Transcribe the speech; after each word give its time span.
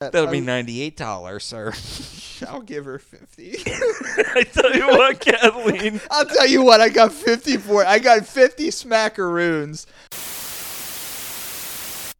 That'll 0.00 0.28
be 0.28 0.40
ninety-eight 0.40 0.96
dollars, 0.96 1.44
sir. 1.44 1.74
I'll 2.48 2.62
give 2.62 2.86
her 2.86 2.98
fifty. 2.98 3.58
I 3.66 4.44
tell 4.44 4.74
you 4.74 4.86
what, 4.86 5.20
Kathleen. 5.20 6.00
I'll 6.10 6.24
tell 6.24 6.46
you 6.46 6.62
what. 6.62 6.80
I 6.80 6.88
got 6.88 7.12
fifty 7.12 7.58
for 7.58 7.82
it. 7.82 7.86
I 7.86 7.98
got 7.98 8.24
fifty 8.24 8.68
smackaroons. 8.68 9.84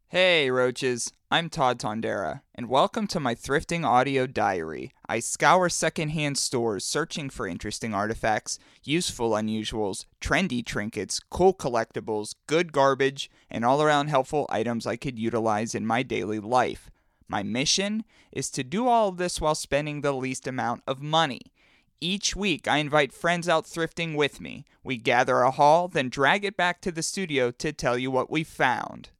Hey, 0.09 0.51
roaches. 0.51 1.11
I'm 1.31 1.49
Todd 1.49 1.79
Tondera, 1.79 2.43
and 2.55 2.69
welcome 2.69 3.07
to 3.07 3.21
my 3.21 3.35
thrifting 3.35 3.87
audio 3.87 4.27
diary. 4.27 4.93
I 5.09 5.21
scour 5.21 5.71
secondhand 5.71 6.37
stores 6.37 6.85
searching 6.85 7.31
for 7.31 7.49
interesting 7.49 7.95
artifacts, 7.95 8.59
useful 8.85 9.31
unusuals, 9.31 10.05
trendy 10.21 10.63
trinkets, 10.67 11.19
cool 11.31 11.55
collectibles, 11.55 12.35
good 12.47 12.73
garbage, 12.73 13.31
and 13.49 13.65
all 13.65 13.81
around 13.81 14.09
helpful 14.09 14.47
items 14.51 14.87
I 14.87 14.97
could 14.97 15.19
utilize 15.19 15.75
in 15.75 15.87
my 15.87 16.03
daily 16.03 16.41
life. 16.41 16.90
My 17.31 17.45
mission 17.45 18.03
is 18.33 18.51
to 18.51 18.65
do 18.65 18.89
all 18.89 19.09
of 19.09 19.17
this 19.17 19.41
while 19.41 19.55
spending 19.55 20.01
the 20.01 20.11
least 20.11 20.49
amount 20.49 20.83
of 20.85 21.01
money. 21.01 21.53
Each 22.01 22.35
week, 22.35 22.67
I 22.67 22.79
invite 22.79 23.13
friends 23.13 23.49
out 23.49 23.67
thrifting 23.67 24.17
with 24.17 24.41
me. 24.41 24.65
We 24.83 24.97
gather 24.97 25.43
a 25.43 25.53
haul, 25.53 25.87
then 25.87 26.09
drag 26.09 26.45
it 26.45 26.57
back 26.57 26.81
to 26.81 26.91
the 26.91 27.05
studio 27.05 27.53
to 27.53 27.73
tell 27.73 27.97
you 27.97 28.11
what 28.11 28.33
we 28.33 28.43
found. 28.43 29.11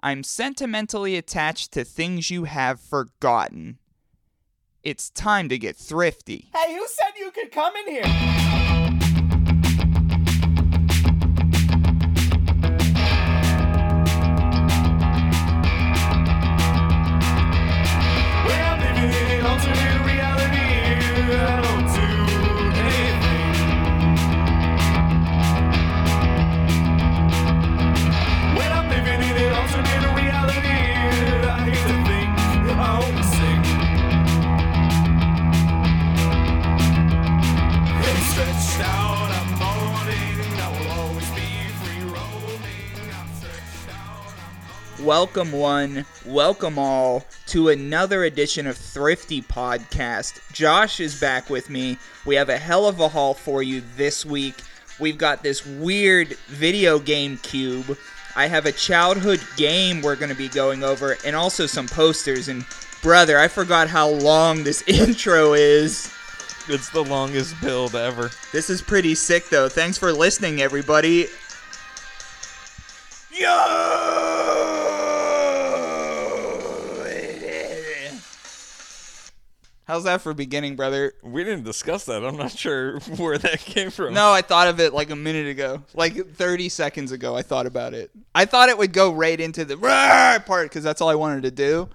I'm 0.00 0.22
sentimentally 0.22 1.16
attached 1.16 1.72
to 1.72 1.82
things 1.82 2.30
you 2.30 2.44
have 2.44 2.78
forgotten. 2.78 3.78
It's 4.84 5.10
time 5.10 5.48
to 5.48 5.58
get 5.58 5.74
thrifty. 5.76 6.50
Hey, 6.54 6.72
who 6.72 6.86
said 6.86 7.14
you 7.18 7.32
could 7.32 7.50
come 7.50 7.74
in 7.74 7.92
here? 7.92 8.85
Welcome, 45.06 45.52
one, 45.52 46.04
welcome 46.24 46.80
all 46.80 47.24
to 47.46 47.68
another 47.68 48.24
edition 48.24 48.66
of 48.66 48.76
Thrifty 48.76 49.40
Podcast. 49.40 50.40
Josh 50.52 50.98
is 50.98 51.20
back 51.20 51.48
with 51.48 51.70
me. 51.70 51.96
We 52.24 52.34
have 52.34 52.48
a 52.48 52.58
hell 52.58 52.88
of 52.88 52.98
a 52.98 53.06
haul 53.06 53.32
for 53.32 53.62
you 53.62 53.84
this 53.96 54.26
week. 54.26 54.56
We've 54.98 55.16
got 55.16 55.44
this 55.44 55.64
weird 55.64 56.30
video 56.48 56.98
game 56.98 57.36
cube. 57.36 57.96
I 58.34 58.48
have 58.48 58.66
a 58.66 58.72
childhood 58.72 59.40
game 59.56 60.02
we're 60.02 60.16
going 60.16 60.32
to 60.32 60.36
be 60.36 60.48
going 60.48 60.82
over, 60.82 61.16
and 61.24 61.36
also 61.36 61.66
some 61.66 61.86
posters. 61.86 62.48
And 62.48 62.66
brother, 63.00 63.38
I 63.38 63.46
forgot 63.46 63.86
how 63.86 64.08
long 64.08 64.64
this 64.64 64.82
intro 64.88 65.52
is. 65.52 66.12
It's 66.68 66.90
the 66.90 67.04
longest 67.04 67.54
build 67.60 67.94
ever. 67.94 68.32
This 68.50 68.68
is 68.68 68.82
pretty 68.82 69.14
sick, 69.14 69.50
though. 69.50 69.68
Thanks 69.68 69.98
for 69.98 70.12
listening, 70.12 70.60
everybody. 70.60 71.28
How's 79.86 80.02
that 80.02 80.20
for 80.20 80.34
beginning, 80.34 80.74
brother? 80.74 81.12
We 81.22 81.44
didn't 81.44 81.62
discuss 81.62 82.06
that. 82.06 82.24
I'm 82.24 82.36
not 82.36 82.50
sure 82.50 82.98
where 83.18 83.38
that 83.38 83.60
came 83.60 83.92
from. 83.92 84.14
No, 84.14 84.32
I 84.32 84.42
thought 84.42 84.66
of 84.66 84.80
it 84.80 84.92
like 84.92 85.10
a 85.10 85.16
minute 85.16 85.46
ago. 85.46 85.84
Like 85.94 86.34
30 86.34 86.68
seconds 86.70 87.12
ago, 87.12 87.36
I 87.36 87.42
thought 87.42 87.66
about 87.66 87.94
it. 87.94 88.10
I 88.34 88.46
thought 88.46 88.68
it 88.68 88.76
would 88.76 88.92
go 88.92 89.12
right 89.12 89.38
into 89.38 89.64
the 89.64 89.76
part 90.44 90.64
because 90.64 90.82
that's 90.82 91.00
all 91.00 91.08
I 91.08 91.14
wanted 91.14 91.44
to 91.44 91.52
do. 91.52 91.88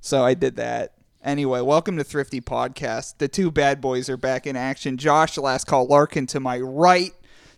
So 0.00 0.24
I 0.24 0.34
did 0.34 0.56
that. 0.56 0.94
Anyway, 1.22 1.60
welcome 1.60 1.96
to 1.98 2.02
Thrifty 2.02 2.40
Podcast. 2.40 3.18
The 3.18 3.28
two 3.28 3.52
bad 3.52 3.80
boys 3.80 4.08
are 4.08 4.16
back 4.16 4.48
in 4.48 4.56
action. 4.56 4.96
Josh, 4.96 5.38
last 5.38 5.68
call, 5.68 5.86
Larkin 5.86 6.26
to 6.26 6.40
my 6.40 6.58
right, 6.58 7.12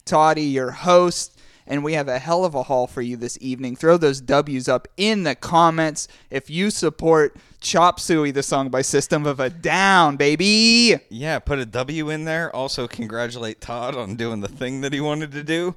Toddy, 0.05 0.45
your 0.45 0.71
host. 0.71 1.41
And 1.67 1.83
we 1.83 1.95
have 1.95 2.09
a 2.09 2.19
hell 2.19 2.45
of 2.45 2.55
a 2.55 2.65
haul 2.65 2.87
for 2.87 3.01
you 3.01 3.17
this 3.17 3.39
evening. 3.41 3.75
Throw 3.75 3.97
those 3.97 4.21
W's 4.21 4.69
up 4.69 4.87
in 4.99 5.23
the 5.23 5.35
comments 5.35 6.09
if 6.29 6.51
you 6.51 6.71
support 6.71 7.35
Chop 7.61 7.99
Suey, 7.99 8.31
the 8.31 8.43
song 8.43 8.69
by 8.69 8.83
System 8.83 9.27
of 9.27 9.41
a 9.41 9.51
Down, 9.51 10.17
baby. 10.17 10.97
Yeah, 11.09 11.41
put 11.41 11.59
a 11.59 11.67
W 11.67 12.09
in 12.09 12.25
there. 12.25 12.55
Also, 12.55 12.87
congratulate 12.87 13.61
Todd 13.61 13.97
on 13.97 14.15
doing 14.15 14.41
the 14.41 14.49
thing 14.49 14.81
that 14.83 14.93
he 14.93 15.01
wanted 15.01 15.33
to 15.33 15.43
do. 15.43 15.75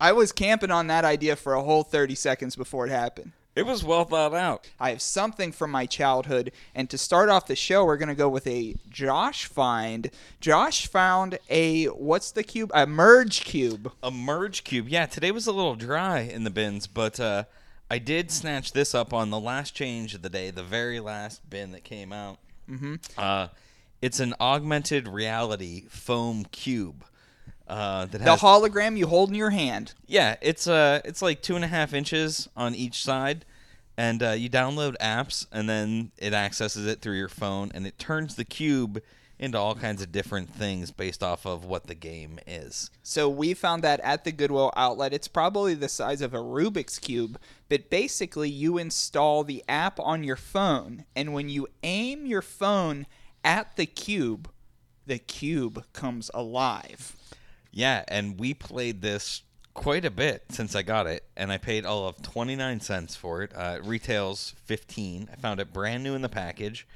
I 0.00 0.12
was 0.12 0.30
camping 0.30 0.70
on 0.70 0.86
that 0.86 1.04
idea 1.04 1.34
for 1.34 1.54
a 1.54 1.62
whole 1.62 1.82
30 1.82 2.14
seconds 2.14 2.54
before 2.54 2.86
it 2.86 2.90
happened. 2.90 3.32
It 3.56 3.66
was 3.66 3.84
well 3.84 4.04
thought 4.04 4.34
out. 4.34 4.68
I 4.78 4.90
have 4.90 5.02
something 5.02 5.50
from 5.50 5.72
my 5.72 5.86
childhood, 5.86 6.52
and 6.74 6.88
to 6.90 6.98
start 6.98 7.28
off 7.28 7.46
the 7.46 7.56
show, 7.56 7.84
we're 7.84 7.96
going 7.96 8.08
to 8.08 8.14
go 8.14 8.28
with 8.28 8.46
a 8.46 8.76
Josh 8.88 9.46
find. 9.46 10.10
Josh 10.40 10.86
found 10.86 11.38
a, 11.50 11.86
what's 11.86 12.30
the 12.30 12.42
cube? 12.44 12.70
A 12.72 12.86
merge 12.86 13.44
cube. 13.44 13.92
A 14.02 14.10
merge 14.12 14.62
cube. 14.62 14.88
Yeah, 14.88 15.06
today 15.06 15.32
was 15.32 15.46
a 15.46 15.52
little 15.52 15.76
dry 15.76 16.20
in 16.20 16.44
the 16.44 16.50
bins, 16.50 16.86
but 16.86 17.18
uh, 17.18 17.44
I 17.94 17.98
did 17.98 18.32
snatch 18.32 18.72
this 18.72 18.92
up 18.92 19.14
on 19.14 19.30
the 19.30 19.38
last 19.38 19.72
change 19.72 20.16
of 20.16 20.22
the 20.22 20.28
day, 20.28 20.50
the 20.50 20.64
very 20.64 20.98
last 20.98 21.48
bin 21.48 21.70
that 21.70 21.84
came 21.84 22.12
out. 22.12 22.38
Mm-hmm. 22.68 22.96
Uh, 23.16 23.46
it's 24.02 24.18
an 24.18 24.34
augmented 24.40 25.06
reality 25.06 25.84
foam 25.88 26.44
cube. 26.50 27.04
Uh, 27.68 28.06
that 28.06 28.18
The 28.18 28.34
hologram 28.34 28.96
you 28.96 29.06
hold 29.06 29.28
in 29.28 29.36
your 29.36 29.50
hand. 29.50 29.94
Yeah, 30.08 30.34
it's 30.40 30.66
uh 30.66 31.02
it's 31.04 31.22
like 31.22 31.40
two 31.40 31.54
and 31.54 31.64
a 31.64 31.68
half 31.68 31.94
inches 31.94 32.48
on 32.56 32.74
each 32.74 33.00
side, 33.00 33.44
and 33.96 34.24
uh, 34.24 34.30
you 34.32 34.50
download 34.50 34.96
apps, 35.00 35.46
and 35.52 35.68
then 35.68 36.10
it 36.18 36.32
accesses 36.32 36.88
it 36.88 37.00
through 37.00 37.16
your 37.16 37.28
phone, 37.28 37.70
and 37.74 37.86
it 37.86 37.96
turns 37.96 38.34
the 38.34 38.44
cube 38.44 39.00
into 39.44 39.58
all 39.58 39.76
kinds 39.76 40.02
of 40.02 40.10
different 40.10 40.52
things 40.52 40.90
based 40.90 41.22
off 41.22 41.46
of 41.46 41.64
what 41.64 41.86
the 41.86 41.94
game 41.94 42.40
is. 42.46 42.90
So 43.02 43.28
we 43.28 43.54
found 43.54 43.84
that 43.84 44.00
at 44.00 44.24
the 44.24 44.32
Goodwill 44.32 44.72
outlet. 44.76 45.12
It's 45.12 45.28
probably 45.28 45.74
the 45.74 45.88
size 45.88 46.20
of 46.20 46.34
a 46.34 46.38
Rubik's 46.38 46.98
Cube, 46.98 47.38
but 47.68 47.90
basically 47.90 48.50
you 48.50 48.78
install 48.78 49.44
the 49.44 49.62
app 49.68 50.00
on 50.00 50.24
your 50.24 50.36
phone, 50.36 51.04
and 51.14 51.32
when 51.32 51.48
you 51.48 51.68
aim 51.82 52.26
your 52.26 52.42
phone 52.42 53.06
at 53.44 53.76
the 53.76 53.86
cube, 53.86 54.50
the 55.06 55.18
cube 55.18 55.84
comes 55.92 56.30
alive. 56.34 57.14
Yeah, 57.70 58.04
and 58.08 58.40
we 58.40 58.54
played 58.54 59.02
this 59.02 59.42
quite 59.74 60.04
a 60.04 60.10
bit 60.10 60.44
since 60.50 60.76
I 60.76 60.82
got 60.82 61.06
it, 61.08 61.24
and 61.36 61.50
I 61.50 61.58
paid 61.58 61.84
all 61.84 62.06
of 62.06 62.22
twenty 62.22 62.54
nine 62.56 62.80
cents 62.80 63.16
for 63.16 63.42
it. 63.42 63.52
Uh, 63.54 63.78
it 63.78 63.84
retails 63.84 64.54
fifteen. 64.64 65.28
I 65.32 65.36
found 65.36 65.60
it 65.60 65.72
brand 65.72 66.04
new 66.04 66.14
in 66.14 66.22
the 66.22 66.28
package, 66.28 66.86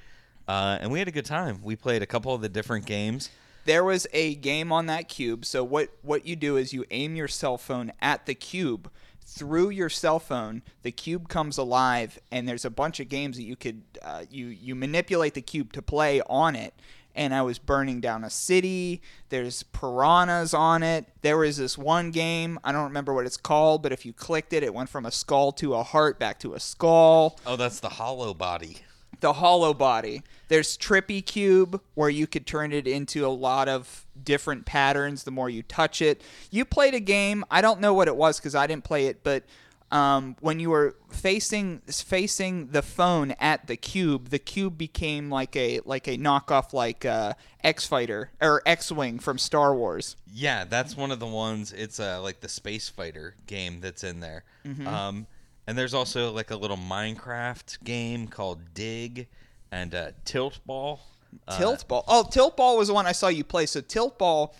uh, 0.49 0.79
and 0.81 0.91
we 0.91 0.99
had 0.99 1.07
a 1.09 1.13
good 1.13 1.27
time. 1.27 1.61
We 1.63 1.77
played 1.77 2.03
a 2.03 2.07
couple 2.07 2.35
of 2.35 2.41
the 2.41 2.49
different 2.49 2.87
games. 2.87 3.31
there 3.65 3.85
was 3.85 4.07
a 4.13 4.35
game 4.37 4.73
on 4.73 4.87
that 4.87 5.09
cube. 5.09 5.45
So 5.45 5.63
what 5.63 5.91
what 6.03 6.27
you 6.27 6.35
do 6.37 6.57
is 6.57 6.73
you 6.73 6.85
aim 6.91 7.15
your 7.17 7.29
cell 7.29 7.59
phone 7.59 7.93
at 8.01 8.27
the 8.27 8.35
cube 8.35 8.91
through 9.25 9.69
your 9.69 9.91
cell 9.91 10.19
phone. 10.19 10.63
The 10.83 10.91
cube 10.91 11.29
comes 11.29 11.59
alive, 11.59 12.19
and 12.33 12.49
there's 12.49 12.65
a 12.65 12.71
bunch 12.71 12.99
of 12.99 13.09
games 13.11 13.37
that 13.37 13.43
you 13.45 13.57
could 13.57 13.83
uh, 14.03 14.25
you 14.31 14.47
you 14.47 14.75
manipulate 14.75 15.35
the 15.35 15.43
cube 15.43 15.73
to 15.75 15.83
play 15.83 16.21
on 16.23 16.57
it. 16.57 16.73
And 17.15 17.35
I 17.35 17.43
was 17.43 17.59
burning 17.59 18.01
down 18.01 18.23
a 18.23 18.31
city. 18.31 19.03
There's 19.29 19.65
piranhas 19.65 20.55
on 20.55 20.85
it. 20.85 21.05
There 21.23 21.37
was 21.37 21.57
this 21.57 21.77
one 21.77 22.13
game. 22.13 22.61
I 22.63 22.71
don't 22.71 22.85
remember 22.85 23.13
what 23.13 23.27
it's 23.27 23.37
called, 23.37 23.83
but 23.83 23.91
if 23.93 24.07
you 24.07 24.13
clicked 24.13 24.53
it, 24.53 24.63
it 24.63 24.73
went 24.73 24.89
from 24.89 25.05
a 25.05 25.11
skull 25.11 25.51
to 25.53 25.75
a 25.75 25.83
heart 25.83 26.21
back 26.21 26.39
to 26.41 26.55
a 26.55 26.61
skull 26.61 27.37
Oh, 27.45 27.57
that's 27.57 27.81
the 27.81 27.89
Hollow 27.89 28.35
Body. 28.35 28.77
the 29.21 29.33
hollow 29.33 29.75
body. 29.75 30.23
There's 30.49 30.77
Trippy 30.77 31.25
Cube, 31.25 31.81
where 31.95 32.11
you 32.11 32.27
could 32.27 32.47
turn 32.47 32.73
it 32.73 32.87
into 32.87 33.27
a 33.27 33.29
lot 33.29 33.69
of 33.69 34.07
different 34.23 34.67
patterns 34.67 35.25
the 35.25 35.31
more 35.31 35.49
you 35.49 35.63
touch 35.63 36.03
it. 36.03 36.23
You 36.51 36.65
played 36.65 36.95
a 36.95 37.01
game, 37.01 37.45
I 37.51 37.61
don't 37.61 37.81
know 37.81 37.95
what 37.95 38.09
it 38.09 38.17
was 38.17 38.39
because 38.39 38.55
I 38.55 38.67
didn't 38.67 38.85
play 38.85 39.07
it, 39.07 39.23
but 39.23 39.45
um, 39.91 40.37
when 40.41 40.61
you 40.61 40.71
were 40.71 40.97
facing 41.09 41.81
facing 41.87 42.69
the 42.69 42.83
phone 42.83 43.33
at 43.41 43.67
the 43.67 43.77
cube, 43.77 44.29
the 44.29 44.39
cube 44.39 44.77
became 44.77 45.31
like 45.31 45.57
a 45.57 45.81
like 45.85 46.07
a 46.07 46.19
knockoff 46.19 46.73
like 46.73 47.07
uh, 47.07 47.33
X 47.65 47.87
Fighter 47.87 48.31
or 48.41 48.61
X 48.67 48.93
Wing 48.93 49.19
from 49.19 49.39
Star 49.39 49.75
Wars. 49.75 50.17
Yeah, 50.31 50.65
that's 50.65 50.97
one 50.97 51.11
of 51.11 51.21
the 51.21 51.27
ones. 51.27 51.73
It's 51.73 51.99
uh, 52.01 52.21
like 52.21 52.41
the 52.41 52.49
space 52.49 52.89
fighter 52.89 53.35
game 53.47 53.81
that's 53.81 54.05
in 54.05 54.21
there. 54.21 54.45
Um, 54.87 55.27
and 55.67 55.77
there's 55.79 55.95
also 55.95 56.33
like 56.33 56.51
a 56.51 56.57
little 56.57 56.77
Minecraft 56.77 57.83
game 57.83 58.29
called 58.29 58.75
Dig 58.75 59.27
and 59.71 59.95
uh, 59.95 60.11
Tilt 60.25 60.61
Ball. 60.67 61.01
Uh, 61.47 61.59
Tilt 61.59 61.87
Ball. 61.89 62.05
Oh, 62.09 62.27
Tilt 62.31 62.57
Ball 62.57 62.77
was 62.77 62.89
the 62.89 62.95
one 62.95 63.07
I 63.07 63.13
saw 63.13 63.29
you 63.29 63.45
play. 63.45 63.67
So 63.67 63.81
Tilt 63.81 64.19
Ball 64.19 64.55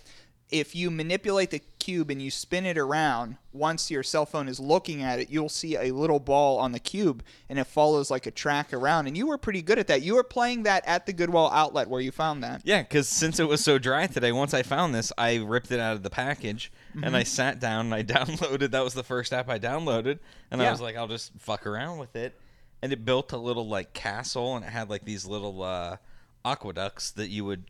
if 0.51 0.75
you 0.75 0.89
manipulate 0.89 1.51
the 1.51 1.61
cube 1.77 2.09
and 2.09 2.21
you 2.21 2.31
spin 2.31 2.65
it 2.65 2.77
around, 2.77 3.37
once 3.53 3.91
your 3.91 4.01
cell 4.01 4.25
phone 4.25 4.47
is 4.47 4.59
looking 4.59 5.03
at 5.03 5.19
it, 5.19 5.29
you'll 5.29 5.49
see 5.49 5.75
a 5.75 5.91
little 5.91 6.19
ball 6.19 6.57
on 6.57 6.71
the 6.71 6.79
cube 6.79 7.23
and 7.49 7.59
it 7.59 7.65
follows 7.65 8.09
like 8.09 8.25
a 8.25 8.31
track 8.31 8.73
around. 8.73 9.07
And 9.07 9.15
you 9.15 9.27
were 9.27 9.37
pretty 9.37 9.61
good 9.61 9.77
at 9.77 9.87
that. 9.87 10.01
You 10.01 10.15
were 10.15 10.23
playing 10.23 10.63
that 10.63 10.83
at 10.87 11.05
the 11.05 11.13
Goodwill 11.13 11.51
outlet 11.51 11.87
where 11.87 12.01
you 12.01 12.11
found 12.11 12.43
that. 12.43 12.61
Yeah, 12.65 12.81
because 12.81 13.07
since 13.07 13.39
it 13.39 13.47
was 13.47 13.63
so 13.63 13.77
dry 13.77 14.07
today, 14.07 14.31
once 14.31 14.53
I 14.53 14.63
found 14.63 14.95
this, 14.95 15.11
I 15.17 15.35
ripped 15.35 15.71
it 15.71 15.79
out 15.79 15.93
of 15.95 16.03
the 16.03 16.09
package 16.09 16.71
and 16.93 17.03
Mm-hmm. 17.03 17.15
I 17.15 17.23
sat 17.23 17.59
down 17.59 17.93
and 17.93 17.95
I 17.95 18.03
downloaded. 18.03 18.71
That 18.71 18.83
was 18.83 18.95
the 18.95 19.03
first 19.03 19.31
app 19.31 19.49
I 19.49 19.59
downloaded, 19.59 20.19
and 20.49 20.61
I 20.61 20.71
was 20.71 20.81
like, 20.81 20.95
I'll 20.95 21.07
just 21.07 21.31
fuck 21.37 21.67
around 21.67 21.99
with 21.99 22.15
it. 22.15 22.35
And 22.81 22.93
it 22.93 23.03
built 23.03 23.33
a 23.33 23.37
little 23.37 23.67
like 23.67 23.93
castle, 23.93 24.55
and 24.55 24.63
it 24.63 24.69
had 24.69 24.89
like 24.89 25.05
these 25.05 25.25
little 25.25 25.61
uh, 25.63 25.97
aqueducts 26.45 27.11
that 27.11 27.29
you 27.29 27.43
would, 27.45 27.65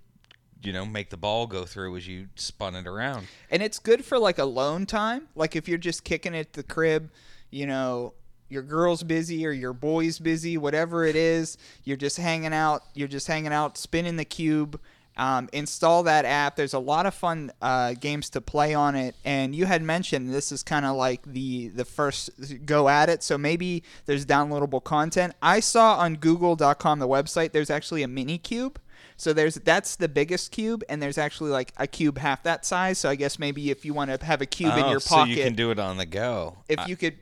you 0.62 0.72
know, 0.72 0.86
make 0.86 1.10
the 1.10 1.18
ball 1.18 1.48
go 1.48 1.66
through 1.66 1.98
as 1.98 2.08
you 2.08 2.28
spun 2.36 2.76
it 2.76 2.86
around. 2.86 3.28
And 3.50 3.64
it's 3.64 3.80
good 3.80 4.06
for 4.06 4.20
like 4.20 4.38
alone 4.38 4.86
time. 4.86 5.28
Like 5.36 5.56
if 5.56 5.68
you're 5.68 5.78
just 5.78 6.04
kicking 6.04 6.36
it 6.36 6.40
at 6.40 6.54
the 6.54 6.64
crib, 6.64 7.10
you 7.50 7.66
know, 7.66 8.14
your 8.50 8.64
girl's 8.64 9.04
busy 9.04 9.46
or 9.46 9.52
your 9.52 9.74
boy's 9.74 10.20
busy, 10.20 10.58
whatever 10.58 11.06
it 11.06 11.16
is, 11.16 11.58
you're 11.84 11.98
just 11.98 12.18
hanging 12.18 12.54
out, 12.54 12.84
you're 12.94 13.08
just 13.08 13.28
hanging 13.28 13.54
out, 13.54 13.78
spinning 13.78 14.18
the 14.18 14.26
cube. 14.26 14.80
Um, 15.20 15.50
install 15.52 16.04
that 16.04 16.24
app. 16.26 16.56
There's 16.56 16.74
a 16.74 16.80
lot 16.80 17.06
of 17.06 17.14
fun 17.14 17.52
uh, 17.62 17.94
games 17.94 18.30
to 18.32 18.42
play 18.42 18.74
on 18.74 18.96
it, 18.96 19.16
and 19.26 19.54
you 19.54 19.66
had 19.66 19.84
mentioned 19.84 20.34
this 20.34 20.52
is 20.52 20.64
kind 20.64 20.86
of 20.86 20.96
like 20.96 21.22
the 21.24 21.68
the 21.68 21.84
first 21.86 22.30
go 22.66 22.88
at 22.88 23.10
it. 23.10 23.22
So 23.22 23.38
maybe 23.38 23.84
there's 24.06 24.26
downloadable 24.26 24.84
content. 24.84 25.34
I 25.42 25.60
saw 25.60 25.98
on 25.98 26.16
Google.com 26.16 27.00
the 27.00 27.08
website. 27.08 27.52
There's 27.52 27.70
actually 27.70 28.02
a 28.02 28.08
mini 28.08 28.38
cube. 28.38 28.80
So 29.18 29.34
there's 29.34 29.56
that's 29.56 29.98
the 29.98 30.08
biggest 30.08 30.52
cube, 30.52 30.84
and 30.88 31.02
there's 31.04 31.18
actually 31.18 31.50
like 31.52 31.74
a 31.76 31.86
cube 31.88 32.18
half 32.18 32.42
that 32.44 32.66
size. 32.66 32.98
So 33.00 33.10
I 33.10 33.16
guess 33.16 33.38
maybe 33.38 33.70
if 33.72 33.84
you 33.84 33.94
want 33.94 34.10
to 34.18 34.26
have 34.26 34.42
a 34.42 34.46
cube 34.46 34.78
in 34.78 34.86
Oh, 34.86 34.92
your 34.92 35.02
so 35.02 35.16
pocket, 35.16 35.32
you 35.32 35.44
can 35.44 35.56
do 35.56 35.72
it 35.72 35.80
on 35.80 35.98
the 35.98 36.06
go. 36.06 36.60
if 36.70 36.88
you 36.88 36.96
could 36.96 37.18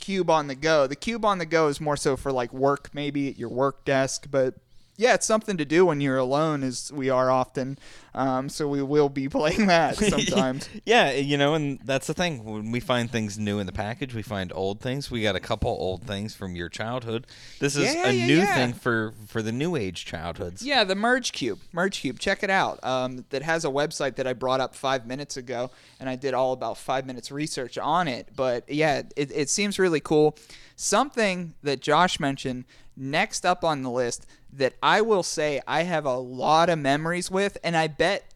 cube 0.00 0.28
on 0.28 0.48
the 0.48 0.56
go. 0.56 0.86
The 0.88 0.96
cube 0.96 1.24
on 1.24 1.38
the 1.38 1.46
go 1.46 1.68
is 1.68 1.80
more 1.80 1.96
so 1.96 2.16
for 2.16 2.32
like 2.32 2.52
work, 2.52 2.90
maybe 2.92 3.28
at 3.28 3.38
your 3.38 3.48
work 3.48 3.84
desk, 3.84 4.26
but 4.30 4.54
yeah, 4.98 5.14
it's 5.14 5.26
something 5.26 5.56
to 5.56 5.64
do 5.64 5.84
when 5.86 6.00
you're 6.00 6.16
alone, 6.16 6.62
as 6.62 6.90
we 6.92 7.10
are 7.10 7.30
often. 7.30 7.78
Um, 8.14 8.48
so 8.48 8.66
we 8.66 8.82
will 8.82 9.10
be 9.10 9.28
playing 9.38 9.66
that 9.66 9.96
sometimes. 9.96 10.68
yeah, 10.86 11.12
you 11.12 11.36
know, 11.36 11.52
and 11.54 11.78
that's 11.84 12.06
the 12.06 12.14
thing. 12.14 12.44
When 12.44 12.70
we 12.72 12.80
find 12.80 13.10
things 13.10 13.38
new 13.38 13.58
in 13.58 13.66
the 13.66 13.72
package, 13.72 14.14
we 14.14 14.22
find 14.22 14.50
old 14.54 14.80
things. 14.80 15.10
We 15.10 15.22
got 15.22 15.36
a 15.36 15.40
couple 15.40 15.70
old 15.70 16.04
things 16.04 16.34
from 16.34 16.56
your 16.56 16.68
childhood. 16.70 17.26
This 17.60 17.76
is 17.76 17.94
Yeah, 17.94 18.08
a 18.08 18.12
yeah, 18.12 18.26
new 18.26 18.36
yeah. 18.38 18.54
thing 18.54 18.72
for 18.72 19.12
for 19.26 19.42
the 19.42 19.52
new 19.52 19.76
age 19.76 20.06
childhoods. 20.06 20.62
Yeah, 20.62 20.84
the 20.84 20.94
Merge 20.94 21.32
Cube. 21.32 21.58
Merge 21.72 22.00
Cube. 22.00 22.18
Check 22.18 22.42
it 22.42 22.48
out. 22.50 22.82
Um, 22.82 23.26
that 23.30 23.42
has 23.42 23.64
a 23.66 23.68
website 23.68 24.16
that 24.16 24.26
I 24.26 24.32
brought 24.32 24.60
up 24.60 24.74
five 24.74 25.06
minutes 25.06 25.36
ago, 25.36 25.70
and 26.00 26.08
I 26.08 26.16
did 26.16 26.32
all 26.32 26.52
about 26.54 26.78
five 26.78 27.04
minutes 27.06 27.30
research 27.30 27.76
on 27.76 28.08
it. 28.08 28.28
But 28.34 28.68
yeah, 28.70 29.02
it, 29.14 29.30
it 29.34 29.50
seems 29.50 29.78
really 29.78 30.00
cool. 30.00 30.36
Something 30.74 31.54
that 31.62 31.80
Josh 31.80 32.20
mentioned 32.20 32.64
next 32.96 33.44
up 33.44 33.64
on 33.64 33.82
the 33.82 33.90
list 33.90 34.26
that 34.56 34.74
I 34.82 35.00
will 35.00 35.22
say 35.22 35.60
I 35.66 35.82
have 35.82 36.04
a 36.04 36.16
lot 36.16 36.68
of 36.68 36.78
memories 36.78 37.30
with, 37.30 37.58
and 37.62 37.76
I 37.76 37.86
bet 37.88 38.32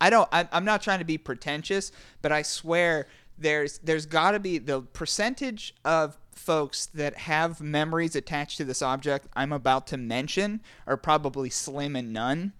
I 0.00 0.10
don't. 0.10 0.28
I'm 0.32 0.64
not 0.64 0.82
trying 0.82 1.00
to 1.00 1.04
be 1.04 1.18
pretentious, 1.18 1.92
but 2.22 2.32
I 2.32 2.42
swear 2.42 3.06
there's 3.38 3.78
there's 3.78 4.06
got 4.06 4.32
to 4.32 4.40
be 4.40 4.58
the 4.58 4.82
percentage 4.82 5.74
of 5.84 6.16
folks 6.32 6.86
that 6.86 7.16
have 7.16 7.60
memories 7.60 8.16
attached 8.16 8.56
to 8.56 8.64
this 8.64 8.80
object 8.80 9.28
I'm 9.36 9.52
about 9.52 9.86
to 9.88 9.96
mention 9.96 10.62
are 10.86 10.96
probably 10.96 11.50
slim 11.50 11.96
and 11.96 12.12
none. 12.12 12.54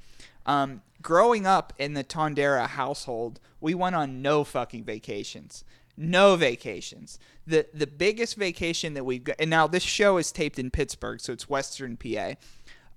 Um, 0.45 0.83
growing 1.01 1.47
up 1.47 1.73
in 1.79 1.95
the 1.95 2.05
Tondera 2.05 2.67
household, 2.67 3.41
we 3.61 3.75
went 3.75 3.97
on 3.97 4.21
no 4.21 4.45
fucking 4.45 4.85
vacations. 4.85 5.65
No 5.97 6.37
vacations. 6.37 7.19
The 7.47 7.67
the 7.73 7.87
biggest 7.87 8.37
vacation 8.37 8.95
that 8.95 9.05
we've 9.05 9.25
got, 9.25 9.37
and 9.39 9.51
now 9.51 9.67
this 9.67 9.83
show 9.83 10.19
is 10.19 10.31
taped 10.33 10.59
in 10.59 10.71
Pittsburgh, 10.71 11.21
so 11.21 11.33
it's 11.33 11.49
Western 11.49 11.97
PA. 11.97 12.35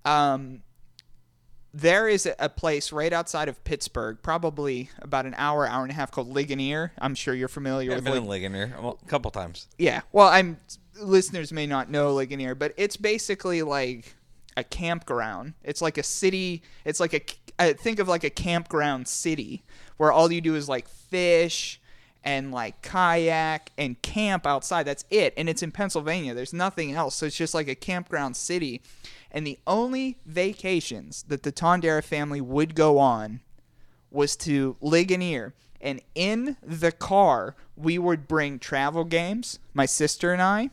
Um, 0.06 0.62
there 1.74 2.08
is 2.08 2.28
a- 2.38 2.50
place 2.50 2.92
right 2.92 3.12
outside 3.12 3.50
of 3.50 3.64
Pittsburgh, 3.64 4.20
probably 4.22 4.90
about 5.00 5.26
an 5.26 5.34
hour, 5.38 5.68
hour 5.68 5.82
and 5.82 5.92
a 5.92 5.96
half, 5.96 6.12
called 6.12 6.28
Ligonier. 6.30 6.92
I'm 7.00 7.16
sure 7.16 7.34
you're 7.34 7.48
familiar 7.48 7.92
I've 7.92 7.98
with 7.98 8.04
been 8.06 8.14
Lig- 8.14 8.44
in 8.44 8.54
Ligonier 8.54 8.78
well, 8.80 9.00
a 9.02 9.08
couple 9.08 9.32
times. 9.32 9.68
yeah. 9.78 10.02
Well, 10.12 10.28
I'm 10.28 10.58
listeners 11.02 11.52
may 11.52 11.66
not 11.66 11.90
know 11.90 12.14
Ligonier, 12.14 12.54
but 12.54 12.74
it's 12.78 12.96
basically 12.98 13.64
like 13.64 14.16
a 14.56 14.64
campground. 14.64 15.54
It's 15.64 15.82
like 15.82 15.98
a 15.98 16.04
city. 16.04 16.62
It's 16.86 17.00
like 17.00 17.14
a 17.16 17.22
I 17.58 17.74
think 17.74 17.98
of 18.00 18.08
like 18.08 18.24
a 18.24 18.30
campground 18.30 19.08
city 19.08 19.64
where 19.98 20.12
all 20.12 20.32
you 20.32 20.42
do 20.42 20.54
is 20.56 20.70
like 20.70 20.88
fish 20.88 21.80
and 22.24 22.52
like 22.52 22.82
kayak 22.84 23.72
and 23.80 24.00
camp 24.04 24.46
outside. 24.46 24.84
That's 24.84 25.06
it. 25.10 25.34
And 25.38 25.50
it's 25.50 25.64
in 25.64 25.72
Pennsylvania. 25.72 26.36
There's 26.36 26.54
nothing 26.54 26.94
else. 26.94 27.16
So 27.16 27.26
it's 27.26 27.36
just 27.36 27.54
like 27.56 27.68
a 27.68 27.76
campground 27.76 28.38
city. 28.38 28.82
And 29.34 29.48
the 29.48 29.60
only 29.66 30.20
vacations 30.26 31.24
that 31.24 31.44
the 31.44 31.52
Tondera 31.52 32.04
family 32.04 32.40
would 32.40 32.76
go 32.76 33.00
on 33.00 33.42
was 34.12 34.36
to 34.38 34.78
Ligonier. 34.80 35.54
And 35.82 36.02
in 36.16 36.56
the 36.62 36.92
car, 36.92 37.56
we 37.76 37.98
would 37.98 38.28
bring 38.28 38.60
travel 38.60 39.04
games, 39.04 39.60
my 39.74 39.86
sister 39.86 40.32
and 40.32 40.42
I. 40.42 40.70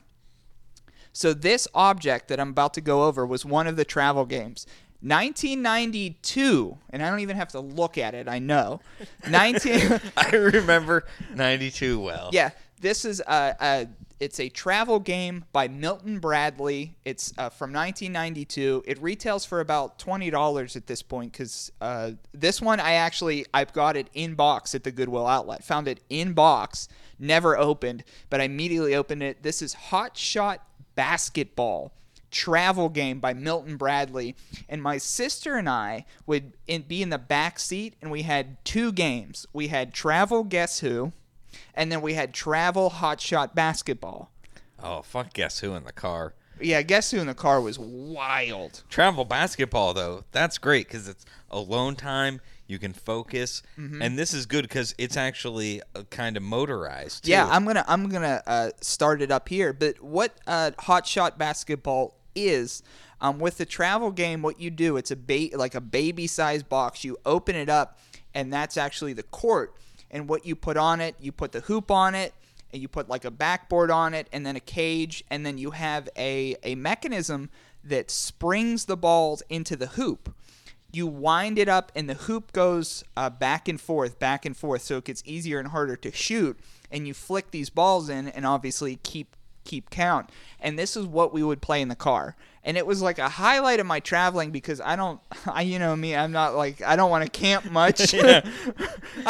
So 1.12 1.32
this 1.32 1.66
object 1.74 2.28
that 2.28 2.38
I'm 2.38 2.50
about 2.50 2.74
to 2.74 2.80
go 2.80 3.04
over 3.04 3.26
was 3.26 3.44
one 3.44 3.66
of 3.66 3.76
the 3.76 3.84
travel 3.84 4.24
games. 4.26 4.66
1992, 5.02 6.76
and 6.90 7.02
I 7.02 7.08
don't 7.08 7.20
even 7.20 7.36
have 7.36 7.48
to 7.48 7.60
look 7.60 7.96
at 7.96 8.14
it. 8.14 8.28
I 8.28 8.38
know. 8.38 8.80
19 9.28 10.00
I 10.16 10.30
remember 10.30 11.06
'92 11.34 11.98
well. 11.98 12.30
Yeah, 12.32 12.50
this 12.80 13.06
is 13.06 13.20
a, 13.20 13.56
a 13.58 13.88
it's 14.20 14.38
a 14.38 14.50
travel 14.50 15.00
game 15.00 15.44
by 15.50 15.66
Milton 15.66 16.18
Bradley. 16.18 16.94
It's 17.04 17.32
uh, 17.38 17.48
from 17.48 17.72
1992. 17.72 18.84
It 18.86 19.00
retails 19.02 19.46
for 19.46 19.60
about 19.60 19.98
twenty 19.98 20.30
dollars 20.30 20.76
at 20.76 20.86
this 20.86 21.02
point 21.02 21.32
because 21.32 21.72
uh, 21.80 22.12
this 22.32 22.60
one 22.60 22.78
I 22.78 22.92
actually 22.92 23.46
I've 23.52 23.72
got 23.72 23.96
it 23.96 24.08
in 24.12 24.34
box 24.34 24.74
at 24.74 24.84
the 24.84 24.92
Goodwill 24.92 25.26
outlet. 25.26 25.64
Found 25.64 25.88
it 25.88 26.00
in 26.10 26.34
box, 26.34 26.88
never 27.18 27.56
opened, 27.56 28.04
but 28.28 28.40
I 28.40 28.44
immediately 28.44 28.94
opened 28.94 29.22
it. 29.22 29.42
This 29.42 29.62
is 29.62 29.72
Hot 29.72 30.16
Shot 30.16 30.62
Basketball 30.94 31.92
travel 32.30 32.88
game 32.88 33.18
by 33.18 33.34
Milton 33.34 33.76
Bradley. 33.76 34.36
And 34.68 34.82
my 34.82 34.98
sister 34.98 35.56
and 35.56 35.68
I 35.68 36.06
would 36.26 36.52
in, 36.66 36.82
be 36.82 37.02
in 37.02 37.10
the 37.10 37.18
back 37.18 37.58
seat, 37.58 37.94
and 38.00 38.10
we 38.10 38.22
had 38.22 38.64
two 38.64 38.92
games. 38.92 39.46
We 39.52 39.68
had 39.68 39.92
Travel 39.92 40.44
Guess 40.44 40.80
Who, 40.80 41.12
and 41.74 41.90
then 41.90 42.00
we 42.02 42.14
had 42.14 42.32
Travel 42.34 42.90
Hot 42.90 43.20
Shot 43.20 43.54
Basketball. 43.54 44.30
Oh 44.82 45.02
fuck! 45.02 45.32
Guess 45.32 45.60
who 45.60 45.74
in 45.74 45.84
the 45.84 45.92
car? 45.92 46.34
Yeah, 46.62 46.82
Guess 46.82 47.12
Who 47.12 47.18
in 47.20 47.26
the 47.26 47.34
car 47.34 47.58
was 47.60 47.78
wild. 47.78 48.82
Travel 48.90 49.24
basketball 49.24 49.94
though, 49.94 50.24
that's 50.30 50.58
great 50.58 50.86
because 50.88 51.08
it's 51.08 51.24
alone 51.50 51.96
time. 51.96 52.40
You 52.66 52.78
can 52.78 52.92
focus, 52.92 53.62
Mm-hmm. 53.78 54.00
and 54.02 54.18
this 54.18 54.32
is 54.34 54.46
good 54.46 54.62
because 54.62 54.94
it's 54.98 55.16
actually 55.16 55.80
uh, 55.96 56.02
kind 56.10 56.36
of 56.36 56.42
motorized. 56.42 57.24
Too. 57.24 57.30
Yeah, 57.32 57.46
I'm 57.48 57.64
gonna 57.64 57.84
I'm 57.88 58.08
gonna 58.08 58.42
uh, 58.46 58.70
start 58.80 59.22
it 59.22 59.30
up 59.30 59.48
here. 59.48 59.72
But 59.72 60.00
what 60.02 60.36
uh, 60.46 60.70
Hot 60.80 61.06
Shot 61.06 61.36
Basketball 61.38 62.14
is, 62.34 62.82
um, 63.20 63.38
with 63.40 63.56
the 63.58 63.66
travel 63.66 64.10
game, 64.12 64.40
what 64.42 64.60
you 64.60 64.70
do, 64.70 64.96
it's 64.98 65.10
a 65.10 65.16
ba- 65.16 65.48
like 65.54 65.74
a 65.74 65.80
baby 65.80 66.26
size 66.26 66.62
box. 66.62 67.02
You 67.04 67.16
open 67.26 67.56
it 67.56 67.68
up, 67.68 67.98
and 68.34 68.52
that's 68.52 68.76
actually 68.76 69.14
the 69.14 69.24
court. 69.24 69.74
And 70.10 70.28
what 70.28 70.44
you 70.44 70.56
put 70.56 70.76
on 70.76 71.00
it, 71.00 71.14
you 71.20 71.32
put 71.32 71.52
the 71.52 71.60
hoop 71.60 71.90
on 71.90 72.14
it, 72.14 72.34
and 72.72 72.80
you 72.80 72.88
put 72.88 73.08
like 73.08 73.24
a 73.24 73.30
backboard 73.30 73.90
on 73.90 74.14
it, 74.14 74.28
and 74.32 74.44
then 74.44 74.56
a 74.56 74.60
cage, 74.60 75.24
and 75.30 75.44
then 75.44 75.58
you 75.58 75.72
have 75.72 76.08
a 76.16 76.56
a 76.62 76.74
mechanism 76.74 77.50
that 77.82 78.10
springs 78.10 78.84
the 78.84 78.96
balls 78.96 79.42
into 79.48 79.76
the 79.76 79.88
hoop. 79.88 80.34
You 80.92 81.06
wind 81.06 81.58
it 81.58 81.68
up 81.68 81.92
and 81.94 82.10
the 82.10 82.14
hoop 82.14 82.52
goes 82.52 83.04
uh, 83.16 83.30
back 83.30 83.68
and 83.68 83.80
forth 83.80 84.18
back 84.18 84.44
and 84.44 84.56
forth 84.56 84.82
so 84.82 84.98
it 84.98 85.04
gets 85.04 85.22
easier 85.24 85.60
and 85.60 85.68
harder 85.68 85.94
to 85.96 86.10
shoot 86.10 86.58
and 86.90 87.06
you 87.06 87.14
flick 87.14 87.52
these 87.52 87.70
balls 87.70 88.08
in 88.08 88.28
and 88.28 88.44
obviously 88.44 88.96
keep 89.02 89.36
keep 89.64 89.90
count. 89.90 90.30
And 90.58 90.78
this 90.78 90.96
is 90.96 91.06
what 91.06 91.32
we 91.32 91.42
would 91.42 91.60
play 91.60 91.80
in 91.80 91.88
the 91.88 91.94
car 91.94 92.36
and 92.64 92.76
it 92.76 92.86
was 92.86 93.00
like 93.00 93.18
a 93.18 93.28
highlight 93.28 93.80
of 93.80 93.86
my 93.86 94.00
traveling 94.00 94.50
because 94.50 94.80
i 94.80 94.94
don't 94.96 95.20
i 95.46 95.62
you 95.62 95.78
know 95.78 95.94
me 95.96 96.14
i'm 96.14 96.32
not 96.32 96.54
like 96.54 96.82
i 96.82 96.94
don't 96.96 97.10
want 97.10 97.24
to 97.24 97.30
camp 97.30 97.64
much 97.70 98.14
i 98.14 98.42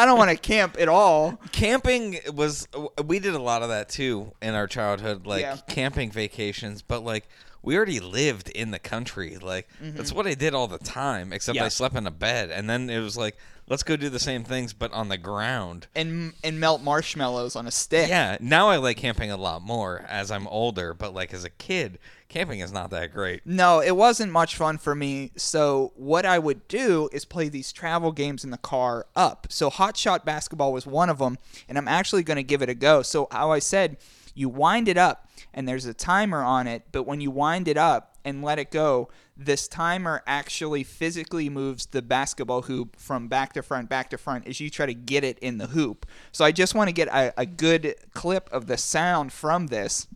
don't 0.05 0.19
want 0.19 0.31
to 0.31 0.37
camp 0.37 0.77
at 0.79 0.89
all 0.89 1.39
camping 1.53 2.19
was 2.35 2.67
we 3.05 3.19
did 3.19 3.35
a 3.35 3.39
lot 3.43 3.63
of 3.63 3.69
that 3.69 3.89
too 3.89 4.33
in 4.43 4.55
our 4.55 4.67
childhood 4.67 5.27
like 5.27 5.43
Yeah. 5.43 5.57
camping 5.69 6.11
vacations 6.11 6.83
but 6.83 7.05
like 7.05 7.29
we 7.63 7.77
already 7.77 8.01
lived 8.01 8.49
in 8.51 8.71
the 8.71 8.79
country 8.79 9.37
like 9.39 9.69
that's 9.81 10.13
what 10.13 10.27
i 10.27 10.35
did 10.35 10.55
all 10.55 10.67
the 10.69 10.79
time 10.79 11.33
except 11.33 11.51
Mm-hmm. 11.57 11.63
Yeah. 11.63 11.67
i 11.67 11.69
slept 11.69 11.97
in 11.97 12.07
a 12.07 12.11
bed 12.11 12.51
and 12.51 12.69
then 12.71 12.89
it 12.91 13.01
was 13.01 13.17
like 13.17 13.37
let's 13.69 13.83
go 13.83 13.97
do 13.97 14.09
the 14.09 14.19
same 14.19 14.45
things 14.45 14.73
but 14.73 14.93
on 14.93 15.09
the 15.09 15.19
ground 15.19 15.87
and 15.95 16.33
and 16.43 16.59
melt 16.59 16.81
marshmallows 16.83 17.55
on 17.57 17.67
a 17.67 17.71
stick 17.71 18.09
yeah 18.09 18.37
now 18.41 18.69
i 18.69 18.77
like 18.77 18.97
camping 18.97 19.31
a 19.31 19.37
lot 19.37 19.63
more 19.63 20.05
as 20.09 20.31
i'm 20.31 20.47
older 20.49 20.95
but 20.95 21.13
like 21.15 21.33
as 21.35 21.45
a 21.45 21.51
kid 21.51 21.99
camping 22.31 22.61
is 22.61 22.73
not 22.73 22.91
that 22.91 23.13
great. 23.13 23.43
No, 23.45 23.81
it 23.81 23.97
wasn't 23.97 24.33
much 24.33 24.57
fun 24.57 24.79
for 24.79 24.95
me. 24.95 25.33
So 25.37 25.93
what 25.97 26.25
I 26.25 26.39
would 26.39 26.67
do 26.69 27.11
is 27.13 27.27
play 27.27 27.51
these 27.51 27.73
travel 27.73 28.13
games 28.13 28.45
in 28.45 28.51
the 28.51 28.59
car 28.59 29.07
up. 29.15 29.49
So 29.51 29.69
Hot 29.69 29.97
Shot 29.97 30.25
Basketball 30.25 30.73
was 30.73 30.87
one 30.87 31.11
of 31.11 31.19
them, 31.19 31.37
and 31.69 31.77
I'm 31.77 31.89
actually 31.89 32.23
going 32.23 32.37
to 32.37 32.43
give 32.43 32.63
it 32.63 32.71
a 32.71 32.75
go. 32.75 33.03
So 33.03 33.29
how 33.31 33.51
I 33.51 33.59
said, 33.59 33.99
you 34.35 34.49
wind 34.49 34.89
it 34.89 34.97
up, 34.97 35.29
and 35.53 35.69
there's 35.69 35.87
a 35.87 35.93
timer 35.93 36.43
on 36.43 36.67
it. 36.67 36.85
But 36.93 37.03
when 37.03 37.21
you 37.21 37.31
wind 37.31 37.69
it 37.69 37.77
up 37.77 38.17
and 38.25 38.43
let 38.43 38.59
it 38.59 38.71
go, 38.71 39.11
this 39.37 39.67
timer 39.67 40.23
actually 40.27 40.85
physically 40.85 41.49
moves 41.49 41.87
the 41.87 42.03
basketball 42.03 42.63
hoop 42.63 42.97
from 42.97 43.27
back 43.29 43.55
to 43.55 43.63
front, 43.63 43.89
back 43.89 44.11
to 44.11 44.19
front 44.19 44.47
as 44.47 44.61
you 44.61 44.71
try 44.71 44.87
to 44.87 44.95
get 44.95 45.25
it 45.25 45.39
in 45.41 45.59
the 45.59 45.69
hoop. 45.69 46.07
So 46.31 46.45
I 46.45 46.53
just 46.53 46.75
want 46.75 46.89
to 46.89 46.93
get 46.93 47.09
a, 47.09 47.33
a 47.37 47.47
good 47.47 47.95
clip 48.15 48.49
of 48.53 48.67
the 48.67 48.77
sound 48.77 49.33
from 49.33 49.69
this. 49.69 50.07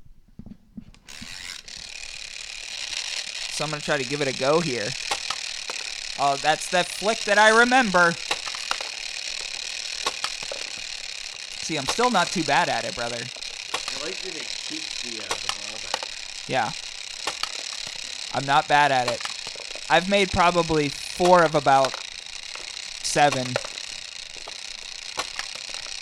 So 3.54 3.62
I'm 3.62 3.70
going 3.70 3.78
to 3.80 3.86
try 3.86 3.96
to 3.96 4.04
give 4.04 4.20
it 4.20 4.26
a 4.26 4.36
go 4.36 4.58
here. 4.58 4.88
Oh, 6.18 6.34
that's 6.34 6.68
that 6.70 6.88
flick 6.88 7.20
that 7.20 7.38
I 7.38 7.50
remember. 7.56 8.14
See, 11.62 11.76
I'm 11.76 11.86
still 11.86 12.10
not 12.10 12.26
too 12.26 12.42
bad 12.42 12.68
at 12.68 12.84
it, 12.84 12.96
brother. 12.96 13.14
I 13.14 14.04
like 14.04 14.18
that 14.22 14.34
it 14.34 14.48
keeps 14.66 15.02
the, 15.02 15.22
uh, 15.22 15.28
the 15.28 15.52
ball 15.54 15.78
back. 15.84 16.08
Yeah. 16.48 16.72
I'm 18.34 18.44
not 18.44 18.66
bad 18.66 18.90
at 18.90 19.08
it. 19.08 19.22
I've 19.88 20.08
made 20.08 20.32
probably 20.32 20.88
four 20.88 21.44
of 21.44 21.54
about 21.54 21.94
seven. 23.04 23.46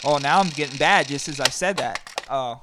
Oh, 0.04 0.16
now 0.16 0.40
I'm 0.40 0.48
getting 0.48 0.78
bad 0.78 1.08
just 1.08 1.28
as 1.28 1.38
I 1.38 1.48
said 1.48 1.76
that. 1.76 2.00
Oh. 2.30 2.62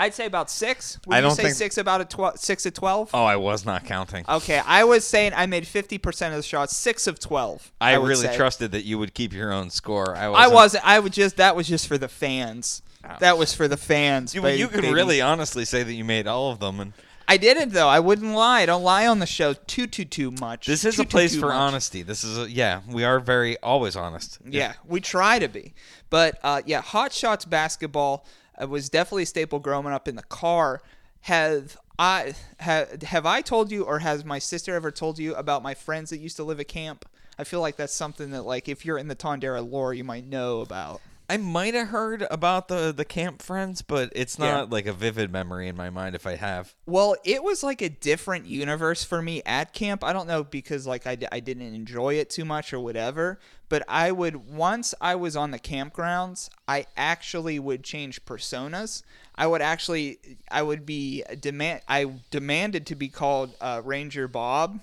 I'd 0.00 0.14
say 0.14 0.26
about 0.26 0.48
six. 0.48 0.98
Would 1.06 1.14
I 1.14 1.18
you 1.18 1.22
don't 1.22 1.34
say 1.34 1.42
think- 1.44 1.56
six 1.56 1.76
about 1.76 2.00
a 2.00 2.04
twelve 2.04 2.38
six 2.38 2.64
of 2.64 2.72
twelve? 2.72 3.10
Oh, 3.12 3.24
I 3.24 3.36
was 3.36 3.66
not 3.66 3.84
counting. 3.84 4.24
Okay, 4.28 4.62
I 4.64 4.84
was 4.84 5.04
saying 5.04 5.32
I 5.34 5.46
made 5.46 5.66
fifty 5.66 5.98
percent 5.98 6.32
of 6.32 6.38
the 6.38 6.44
shots, 6.44 6.76
six 6.76 7.06
of 7.06 7.18
twelve. 7.18 7.70
I, 7.80 7.98
would 7.98 8.08
really 8.08 8.28
say. 8.28 8.36
trusted 8.36 8.70
that 8.72 8.84
you 8.84 8.98
would 8.98 9.12
keep 9.12 9.32
your 9.32 9.52
own 9.52 9.70
score. 9.70 10.16
I 10.16 10.26
I 10.26 10.28
wasn't. 10.28 10.54
wasn't. 10.54 10.86
I 10.86 10.98
would 11.00 11.12
just. 11.12 11.36
That 11.36 11.56
was 11.56 11.66
just 11.68 11.88
for 11.88 11.98
the 11.98 12.08
fans. 12.08 12.82
That 13.20 13.38
was 13.38 13.54
for 13.54 13.68
the 13.68 13.76
fans. 13.78 14.34
You, 14.34 14.46
you 14.48 14.68
could 14.68 14.82
baby. 14.82 14.92
really 14.94 15.20
honestly 15.20 15.64
say 15.64 15.82
that 15.82 15.92
you 15.94 16.04
made 16.04 16.26
all 16.26 16.50
of 16.52 16.58
them, 16.60 16.78
and 16.78 16.92
I 17.26 17.38
didn't 17.38 17.72
though. 17.72 17.88
I 17.88 18.00
wouldn't 18.00 18.34
lie. 18.34 18.60
I 18.62 18.66
don't 18.66 18.82
lie 18.82 19.06
on 19.06 19.18
the 19.18 19.26
show 19.26 19.54
too 19.54 19.86
too 19.86 20.04
too 20.04 20.30
much. 20.30 20.66
this 20.66 20.84
is 20.84 20.96
Too, 20.96 21.02
a 21.02 21.04
place 21.06 21.32
too 21.34 21.40
for 21.40 21.46
much. 21.46 21.54
honesty. 21.56 22.02
This 22.02 22.22
is 22.22 22.38
a 22.38 22.50
yeah. 22.50 22.82
We 22.88 23.04
are 23.04 23.18
very 23.18 23.56
always 23.58 23.96
honest. 23.96 24.38
Yeah, 24.46 24.74
we 24.86 25.00
try 25.00 25.38
to 25.38 25.48
be. 25.48 25.72
But 26.10 26.38
uh, 26.42 26.62
yeah, 26.66 26.82
Hot 26.82 27.12
Shots 27.12 27.44
basketball 27.46 28.24
was 28.64 28.88
definitely 28.88 29.24
a 29.24 29.26
staple 29.26 29.58
growing 29.58 29.86
up 29.86 30.08
in 30.08 30.16
the 30.16 30.22
car. 30.22 30.82
Have 31.22 31.76
I 31.98 32.34
have 32.58 33.02
have 33.02 33.26
I 33.26 33.40
told 33.40 33.70
you, 33.70 33.84
or 33.84 34.00
has 34.00 34.24
my 34.24 34.38
sister 34.38 34.74
ever 34.74 34.90
told 34.90 35.18
you 35.18 35.34
about 35.34 35.62
my 35.62 35.74
friends 35.74 36.10
that 36.10 36.18
used 36.18 36.36
to 36.36 36.44
live 36.44 36.60
at 36.60 36.68
camp? 36.68 37.04
I 37.38 37.44
feel 37.44 37.60
like 37.60 37.76
that's 37.76 37.94
something 37.94 38.30
that, 38.30 38.42
like, 38.42 38.68
if 38.68 38.84
you're 38.84 38.98
in 38.98 39.06
the 39.06 39.14
Tondera 39.14 39.68
lore, 39.68 39.94
you 39.94 40.02
might 40.02 40.26
know 40.26 40.60
about. 40.60 41.00
I 41.30 41.36
might 41.36 41.74
have 41.74 41.88
heard 41.88 42.26
about 42.30 42.68
the 42.68 42.92
the 42.96 43.04
camp 43.04 43.42
friends, 43.42 43.82
but 43.82 44.10
it's 44.16 44.38
Yeah. 44.38 44.50
not 44.52 44.70
like 44.70 44.86
a 44.86 44.92
vivid 44.94 45.30
memory 45.30 45.68
in 45.68 45.76
my 45.76 45.90
mind 45.90 46.14
if 46.14 46.26
I 46.26 46.36
have. 46.36 46.74
Well, 46.86 47.16
it 47.24 47.42
was 47.44 47.62
like 47.62 47.82
a 47.82 47.90
different 47.90 48.46
universe 48.46 49.04
for 49.04 49.20
me 49.20 49.42
at 49.44 49.74
camp. 49.74 50.02
I 50.02 50.12
don't 50.14 50.26
know 50.26 50.42
because 50.42 50.86
like 50.86 51.06
I, 51.06 51.18
I 51.30 51.40
didn't 51.40 51.74
enjoy 51.74 52.14
it 52.14 52.30
too 52.30 52.46
much 52.46 52.72
or 52.72 52.80
whatever, 52.80 53.38
but 53.68 53.82
I 53.88 54.10
would 54.10 54.48
once 54.50 54.94
I 55.02 55.16
was 55.16 55.36
on 55.36 55.50
the 55.50 55.58
campgrounds, 55.58 56.48
I 56.66 56.86
actually 56.96 57.58
would 57.58 57.84
change 57.84 58.24
personas. 58.24 59.02
I 59.34 59.46
would 59.46 59.60
actually 59.60 60.18
I 60.50 60.62
would 60.62 60.86
be 60.86 61.24
demand 61.38 61.82
I 61.88 62.10
demanded 62.30 62.86
to 62.86 62.94
be 62.94 63.08
called 63.08 63.54
uh, 63.60 63.82
Ranger 63.84 64.28
Bob. 64.28 64.80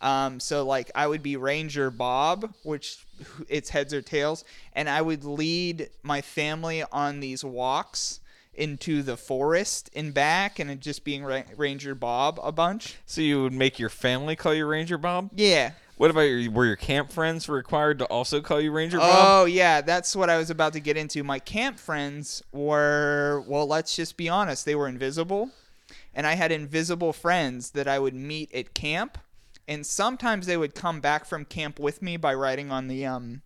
Um, 0.00 0.40
so 0.40 0.64
like 0.64 0.90
I 0.94 1.06
would 1.06 1.22
be 1.22 1.36
Ranger 1.36 1.90
Bob, 1.90 2.54
which 2.62 3.04
it's 3.48 3.70
heads 3.70 3.92
or 3.92 4.02
tails, 4.02 4.44
and 4.72 4.88
I 4.88 5.02
would 5.02 5.24
lead 5.24 5.90
my 6.02 6.20
family 6.20 6.84
on 6.92 7.20
these 7.20 7.44
walks 7.44 8.20
into 8.54 9.02
the 9.02 9.16
forest 9.16 9.88
and 9.94 10.12
back, 10.12 10.58
and 10.58 10.70
it 10.70 10.80
just 10.80 11.04
being 11.04 11.24
Ra- 11.24 11.42
Ranger 11.56 11.94
Bob 11.94 12.40
a 12.42 12.52
bunch. 12.52 12.96
So 13.06 13.20
you 13.20 13.42
would 13.42 13.52
make 13.52 13.78
your 13.78 13.88
family 13.88 14.36
call 14.36 14.52
you 14.52 14.66
Ranger 14.66 14.98
Bob? 14.98 15.30
Yeah. 15.34 15.72
What 15.96 16.12
about 16.12 16.22
your 16.22 16.50
were 16.52 16.64
your 16.64 16.76
camp 16.76 17.10
friends 17.10 17.48
required 17.48 17.98
to 17.98 18.04
also 18.06 18.40
call 18.40 18.60
you 18.60 18.70
Ranger 18.70 18.98
Bob? 18.98 19.16
Oh 19.18 19.44
yeah, 19.46 19.80
that's 19.80 20.14
what 20.14 20.30
I 20.30 20.38
was 20.38 20.48
about 20.48 20.72
to 20.74 20.80
get 20.80 20.96
into. 20.96 21.24
My 21.24 21.40
camp 21.40 21.78
friends 21.78 22.42
were 22.52 23.42
well, 23.48 23.66
let's 23.66 23.96
just 23.96 24.16
be 24.16 24.28
honest, 24.28 24.64
they 24.64 24.76
were 24.76 24.88
invisible. 24.88 25.50
And 26.14 26.26
I 26.26 26.34
had 26.34 26.52
invisible 26.52 27.12
friends 27.12 27.72
that 27.72 27.88
I 27.88 27.98
would 27.98 28.14
meet 28.14 28.52
at 28.54 28.74
camp. 28.74 29.18
And 29.68 29.86
sometimes 29.86 30.46
they 30.46 30.56
would 30.56 30.74
come 30.74 31.00
back 31.00 31.26
from 31.26 31.44
camp 31.44 31.78
with 31.78 32.02
me 32.02 32.16
by 32.16 32.34
riding 32.34 32.72
on 32.72 32.88
the 32.88 33.06
um 33.06 33.42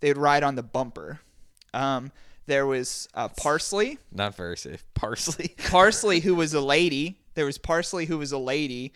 they 0.00 0.08
would 0.08 0.18
ride 0.18 0.44
on 0.44 0.54
the 0.54 0.62
bumper. 0.62 1.20
Um 1.74 2.12
there 2.46 2.66
was 2.66 3.08
uh, 3.14 3.28
Parsley, 3.28 3.98
Not 4.12 4.36
very 4.36 4.56
safe. 4.56 4.84
Parsley. 4.94 5.54
Parsley 5.68 6.20
who 6.20 6.34
was 6.34 6.54
a 6.54 6.60
lady. 6.76 7.18
There 7.34 7.46
was 7.46 7.58
Parsley 7.58 8.06
who 8.06 8.18
was 8.18 8.32
a 8.32 8.38
lady. 8.38 8.92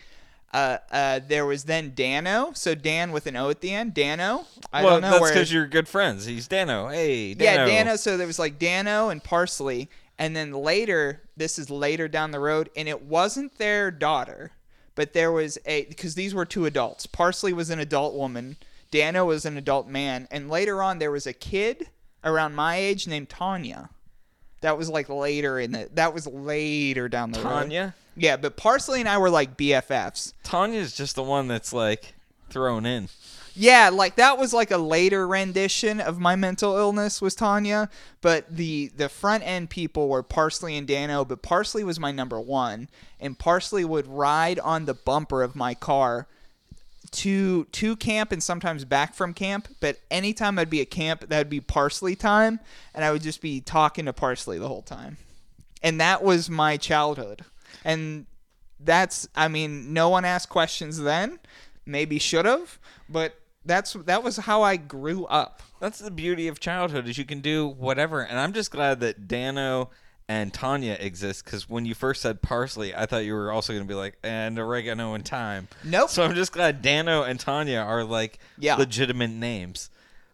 Uh, 0.53 0.77
uh, 0.91 1.19
there 1.27 1.45
was 1.45 1.65
then 1.65 1.93
Dano. 1.93 2.51
So 2.53 2.73
Dan 2.73 3.11
with 3.11 3.27
an 3.27 3.35
O 3.35 3.49
at 3.49 3.61
the 3.61 3.73
end. 3.73 3.93
Dano. 3.93 4.45
I 4.71 4.83
well, 4.83 4.99
don't 4.99 5.01
know 5.01 5.19
that's 5.19 5.31
because 5.31 5.51
you're 5.51 5.67
good 5.67 5.87
friends. 5.87 6.25
He's 6.25 6.47
Dano. 6.47 6.87
Hey, 6.87 7.33
Dano. 7.33 7.65
yeah, 7.65 7.83
Dano. 7.83 7.95
So 7.95 8.17
there 8.17 8.27
was 8.27 8.39
like 8.39 8.57
Dano 8.57 9.09
and 9.09 9.23
Parsley, 9.23 9.89
and 10.17 10.35
then 10.35 10.51
later, 10.53 11.21
this 11.35 11.59
is 11.59 11.69
later 11.69 12.07
down 12.07 12.31
the 12.31 12.39
road, 12.39 12.69
and 12.75 12.87
it 12.87 13.03
wasn't 13.03 13.57
their 13.57 13.91
daughter, 13.91 14.51
but 14.97 15.13
there 15.13 15.31
was 15.31 15.59
a 15.65 15.85
because 15.85 16.15
these 16.15 16.33
were 16.33 16.43
two 16.43 16.65
adults. 16.65 17.05
Parsley 17.05 17.53
was 17.53 17.69
an 17.69 17.79
adult 17.79 18.15
woman, 18.15 18.57
Dano 18.91 19.25
was 19.25 19.45
an 19.45 19.55
adult 19.55 19.87
man, 19.87 20.27
and 20.31 20.49
later 20.49 20.81
on 20.81 20.99
there 20.99 21.11
was 21.11 21.27
a 21.27 21.33
kid 21.33 21.89
around 22.23 22.55
my 22.55 22.75
age 22.75 23.07
named 23.07 23.29
Tanya. 23.29 23.91
That 24.61 24.75
was 24.75 24.89
like 24.89 25.07
later 25.07 25.59
in 25.59 25.71
the. 25.71 25.87
That 25.93 26.15
was 26.15 26.25
later 26.25 27.07
down 27.07 27.31
the 27.31 27.39
road. 27.39 27.49
Tanya. 27.49 27.95
Yeah, 28.15 28.37
but 28.37 28.57
Parsley 28.57 28.99
and 28.99 29.07
I 29.07 29.19
were 29.19 29.29
like 29.29 29.55
BFFs. 29.55 30.33
Tanya's 30.43 30.95
just 30.95 31.15
the 31.15 31.21
one 31.21 31.47
that's 31.47 31.71
like 31.71 32.15
thrown 32.49 32.87
in. 32.87 33.09
Yeah, 33.59 33.89
like 33.91 34.17
that 34.17 34.37
was 34.37 34.53
like 34.53 34.69
a 34.69 34.77
later 34.77 35.27
rendition 35.27 35.99
of 35.99 36.19
my 36.19 36.35
mental 36.35 36.77
illness 36.77 37.23
was 37.23 37.33
Tanya, 37.33 37.89
but 38.21 38.45
the 38.55 38.91
the 38.95 39.09
front 39.09 39.43
end 39.43 39.71
people 39.71 40.09
were 40.09 40.21
Parsley 40.21 40.77
and 40.77 40.87
Dano, 40.87 41.25
but 41.25 41.41
Parsley 41.41 41.83
was 41.83 41.99
my 41.99 42.11
number 42.11 42.39
1 42.39 42.87
and 43.19 43.39
Parsley 43.39 43.83
would 43.83 44.05
ride 44.05 44.59
on 44.59 44.85
the 44.85 44.93
bumper 44.93 45.41
of 45.41 45.55
my 45.55 45.73
car 45.73 46.27
to 47.13 47.63
to 47.65 47.95
camp 47.95 48.31
and 48.31 48.43
sometimes 48.43 48.85
back 48.85 49.15
from 49.15 49.33
camp, 49.33 49.69
but 49.79 49.97
anytime 50.11 50.59
I'd 50.59 50.69
be 50.69 50.81
at 50.81 50.91
camp, 50.91 51.27
that'd 51.27 51.49
be 51.49 51.59
Parsley 51.59 52.15
time 52.15 52.59
and 52.93 53.03
I 53.03 53.11
would 53.11 53.23
just 53.23 53.41
be 53.41 53.59
talking 53.59 54.05
to 54.05 54.13
Parsley 54.13 54.59
the 54.59 54.67
whole 54.67 54.83
time. 54.83 55.17
And 55.81 55.99
that 55.99 56.21
was 56.21 56.47
my 56.47 56.77
childhood. 56.77 57.43
And 57.83 58.27
that's 58.79 59.27
I 59.35 59.47
mean, 59.47 59.93
no 59.93 60.09
one 60.09 60.25
asked 60.25 60.49
questions 60.49 60.99
then. 60.99 61.39
Maybe 61.87 62.19
should 62.19 62.45
have, 62.45 62.77
but 63.09 63.33
that's 63.67 63.93
that 63.93 64.23
was 64.23 64.37
how 64.37 64.63
I 64.63 64.77
grew 64.77 65.25
up. 65.25 65.61
That's 65.79 65.99
the 65.99 66.11
beauty 66.11 66.47
of 66.47 66.59
childhood 66.59 67.07
is 67.07 67.17
you 67.17 67.25
can 67.25 67.41
do 67.41 67.67
whatever. 67.67 68.21
And 68.21 68.39
I'm 68.39 68.53
just 68.53 68.71
glad 68.71 68.99
that 69.01 69.27
Dano 69.27 69.89
and 70.29 70.53
Tanya 70.53 70.97
exist 70.99 71.45
because 71.45 71.69
when 71.69 71.85
you 71.85 71.93
first 71.95 72.21
said 72.21 72.41
parsley, 72.41 72.93
I 72.95 73.05
thought 73.05 73.23
you 73.25 73.33
were 73.33 73.51
also 73.51 73.73
going 73.73 73.85
to 73.85 73.87
be 73.87 73.95
like 73.95 74.17
and 74.23 74.57
oregano 74.59 75.13
and 75.13 75.25
thyme. 75.25 75.67
Nope. 75.83 76.09
So 76.09 76.23
I'm 76.23 76.35
just 76.35 76.51
glad 76.51 76.81
Dano 76.81 77.23
and 77.23 77.39
Tanya 77.39 77.79
are 77.79 78.03
like 78.03 78.39
Yeah. 78.57 78.75
legitimate 78.75 79.29
names. 79.29 79.89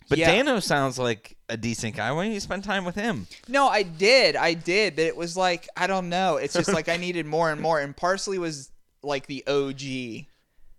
But 0.09 0.17
Yeah. 0.17 0.31
Dano 0.31 0.59
sounds 0.59 0.97
like 0.99 1.37
a 1.49 1.57
decent 1.57 1.95
guy. 1.95 2.11
Why 2.11 2.25
don't 2.25 2.33
you 2.33 2.39
spend 2.39 2.63
time 2.63 2.85
with 2.85 2.95
him? 2.95 3.27
No, 3.47 3.67
I 3.67 3.83
did. 3.83 4.35
I 4.35 4.53
did, 4.53 4.95
but 4.95 5.05
it 5.05 5.15
was 5.15 5.37
like 5.37 5.67
I 5.77 5.87
don't 5.87 6.09
know. 6.09 6.37
It's 6.37 6.53
just 6.53 6.73
like 6.73 6.89
I 6.89 6.97
needed 7.05 7.25
more 7.25 7.51
and 7.51 7.61
more 7.61 7.79
and 7.79 7.95
Parsley 7.95 8.37
was 8.39 8.71
like 9.03 9.27
the 9.27 9.43
OG 9.47 10.25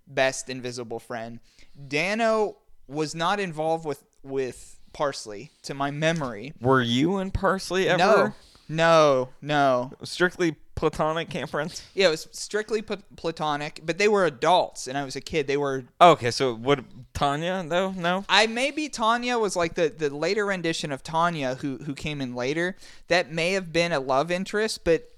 best 0.07 0.49
invisible 0.51 0.99
friend. 0.99 1.41
Dano 1.89 2.57
was 2.89 3.15
not 3.15 3.41
involved 3.41 3.85
with 3.85 4.05
with 4.23 4.79
Parsley 4.93 5.51
to 5.63 5.75
my 5.75 5.91
memory. 5.91 6.53
Were 6.61 6.81
you 6.83 7.17
and 7.19 7.33
Parsley 7.33 7.89
ever 7.89 7.99
No. 7.99 8.33
No, 8.67 9.29
no. 9.43 9.93
strictly 10.05 10.57
platonic 10.75 11.29
camp 11.29 11.51
friends? 11.51 11.83
Yeah, 11.95 12.07
it 12.09 12.11
was 12.13 12.29
strictly 12.33 12.81
pl- 12.81 13.03
platonic, 13.17 13.81
but 13.85 13.99
they 13.99 14.09
were 14.09 14.25
adults 14.25 14.87
and 14.87 14.97
I 14.97 15.05
was 15.05 15.17
a 15.17 15.21
kid. 15.21 15.47
They 15.47 15.59
were 15.59 15.85
Okay, 16.01 16.31
so 16.31 16.55
what 16.55 16.81
Tanya 17.13 17.63
though? 17.67 17.91
No. 17.93 18.25
I 18.29 18.47
maybe 18.47 18.89
Tanya 18.89 19.39
was 19.39 19.55
like 19.57 19.75
the, 19.75 19.89
the 19.91 20.09
later 20.15 20.47
rendition 20.47 20.93
of 20.93 21.03
Tanya 21.03 21.57
who 21.57 21.79
who 21.79 21.95
came 21.95 22.21
in 22.23 22.35
later. 22.35 22.77
That 23.09 23.31
may 23.31 23.53
have 23.53 23.73
been 23.73 23.93
a 23.93 24.01
love 24.01 24.31
interest, 24.31 24.85
but 24.85 25.11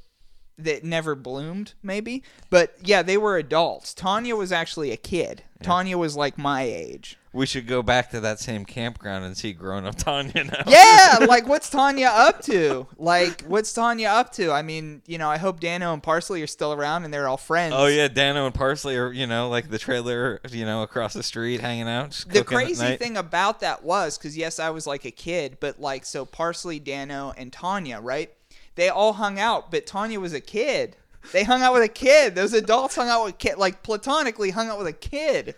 that 0.59 0.85
never 0.85 1.15
bloomed, 1.15 1.75
maybe. 1.83 2.23
But 2.51 2.77
yeah, 2.83 3.03
they 3.03 3.19
were 3.19 3.37
adults. 3.37 3.93
Tanya 3.95 4.37
was 4.37 4.53
actually 4.53 4.91
a 4.91 4.97
kid. 4.97 5.43
Tanya 5.63 5.97
was 5.97 6.17
like 6.17 6.37
my 6.37 6.63
age. 6.63 7.17
we 7.33 7.47
should 7.47 7.67
go 7.67 7.83
back 7.83 8.11
to 8.11 8.21
that 8.21 8.39
same 8.39 8.65
campground 8.65 9.25
and 9.25 9.37
see 9.37 9.53
grown 9.53 9.85
up 9.87 9.95
Tanya 9.97 10.45
now. 10.45 10.63
Yeah, 10.67 11.19
like 11.29 11.47
what's 11.49 11.69
Tanya 11.71 12.09
up 12.09 12.43
to? 12.43 12.87
Like 12.99 13.43
what's 13.43 13.73
Tanya 13.73 14.09
up 14.09 14.33
to? 14.33 14.53
I 14.53 14.63
mean, 14.63 15.03
you 15.07 15.19
know, 15.19 15.29
I 15.29 15.39
hope 15.39 15.61
Dano 15.61 15.93
and 15.93 16.03
Parsley 16.03 16.43
are 16.43 16.47
still 16.47 16.73
around 16.73 17.05
and 17.05 17.13
they're 17.13 17.29
all 17.29 17.37
friends. 17.39 17.75
Oh 17.77 17.87
yeah, 17.87 18.09
Dano 18.09 18.47
and 18.47 18.55
Parsley 18.55 18.97
are 18.97 19.13
you 19.13 19.27
know 19.27 19.49
like 19.49 19.71
the 19.71 19.79
trailer 19.79 20.41
you 20.51 20.65
know 20.65 20.83
across 20.83 21.15
the 21.15 21.23
street 21.23 21.61
hanging 21.61 21.89
out. 21.89 22.25
The 22.29 22.45
crazy 22.45 22.97
thing 22.97 23.17
about 23.17 23.61
that 23.61 23.83
was 23.83 24.19
because 24.19 24.37
yes, 24.37 24.59
I 24.59 24.71
was 24.71 24.87
like 24.87 25.05
a 25.05 25.11
kid, 25.11 25.57
but 25.59 25.81
like 25.81 26.05
so 26.05 26.25
Parsley, 26.27 26.79
Dano, 26.79 27.33
and 27.37 27.53
Tanya, 27.53 28.01
right? 28.01 28.31
They 28.77 28.89
all 28.89 29.15
hung 29.15 29.39
out, 29.39 29.71
but 29.71 29.87
Tanya 29.87 30.21
was 30.21 30.33
a 30.33 30.41
kid. 30.41 30.97
They 31.33 31.43
hung 31.45 31.63
out 31.63 31.73
with 31.73 31.83
a 31.83 31.89
kid. 31.89 32.35
Those 32.35 32.53
adults 32.53 32.95
hung 32.95 33.09
out 33.09 33.25
with 33.25 33.39
kid, 33.39 33.59
like 33.59 33.83
platonically 33.83 34.51
hung 34.51 34.69
out 34.69 34.79
with 34.79 34.87
a 34.87 34.93
kid. 34.93 35.57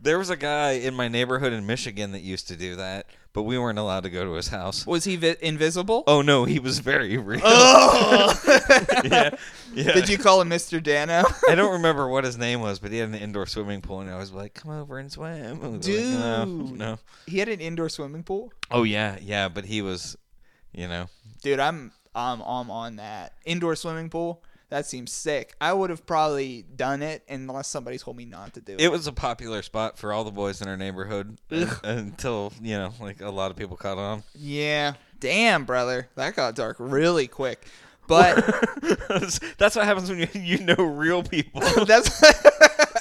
There 0.00 0.18
was 0.18 0.30
a 0.30 0.36
guy 0.36 0.72
in 0.72 0.94
my 0.94 1.08
neighborhood 1.08 1.52
in 1.52 1.66
Michigan 1.66 2.12
that 2.12 2.20
used 2.20 2.46
to 2.48 2.56
do 2.56 2.76
that, 2.76 3.06
but 3.32 3.42
we 3.42 3.58
weren't 3.58 3.80
allowed 3.80 4.04
to 4.04 4.10
go 4.10 4.22
to 4.22 4.34
his 4.34 4.46
house. 4.46 4.86
Was 4.86 5.02
he 5.02 5.16
vi- 5.16 5.34
invisible? 5.40 6.04
Oh 6.06 6.22
no, 6.22 6.44
he 6.44 6.60
was 6.60 6.78
very 6.78 7.16
real. 7.16 7.40
Oh. 7.42 8.40
yeah, 9.04 9.30
yeah. 9.74 9.92
Did 9.92 10.08
you 10.08 10.16
call 10.16 10.40
him 10.40 10.50
Mr. 10.50 10.80
Dano? 10.80 11.24
I 11.48 11.56
don't 11.56 11.72
remember 11.72 12.06
what 12.06 12.22
his 12.22 12.38
name 12.38 12.60
was, 12.60 12.78
but 12.78 12.92
he 12.92 12.98
had 12.98 13.08
an 13.08 13.16
indoor 13.16 13.46
swimming 13.46 13.80
pool, 13.80 14.00
and 14.00 14.08
I 14.10 14.18
was 14.18 14.30
like, 14.30 14.54
"Come 14.54 14.70
over 14.70 14.98
and 14.98 15.10
swim." 15.10 15.58
We 15.58 15.66
like, 15.68 15.72
no, 15.72 15.78
Dude. 15.78 16.78
no. 16.78 16.98
he 17.26 17.38
had 17.38 17.48
an 17.48 17.60
indoor 17.60 17.88
swimming 17.88 18.22
pool. 18.22 18.52
Oh 18.70 18.84
yeah, 18.84 19.18
yeah, 19.20 19.48
but 19.48 19.64
he 19.64 19.82
was, 19.82 20.16
you 20.72 20.86
know, 20.86 21.08
Dude, 21.42 21.60
I'm 21.60 21.92
I'm 22.18 22.40
I'm 22.42 22.70
on 22.70 22.96
that 22.96 23.34
indoor 23.44 23.76
swimming 23.76 24.10
pool. 24.10 24.42
That 24.70 24.84
seems 24.84 25.12
sick. 25.12 25.54
I 25.62 25.72
would 25.72 25.88
have 25.88 26.04
probably 26.04 26.62
done 26.76 27.00
it 27.00 27.22
unless 27.26 27.68
somebody 27.68 27.96
told 27.96 28.18
me 28.18 28.26
not 28.26 28.52
to 28.54 28.60
do 28.60 28.74
it. 28.74 28.80
it 28.82 28.92
was 28.92 29.06
a 29.06 29.12
popular 29.12 29.62
spot 29.62 29.96
for 29.96 30.12
all 30.12 30.24
the 30.24 30.30
boys 30.30 30.60
in 30.60 30.68
our 30.68 30.76
neighborhood 30.76 31.38
until 31.82 32.52
you 32.60 32.76
know, 32.76 32.92
like 33.00 33.22
a 33.22 33.30
lot 33.30 33.50
of 33.50 33.56
people 33.56 33.76
caught 33.76 33.96
on. 33.98 34.22
yeah. 34.34 34.94
Damn, 35.20 35.64
brother, 35.64 36.08
that 36.14 36.36
got 36.36 36.54
dark 36.54 36.76
really 36.78 37.26
quick. 37.26 37.66
But 38.06 38.36
That's 39.58 39.74
what 39.76 39.84
happens 39.84 40.08
when 40.10 40.20
you 40.20 40.28
you 40.34 40.58
know 40.58 40.76
real 40.76 41.22
people. 41.22 41.60
that's 41.84 42.20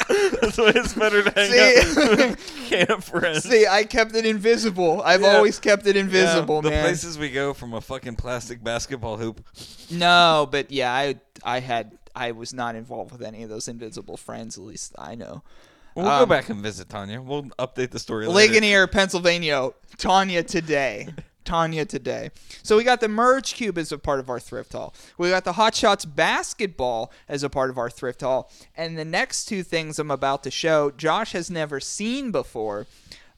That's 0.08 0.58
why 0.58 0.72
it's 0.76 0.94
better 0.94 1.24
to 1.24 1.32
hang 1.32 1.52
See- 1.52 1.60
out 2.02 2.18
with 2.18 2.68
camp 2.70 3.04
friends. 3.04 3.44
see, 3.44 3.66
I 3.68 3.84
kept 3.84 4.16
it 4.16 4.26
invisible. 4.26 5.02
I've 5.04 5.22
Yeah. 5.22 5.36
always 5.36 5.60
kept 5.60 5.86
it 5.88 5.96
Yeah, 5.96 6.02
invisible, 6.04 6.62
the 6.62 6.70
man. 6.70 6.84
places 6.84 7.18
we 7.18 7.30
go 7.30 7.54
from 7.54 7.74
a 7.74 7.82
fucking 7.82 8.16
plastic 8.16 8.64
basketball 8.64 9.18
hoop. 9.18 9.46
No, 9.90 10.48
but 10.52 10.72
yeah, 10.72 10.94
I 10.94 11.16
I 11.44 11.60
had 11.60 11.98
I 12.16 12.32
was 12.32 12.54
not 12.54 12.76
involved 12.76 13.12
with 13.12 13.22
any 13.22 13.44
of 13.44 13.50
those 13.50 13.68
invisible 13.68 14.18
friends. 14.18 14.58
At 14.58 14.64
least 14.64 14.94
I 14.98 15.16
know. 15.16 15.44
We'll 15.96 16.06
go 16.06 16.24
Um, 16.24 16.30
back 16.30 16.50
and 16.50 16.62
visit 16.62 16.90
Tanya. 16.90 17.22
We'll 17.22 17.44
update 17.60 17.90
the 17.92 17.98
story 18.00 18.28
later. 18.28 18.54
Ligonier, 18.54 18.86
Pennsylvania. 18.88 19.70
Tanya 19.98 20.44
today. 20.44 21.08
Tanya 21.48 21.86
today. 21.86 22.30
So 22.62 22.78
we 22.78 22.84
got 22.84 23.00
the 23.00 23.08
Merge 23.08 23.54
Cube 23.54 23.78
as 23.78 23.92
a 23.92 23.98
part 23.98 24.20
of 24.20 24.30
our 24.30 24.40
thrift 24.40 24.74
haul. 24.74 24.94
We 25.18 25.30
got 25.30 25.46
the 25.46 25.54
Hot 25.54 25.74
Shots 25.74 26.06
basketball 26.06 27.12
as 27.28 27.42
a 27.42 27.50
part 27.50 27.70
of 27.70 27.78
our 27.78 27.90
thrift 27.90 28.22
haul. 28.22 28.52
And 28.76 28.98
the 28.98 29.06
next 29.06 29.46
two 29.46 29.64
things 29.64 29.98
I'm 29.98 30.12
about 30.12 30.44
to 30.44 30.52
show, 30.52 30.92
Josh 30.92 31.32
has 31.32 31.50
never 31.50 31.80
seen 31.80 32.32
before. 32.32 32.86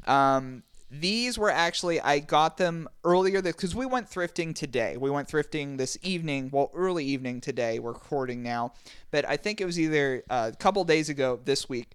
Um, 0.08 0.64
these 0.92 1.38
were 1.38 1.52
actually 1.52 2.02
I 2.02 2.18
got 2.18 2.58
them 2.58 2.90
earlier 3.04 3.44
because 3.44 3.76
we 3.76 3.86
went 3.86 4.10
thrifting 4.10 4.56
today. 4.56 4.98
We 4.98 5.12
went 5.12 5.28
thrifting 5.28 5.78
this 5.78 5.98
evening, 6.02 6.50
well, 6.52 6.72
early 6.74 7.06
evening 7.06 7.42
today. 7.42 7.78
We're 7.78 7.92
recording 7.92 8.42
now, 8.42 8.74
but 9.12 9.24
I 9.30 9.38
think 9.38 9.62
it 9.62 9.66
was 9.66 9.80
either 9.80 10.24
uh, 10.30 10.50
a 10.52 10.56
couple 10.56 10.84
days 10.84 11.10
ago 11.10 11.40
this 11.46 11.70
week. 11.70 11.92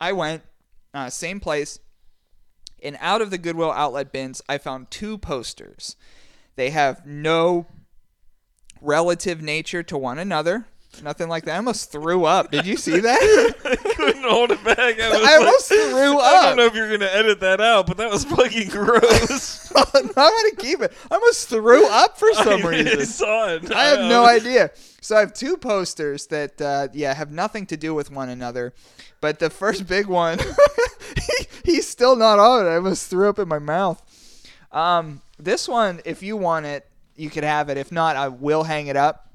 I 0.00 0.12
went 0.12 0.42
uh, 0.94 1.10
same 1.10 1.40
place, 1.40 1.80
and 2.82 2.96
out 3.00 3.22
of 3.22 3.30
the 3.30 3.38
Goodwill 3.38 3.72
outlet 3.72 4.12
bins, 4.12 4.42
I 4.48 4.58
found 4.58 4.90
two 4.90 5.18
posters. 5.18 5.96
They 6.56 6.70
have 6.70 7.06
no 7.06 7.66
relative 8.80 9.42
nature 9.42 9.82
to 9.82 9.98
one 9.98 10.18
another. 10.18 10.66
Nothing 11.02 11.28
like 11.28 11.44
that. 11.44 11.54
I 11.54 11.56
almost 11.56 11.90
threw 11.92 12.24
up. 12.24 12.50
Did 12.50 12.66
you 12.66 12.76
see 12.76 13.00
that? 13.00 13.54
couldn't 13.96 14.24
hold 14.24 14.50
it 14.50 14.62
back. 14.64 14.78
I, 15.00 15.08
was 15.10 15.18
I 15.18 15.22
like- 15.22 15.38
almost 15.40 15.68
threw 15.68 16.18
up. 16.18 16.24
I 16.24 16.46
don't 16.46 16.56
know 16.56 16.64
if 16.66 16.74
you're 16.74 16.90
gonna 16.90 17.10
edit 17.12 17.40
that 17.40 17.60
out, 17.60 17.86
but 17.86 17.96
that 17.98 18.10
was 18.10 18.24
fucking 18.24 18.68
gross. 18.68 19.72
I'm 19.76 20.08
gonna 20.14 20.56
keep 20.56 20.80
it. 20.80 20.92
I 21.10 21.14
almost 21.16 21.48
threw 21.48 21.86
up 21.88 22.18
for 22.18 22.32
some 22.34 22.64
I 22.64 22.68
reason. 22.68 23.06
saw 23.06 23.48
it. 23.54 23.70
I 23.72 23.84
have 23.84 24.00
no 24.00 24.24
idea. 24.26 24.70
So 25.00 25.16
I 25.16 25.20
have 25.20 25.32
two 25.32 25.56
posters 25.56 26.26
that, 26.26 26.60
uh, 26.60 26.88
yeah, 26.92 27.14
have 27.14 27.30
nothing 27.30 27.66
to 27.66 27.76
do 27.76 27.94
with 27.94 28.10
one 28.10 28.28
another. 28.28 28.74
But 29.20 29.38
the 29.38 29.50
first 29.50 29.86
big 29.86 30.06
one, 30.06 30.38
he, 31.16 31.46
he's 31.72 31.88
still 31.88 32.16
not 32.16 32.38
on 32.38 32.66
it. 32.66 32.70
I 32.70 32.76
almost 32.76 33.08
threw 33.08 33.28
up 33.28 33.38
in 33.38 33.48
my 33.48 33.58
mouth. 33.58 34.02
Um, 34.72 35.22
this 35.38 35.68
one, 35.68 36.00
if 36.04 36.22
you 36.22 36.36
want 36.36 36.66
it, 36.66 36.86
you 37.16 37.30
could 37.30 37.44
have 37.44 37.68
it. 37.68 37.76
If 37.78 37.90
not, 37.90 38.16
I 38.16 38.28
will 38.28 38.64
hang 38.64 38.88
it 38.88 38.96
up. 38.96 39.27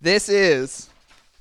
This 0.00 0.28
is 0.28 0.88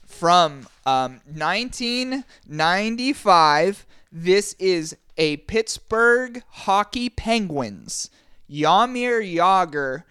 from 0.05 0.67
um, 0.85 1.21
1995. 1.25 3.85
This 4.11 4.55
is 4.59 4.95
a 5.17 5.37
Pittsburgh 5.37 6.43
Hockey 6.49 7.09
Penguins 7.09 8.11
Jaromir 8.49 9.21
Jagr 9.21 10.03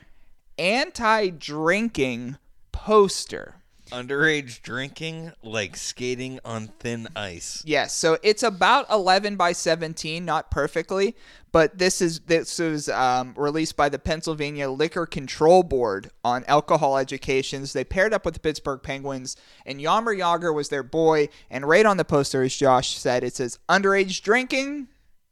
anti-drinking 0.58 2.36
poster. 2.72 3.61
Underage 3.92 4.62
drinking, 4.62 5.32
like 5.42 5.76
skating 5.76 6.40
on 6.44 6.68
thin 6.78 7.08
ice. 7.14 7.62
Yes, 7.66 7.94
so 7.94 8.18
it's 8.22 8.42
about 8.42 8.90
11 8.90 9.36
by 9.36 9.52
17, 9.52 10.24
not 10.24 10.50
perfectly, 10.50 11.14
but 11.52 11.76
this 11.76 12.00
is 12.00 12.20
this 12.20 12.58
was 12.58 12.88
um, 12.88 13.34
released 13.36 13.76
by 13.76 13.90
the 13.90 13.98
Pennsylvania 13.98 14.70
Liquor 14.70 15.04
Control 15.04 15.62
Board 15.62 16.10
on 16.24 16.42
alcohol 16.48 16.96
educations. 16.96 17.74
They 17.74 17.84
paired 17.84 18.14
up 18.14 18.24
with 18.24 18.32
the 18.34 18.40
Pittsburgh 18.40 18.82
Penguins, 18.82 19.36
and 19.66 19.78
Jaromir 19.78 20.18
Jagr 20.18 20.54
was 20.54 20.70
their 20.70 20.82
boy. 20.82 21.28
And 21.50 21.68
right 21.68 21.84
on 21.84 21.98
the 21.98 22.04
poster, 22.04 22.42
as 22.42 22.56
Josh 22.56 22.96
said, 22.96 23.22
it 23.22 23.36
says 23.36 23.58
underage 23.68 24.22
drinking, 24.22 24.88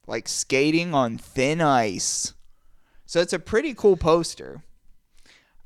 like 0.06 0.28
skating 0.28 0.92
on 0.92 1.16
thin 1.16 1.62
ice. 1.62 2.34
So 3.06 3.20
it's 3.20 3.32
a 3.32 3.38
pretty 3.38 3.72
cool 3.72 3.96
poster. 3.96 4.62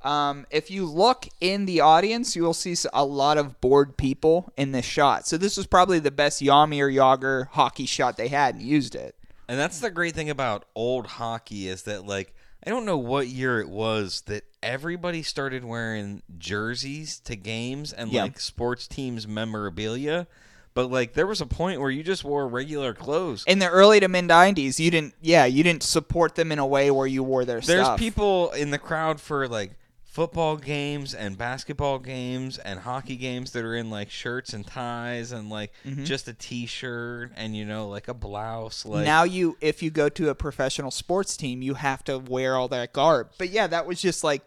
Um, 0.04 0.46
if 0.50 0.70
you 0.70 0.84
look 0.84 1.26
in 1.40 1.64
the 1.66 1.80
audience, 1.80 2.36
you 2.36 2.42
will 2.42 2.52
see 2.54 2.76
a 2.92 3.04
lot 3.04 3.38
of 3.38 3.60
bored 3.60 3.96
people 3.96 4.52
in 4.56 4.72
this 4.72 4.84
shot. 4.84 5.26
So 5.26 5.36
this 5.38 5.56
was 5.56 5.66
probably 5.66 5.98
the 5.98 6.10
best 6.10 6.42
Jaromir 6.42 6.92
Jagr 6.94 7.48
hockey 7.48 7.86
shot 7.86 8.16
they 8.16 8.28
had 8.28 8.54
and 8.56 8.62
used 8.62 8.94
it. 8.94 9.14
And 9.48 9.58
that's 9.58 9.80
the 9.80 9.90
great 9.90 10.14
thing 10.14 10.28
about 10.30 10.66
old 10.74 11.06
hockey 11.06 11.68
is 11.68 11.82
that 11.82 12.06
like 12.06 12.34
I 12.66 12.70
don't 12.70 12.86
know 12.86 12.96
what 12.96 13.28
year 13.28 13.60
it 13.60 13.68
was 13.68 14.22
that 14.22 14.44
everybody 14.62 15.22
started 15.22 15.64
wearing 15.64 16.22
jerseys 16.38 17.18
to 17.20 17.36
games 17.36 17.92
and 17.92 18.10
Yeah. 18.10 18.22
like 18.22 18.40
sports 18.40 18.86
teams 18.88 19.26
memorabilia. 19.28 20.26
But 20.74 20.90
like 20.90 21.12
there 21.12 21.26
was 21.26 21.40
a 21.40 21.46
point 21.46 21.80
where 21.80 21.90
you 21.90 22.02
just 22.02 22.24
wore 22.24 22.48
regular 22.48 22.94
clothes. 22.94 23.44
In 23.46 23.58
the 23.58 23.68
early 23.68 24.00
to 24.00 24.08
mid 24.08 24.24
'90s, 24.24 24.78
you 24.80 24.90
didn't, 24.90 25.14
yeah, 25.20 25.44
you 25.44 25.62
didn't 25.62 25.82
support 25.84 26.34
them 26.34 26.50
in 26.50 26.58
a 26.58 26.66
way 26.66 26.90
where 26.90 27.06
you 27.06 27.22
wore 27.22 27.44
their 27.44 27.60
There's 27.60 27.84
stuff. 27.86 27.98
people 27.98 28.50
in 28.52 28.70
the 28.70 28.78
crowd 28.78 29.20
for 29.20 29.46
like 29.46 29.72
football 30.14 30.56
games 30.56 31.12
and 31.12 31.36
basketball 31.36 31.98
games 31.98 32.56
and 32.58 32.78
hockey 32.78 33.16
games 33.16 33.50
that 33.50 33.64
are 33.64 33.74
in 33.74 33.90
like 33.90 34.08
shirts 34.08 34.52
and 34.52 34.64
ties 34.64 35.32
and 35.32 35.50
like 35.50 35.72
Mm-hmm. 35.84 36.04
just 36.04 36.28
a 36.28 36.32
t-shirt 36.32 37.32
and 37.34 37.56
you 37.56 37.64
know 37.64 37.88
like 37.88 38.06
a 38.06 38.14
blouse 38.14 38.86
like 38.86 39.04
now 39.04 39.24
you, 39.24 39.56
if 39.60 39.82
you 39.82 39.90
go 39.90 40.08
to 40.10 40.28
a 40.28 40.34
professional 40.36 40.92
sports 40.92 41.36
team, 41.36 41.62
you 41.62 41.74
have 41.74 42.04
to 42.04 42.18
wear 42.18 42.54
all 42.56 42.68
that 42.68 42.92
garb. 42.92 43.30
But 43.38 43.50
yeah, 43.50 43.66
that 43.66 43.86
was 43.86 44.00
just 44.00 44.22
like 44.22 44.42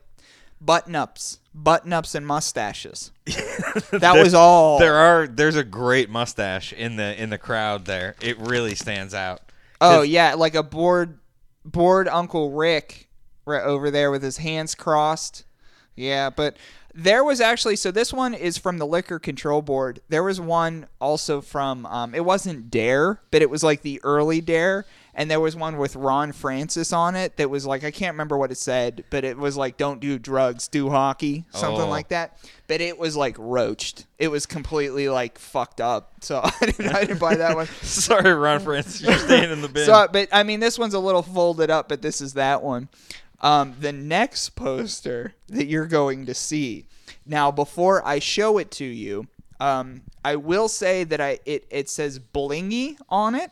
button 0.61 0.95
ups, 0.95 1.39
button 1.53 1.91
ups, 1.91 2.15
and 2.15 2.25
mustaches. 2.25 3.11
that 3.25 4.13
was 4.15 4.33
all. 4.33 4.79
there 4.79 4.95
are 4.95 5.27
there's 5.27 5.57
a 5.57 5.65
great 5.65 6.09
mustache 6.09 6.71
in 6.71 6.95
the 6.95 7.21
in 7.21 7.29
the 7.29 7.37
crowd 7.37 7.83
there 7.83 8.15
it 8.21 8.37
really 8.39 8.73
stands 8.73 9.13
out 9.13 9.41
oh 9.81 10.01
yeah, 10.01 10.33
like 10.35 10.55
a 10.55 10.63
bored, 10.63 11.19
bored 11.65 12.07
Uncle 12.07 12.51
Rick 12.51 13.09
right 13.45 13.63
over 13.63 13.91
there 13.91 14.11
with 14.11 14.23
his 14.23 14.37
hands 14.37 14.73
crossed. 14.73 15.43
Yeah, 15.97 16.29
but 16.29 16.55
there 16.93 17.23
was 17.23 17.41
actually 17.41 17.75
so 17.75 17.91
this 17.91 18.13
one 18.13 18.33
is 18.33 18.57
from 18.57 18.77
the 18.77 18.85
Liquor 18.87 19.19
Control 19.19 19.61
Board. 19.61 19.99
There 20.09 20.23
was 20.23 20.39
one 20.39 20.87
also 21.01 21.41
from 21.41 21.85
um, 21.87 22.15
it 22.15 22.23
wasn't 22.23 22.71
Dare, 22.71 23.19
but 23.31 23.41
it 23.41 23.49
was 23.49 23.63
like 23.63 23.81
the 23.81 23.99
early 24.03 24.39
Dare, 24.41 24.85
and 25.13 25.29
there 25.29 25.39
was 25.39 25.55
one 25.55 25.77
with 25.77 25.95
Ron 25.95 26.31
Francis 26.31 26.91
on 26.93 27.15
it 27.15 27.37
that 27.37 27.49
was 27.49 27.65
like 27.65 27.83
I 27.83 27.91
can't 27.91 28.13
remember 28.13 28.37
what 28.37 28.51
it 28.51 28.57
said, 28.57 29.03
but 29.09 29.23
it 29.23 29.37
was 29.37 29.57
like 29.57 29.77
don't 29.77 29.99
do 29.99 30.17
drugs, 30.17 30.67
do 30.67 30.89
hockey, 30.89 31.45
something 31.51 31.81
Oh. 31.81 31.89
like 31.89 32.07
that. 32.09 32.37
But 32.67 32.81
it 32.81 32.97
was 32.97 33.15
like 33.15 33.35
roached. 33.39 34.05
It 34.19 34.27
was 34.29 34.45
completely 34.45 35.07
like 35.09 35.37
fucked 35.39 35.81
up. 35.81 36.13
So 36.21 36.41
I 36.43 36.51
didn't, 36.65 36.87
I 36.95 37.01
didn't 37.01 37.19
buy 37.19 37.35
that 37.35 37.55
one. 37.55 37.67
sorry 37.83 38.33
ron 38.33 38.59
francis 38.59 39.01
you're 39.01 39.17
staying 39.19 39.51
in 39.51 39.61
the 39.61 39.67
bin 39.69 39.85
So, 39.85 40.07
but 40.11 40.29
I 40.31 40.41
mean, 40.43 40.59
this 40.59 40.79
one's 40.79 40.95
a 40.95 40.99
little 40.99 41.21
folded 41.21 41.69
up, 41.69 41.87
but 41.89 42.01
this 42.01 42.21
is 42.21 42.33
that 42.33 42.63
one. 42.63 42.89
Um, 43.39 43.75
the 43.79 43.91
next 43.91 44.55
poster 44.55 45.35
that 45.47 45.67
you're 45.67 45.85
going 45.85 46.25
to 46.25 46.33
see. 46.33 46.85
Now, 47.25 47.51
before 47.51 48.05
I 48.05 48.19
show 48.19 48.57
it 48.57 48.71
to 48.71 48.85
you, 48.85 49.27
um, 49.59 50.01
I 50.25 50.35
will 50.35 50.67
say 50.67 51.03
that 51.03 51.21
I 51.21 51.39
it 51.45 51.65
it 51.69 51.89
says 51.89 52.19
blingee 52.19 52.97
on 53.09 53.35
it, 53.35 53.51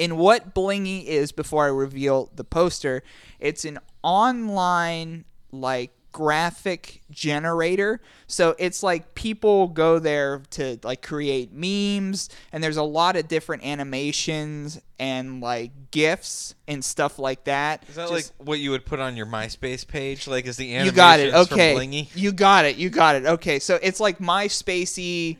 And 0.00 0.16
what 0.16 0.54
Blingee 0.54 1.04
is, 1.04 1.30
before 1.30 1.66
I 1.66 1.68
reveal 1.68 2.30
the 2.34 2.42
poster, 2.42 3.02
it's 3.38 3.66
an 3.66 3.78
online 4.02 5.26
like 5.52 5.92
graphic 6.12 7.02
generator. 7.10 8.00
So 8.26 8.54
it's 8.58 8.82
like 8.82 9.14
people 9.14 9.68
go 9.68 9.98
there 9.98 10.42
to 10.50 10.78
like 10.82 11.02
create 11.02 11.52
memes 11.52 12.28
and 12.52 12.62
there's 12.62 12.76
a 12.76 12.82
lot 12.82 13.16
of 13.16 13.28
different 13.28 13.64
animations 13.64 14.80
and 14.98 15.40
like 15.40 15.70
gifs 15.90 16.54
and 16.68 16.84
stuff 16.84 17.18
like 17.18 17.44
that. 17.44 17.84
Is 17.88 17.94
that 17.96 18.08
Just- 18.08 18.32
like 18.38 18.46
what 18.46 18.58
you 18.58 18.70
would 18.72 18.84
put 18.84 19.00
on 19.00 19.16
your 19.16 19.26
MySpace 19.26 19.86
page? 19.86 20.26
Like, 20.26 20.46
is 20.46 20.56
the 20.56 20.66
you 20.66 20.92
got 20.92 21.20
it. 21.20 21.32
Okay. 21.34 22.08
You 22.14 22.32
got 22.32 22.64
it. 22.64 22.76
You 22.76 22.90
got 22.90 23.16
it. 23.16 23.26
Okay. 23.26 23.58
So 23.58 23.78
it's 23.82 24.00
like 24.00 24.18
MySpacey 24.18 25.38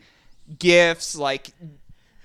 gifs, 0.59 1.15
like 1.15 1.51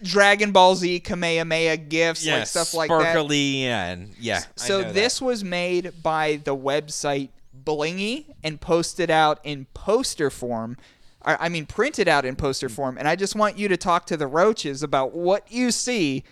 Dragon 0.03 0.53
Ball 0.53 0.75
Z 0.77 1.01
Kamehameha 1.01 1.77
gifs, 1.79 2.25
Yeah, 2.25 2.39
like 2.39 2.47
stuff 2.47 2.75
like 2.75 2.91
that. 2.91 3.13
sparkly 3.13 3.65
and 3.65 4.15
yeah. 4.21 4.43
So 4.57 4.79
know 4.79 4.85
that. 4.85 4.95
this 4.95 5.23
was 5.23 5.43
made 5.43 5.93
by 6.03 6.41
the 6.45 6.55
website 6.57 7.31
Blingee 7.67 8.35
and 8.43 8.61
posted 8.61 9.11
out 9.11 9.41
in 9.45 9.67
poster 9.75 10.31
form. 10.31 10.79
I 11.23 11.49
mean, 11.49 11.67
printed 11.67 12.07
out 12.07 12.25
in 12.25 12.37
poster 12.37 12.69
form. 12.69 12.97
And 12.97 13.09
I 13.09 13.17
just 13.17 13.35
want 13.35 13.59
you 13.59 13.67
to 13.67 13.77
talk 13.77 14.07
to 14.07 14.17
the 14.17 14.29
roaches 14.29 14.85
about 14.85 15.13
what 15.13 15.51
you 15.51 15.73
see. 15.73 16.23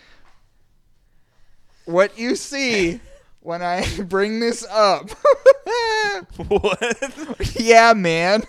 What 1.85 2.16
you 2.16 2.37
see 2.37 3.01
when 3.40 3.61
I 3.61 3.85
bring 4.07 4.38
this 4.38 4.64
up. 4.70 5.11
what? 6.47 7.57
yeah, 7.57 7.92
man. 7.92 8.44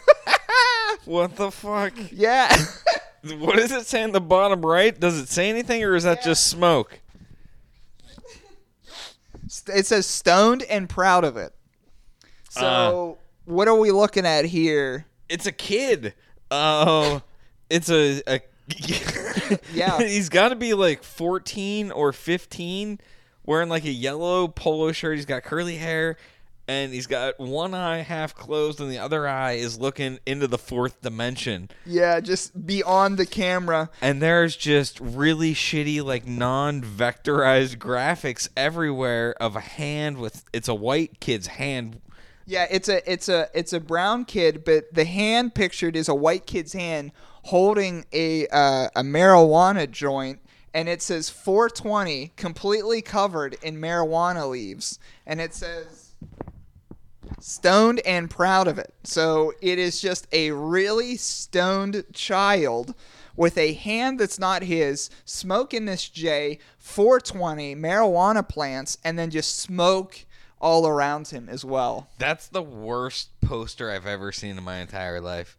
what 1.06 1.36
the 1.36 1.50
fuck? 1.50 1.94
yeah. 2.12 2.56
What 3.40 3.56
does 3.56 3.72
it 3.72 3.88
say 3.88 4.04
in 4.04 4.12
the 4.12 4.22
bottom 4.22 4.64
right? 4.64 4.98
Does 4.98 5.18
it 5.18 5.30
say 5.30 5.50
anything, 5.50 5.84
or 5.84 5.96
is 5.96 6.04
that 6.04 6.24
just 6.24 6.46
smoke? 6.46 7.00
It 9.74 9.88
says 9.88 10.06
stoned 10.06 10.62
and 10.64 10.88
proud 10.88 11.24
of 11.24 11.36
it. 11.36 11.55
So, 12.60 13.18
uh, 13.20 13.24
what 13.46 13.68
are 13.68 13.76
we 13.78 13.92
looking 13.92 14.26
at 14.26 14.46
here? 14.46 15.06
It's 15.30 15.46
a 15.46 15.52
kid. 15.52 16.14
Oh, 16.52 17.22
it's 17.70 17.90
a. 17.90 18.22
a 18.28 18.40
Yeah. 19.74 20.00
he's 20.00 20.30
got 20.30 20.50
to 20.50 20.56
be 20.56 20.74
like 20.74 21.04
14 21.04 21.92
or 21.92 22.12
15, 22.14 23.00
wearing 23.46 23.70
like 23.70 23.86
a 23.86 23.92
yellow 23.92 24.48
polo 24.48 24.92
shirt. 24.92 25.18
He's 25.18 25.26
got 25.26 25.44
curly 25.44 25.76
hair, 25.78 26.18
and 26.68 26.92
he's 26.92 27.06
got 27.06 27.40
one 27.40 27.76
eye 27.76 27.98
half 28.00 28.34
closed, 28.34 28.80
and 28.82 28.90
the 28.90 28.98
other 28.98 29.28
eye 29.28 29.54
is 29.54 29.80
looking 29.80 30.18
into 30.26 30.48
the 30.48 30.58
fourth 30.58 31.00
dimension. 31.02 31.70
Yeah, 31.86 32.20
just 32.22 32.66
beyond 32.66 33.20
the 33.20 33.26
camera. 33.28 33.92
and 34.02 34.20
there's 34.22 34.56
just 34.56 35.00
really 35.00 35.54
shitty 35.54 36.04
like 36.04 36.26
non-vectorized 36.26 37.78
graphics 37.78 38.48
everywhere 38.58 39.36
of 39.40 39.56
a 39.56 39.60
hand 39.62 40.18
with 40.18 40.44
it's 40.54 40.68
a 40.68 40.76
white 40.76 41.20
kid's 41.20 41.48
hand 41.48 42.02
Yeah, 42.46 42.68
it's 42.70 42.90
a 42.90 43.12
it's 43.12 43.28
a 43.28 43.50
it's 43.56 43.74
a 43.74 43.80
brown 43.80 44.26
kid, 44.26 44.64
but 44.64 44.94
the 44.94 45.06
hand 45.06 45.56
pictured 45.56 45.96
is 45.96 46.08
a 46.08 46.16
white 46.16 46.46
kid's 46.46 46.74
hand 46.74 47.12
holding 47.44 48.06
a 48.14 48.48
uh, 48.48 48.90
a 48.96 49.02
marijuana 49.02 49.90
joint, 49.90 50.40
and 50.74 50.88
it 50.88 51.02
says 51.02 51.30
420, 51.30 52.34
completely 52.36 53.02
covered 53.02 53.56
in 53.64 53.78
marijuana 53.78 54.48
leaves, 54.48 55.00
and 55.26 55.42
it 55.42 55.56
says 55.56 56.14
stoned 57.40 58.00
and 58.06 58.30
proud 58.30 58.68
of 58.68 58.78
it. 58.78 58.94
So 59.04 59.54
it 59.62 59.80
is 59.80 60.00
just 60.00 60.28
a 60.32 60.52
really 60.52 61.18
stoned 61.18 62.04
child 62.14 62.94
with 63.36 63.58
a 63.58 63.74
hand 63.74 64.20
that's 64.20 64.40
not 64.40 64.64
his, 64.64 65.10
smoking 65.26 65.86
this 65.86 66.08
J, 66.08 66.60
420 66.78 67.76
marijuana 67.76 68.48
plants, 68.48 68.98
and 69.04 69.20
then 69.20 69.30
just 69.30 69.58
smoke 69.58 70.26
all 70.66 70.88
around 70.88 71.28
him 71.28 71.48
as 71.48 71.64
well. 71.64 72.08
that's 72.18 72.48
the 72.48 72.62
worst 72.62 73.30
poster 73.42 73.92
i've 73.92 74.08
ever 74.08 74.32
seen 74.32 74.58
in 74.58 74.64
my 74.64 74.78
entire 74.78 75.22
life 75.22 75.58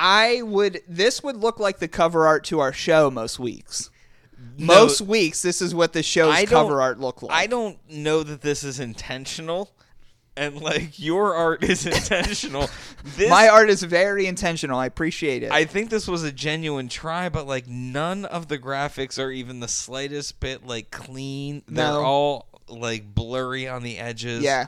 I 0.00 0.42
would 0.42 0.80
this 0.88 1.24
would 1.24 1.36
look 1.36 1.58
like 1.58 1.80
the 1.80 1.88
cover 1.88 2.24
art 2.28 2.44
to 2.44 2.60
our 2.60 2.72
show 2.72 3.10
most 3.10 3.40
weeks. 3.40 3.90
Most 4.56 5.00
weeks 5.00 5.42
this 5.42 5.60
is 5.60 5.74
what 5.74 5.92
the 5.92 6.04
show's 6.04 6.32
I 6.34 6.44
cover 6.46 6.80
art 6.80 7.00
look 7.00 7.20
like. 7.22 7.32
i 7.32 7.46
don't 7.48 7.78
know 7.90 8.22
that 8.22 8.40
this 8.40 8.62
is 8.62 8.78
intentional 8.78 9.72
and 10.36 10.60
like 10.60 11.00
your 11.00 11.34
art 11.34 11.64
is 11.64 11.84
intentional 11.98 12.70
this 13.16 13.28
My 13.28 13.48
art 13.48 13.70
is 13.70 13.82
very 13.82 14.26
intentional. 14.26 14.78
I 14.78 14.86
appreciate 14.86 15.42
it. 15.42 15.50
I 15.50 15.64
think 15.64 15.90
this 15.90 16.06
was 16.06 16.22
a 16.22 16.30
genuine 16.30 16.88
try, 16.88 17.28
but 17.28 17.46
like 17.48 17.66
none 17.66 18.24
of 18.24 18.46
the 18.46 18.58
graphics 18.58 19.18
are 19.20 19.32
even 19.32 19.58
the 19.58 19.66
slightest 19.68 20.38
bit 20.38 20.64
like 20.64 20.92
clean. 20.92 21.62
They're 21.66 21.86
No. 21.86 22.04
all 22.04 22.47
like 22.68 23.14
blurry 23.14 23.68
on 23.68 23.82
the 23.82 23.98
edges. 23.98 24.42
yeah. 24.42 24.66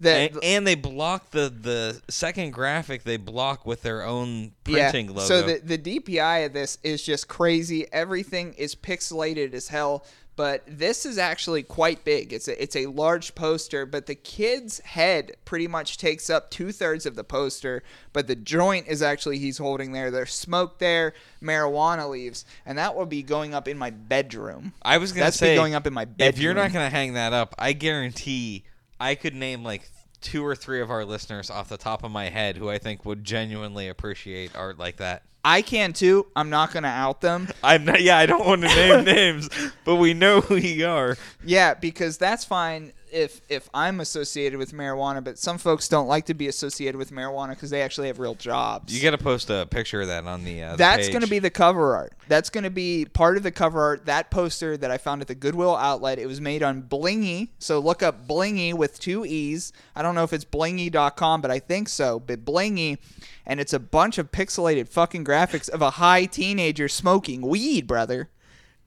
The, 0.00 0.10
and, 0.10 0.44
and 0.44 0.66
they 0.66 0.76
block 0.76 1.30
the 1.32 1.48
the 1.48 2.00
second 2.08 2.52
graphic 2.52 3.02
they 3.02 3.16
block 3.16 3.66
with 3.66 3.82
their 3.82 4.04
own 4.04 4.52
printing 4.62 5.06
yeah. 5.06 5.12
logo. 5.12 5.26
So 5.26 5.42
the 5.42 5.58
the 5.58 5.78
DPI 5.78 6.46
of 6.46 6.52
this 6.52 6.78
is 6.84 7.02
just 7.02 7.26
crazy. 7.26 7.92
Everything 7.92 8.54
is 8.54 8.76
pixelated 8.76 9.54
as 9.54 9.66
hell. 9.66 10.04
But 10.38 10.62
this 10.68 11.04
is 11.04 11.18
actually 11.18 11.64
quite 11.64 12.04
big. 12.04 12.32
It's 12.32 12.46
a 12.46 12.62
it's 12.62 12.76
a 12.76 12.86
large 12.86 13.34
poster, 13.34 13.84
but 13.84 14.06
the 14.06 14.14
kid's 14.14 14.78
head 14.78 15.32
pretty 15.44 15.66
much 15.66 15.98
takes 15.98 16.30
up 16.30 16.48
two 16.48 16.70
thirds 16.70 17.06
of 17.06 17.16
the 17.16 17.24
poster. 17.24 17.82
But 18.12 18.28
the 18.28 18.36
joint 18.36 18.86
is 18.86 19.02
actually 19.02 19.38
he's 19.38 19.58
holding 19.58 19.90
there. 19.90 20.12
There's 20.12 20.32
smoke 20.32 20.78
there, 20.78 21.12
marijuana 21.42 22.08
leaves, 22.08 22.44
and 22.64 22.78
that 22.78 22.94
will 22.94 23.04
be 23.04 23.24
going 23.24 23.52
up 23.52 23.66
in 23.66 23.76
my 23.76 23.90
bedroom. 23.90 24.74
I 24.80 24.98
was 24.98 25.10
gonna 25.10 25.24
that's 25.24 25.38
say 25.38 25.54
be 25.54 25.56
going 25.56 25.74
up 25.74 25.88
in 25.88 25.92
my 25.92 26.04
bedroom. 26.04 26.28
if 26.28 26.38
you're 26.38 26.54
not 26.54 26.72
gonna 26.72 26.88
hang 26.88 27.14
that 27.14 27.32
up, 27.32 27.56
I 27.58 27.72
guarantee 27.72 28.62
I 29.00 29.16
could 29.16 29.34
name 29.34 29.64
like 29.64 29.90
two 30.20 30.46
or 30.46 30.54
three 30.54 30.80
of 30.80 30.88
our 30.88 31.04
listeners 31.04 31.50
off 31.50 31.68
the 31.68 31.76
top 31.76 32.04
of 32.04 32.12
my 32.12 32.28
head 32.28 32.58
who 32.58 32.70
I 32.70 32.78
think 32.78 33.04
would 33.04 33.24
genuinely 33.24 33.88
appreciate 33.88 34.54
art 34.54 34.78
like 34.78 34.98
that. 34.98 35.24
I 35.48 35.62
can 35.62 35.94
too. 35.94 36.26
I'm 36.36 36.50
not 36.50 36.72
gonna 36.72 36.88
out 36.88 37.22
them. 37.22 37.48
I'm 37.64 37.86
not. 37.86 38.02
Yeah, 38.02 38.18
I 38.18 38.26
don't 38.26 38.46
want 38.46 38.60
to 38.62 38.68
name 38.68 39.04
names, 39.16 39.48
but 39.84 39.96
we 39.96 40.12
know 40.12 40.42
who 40.42 40.56
you 40.56 40.86
are. 40.86 41.16
Yeah, 41.42 41.72
because 41.72 42.18
that's 42.18 42.44
fine 42.44 42.92
if 43.12 43.40
if 43.48 43.68
I'm 43.74 44.00
associated 44.00 44.58
with 44.58 44.72
marijuana, 44.72 45.22
but 45.22 45.38
some 45.38 45.58
folks 45.58 45.88
don't 45.88 46.06
like 46.08 46.26
to 46.26 46.34
be 46.34 46.48
associated 46.48 46.96
with 46.96 47.10
marijuana 47.10 47.50
because 47.50 47.70
they 47.70 47.82
actually 47.82 48.08
have 48.08 48.18
real 48.18 48.34
jobs. 48.34 48.94
You 48.94 49.02
got 49.02 49.16
to 49.16 49.22
post 49.22 49.50
a 49.50 49.66
picture 49.70 50.00
of 50.00 50.08
that 50.08 50.24
on 50.26 50.44
the. 50.44 50.62
Uh, 50.62 50.70
the 50.72 50.76
That's 50.78 51.08
going 51.08 51.22
to 51.22 51.28
be 51.28 51.38
the 51.38 51.50
cover 51.50 51.94
art. 51.96 52.12
That's 52.28 52.50
going 52.50 52.64
to 52.64 52.70
be 52.70 53.04
part 53.06 53.36
of 53.36 53.42
the 53.42 53.50
cover 53.50 53.80
art. 53.82 54.06
That 54.06 54.30
poster 54.30 54.76
that 54.76 54.90
I 54.90 54.98
found 54.98 55.20
at 55.22 55.28
the 55.28 55.34
Goodwill 55.34 55.76
outlet, 55.76 56.18
it 56.18 56.26
was 56.26 56.40
made 56.40 56.62
on 56.62 56.82
Blingee. 56.82 57.48
So 57.58 57.78
look 57.78 58.02
up 58.02 58.26
Blingee 58.28 58.74
with 58.74 58.98
two 59.00 59.24
E's. 59.24 59.72
I 59.96 60.02
don't 60.02 60.14
know 60.14 60.24
if 60.24 60.32
it's 60.32 60.44
blingee.com, 60.44 61.40
but 61.40 61.50
I 61.50 61.58
think 61.58 61.88
so. 61.88 62.18
But 62.20 62.44
Blingee, 62.44 62.98
and 63.46 63.60
it's 63.60 63.72
a 63.72 63.78
bunch 63.78 64.18
of 64.18 64.30
pixelated 64.30 64.88
fucking 64.88 65.24
graphics 65.24 65.68
of 65.68 65.82
a 65.82 65.90
high 65.90 66.24
teenager 66.26 66.88
smoking 66.88 67.42
weed, 67.42 67.86
brother. 67.86 68.28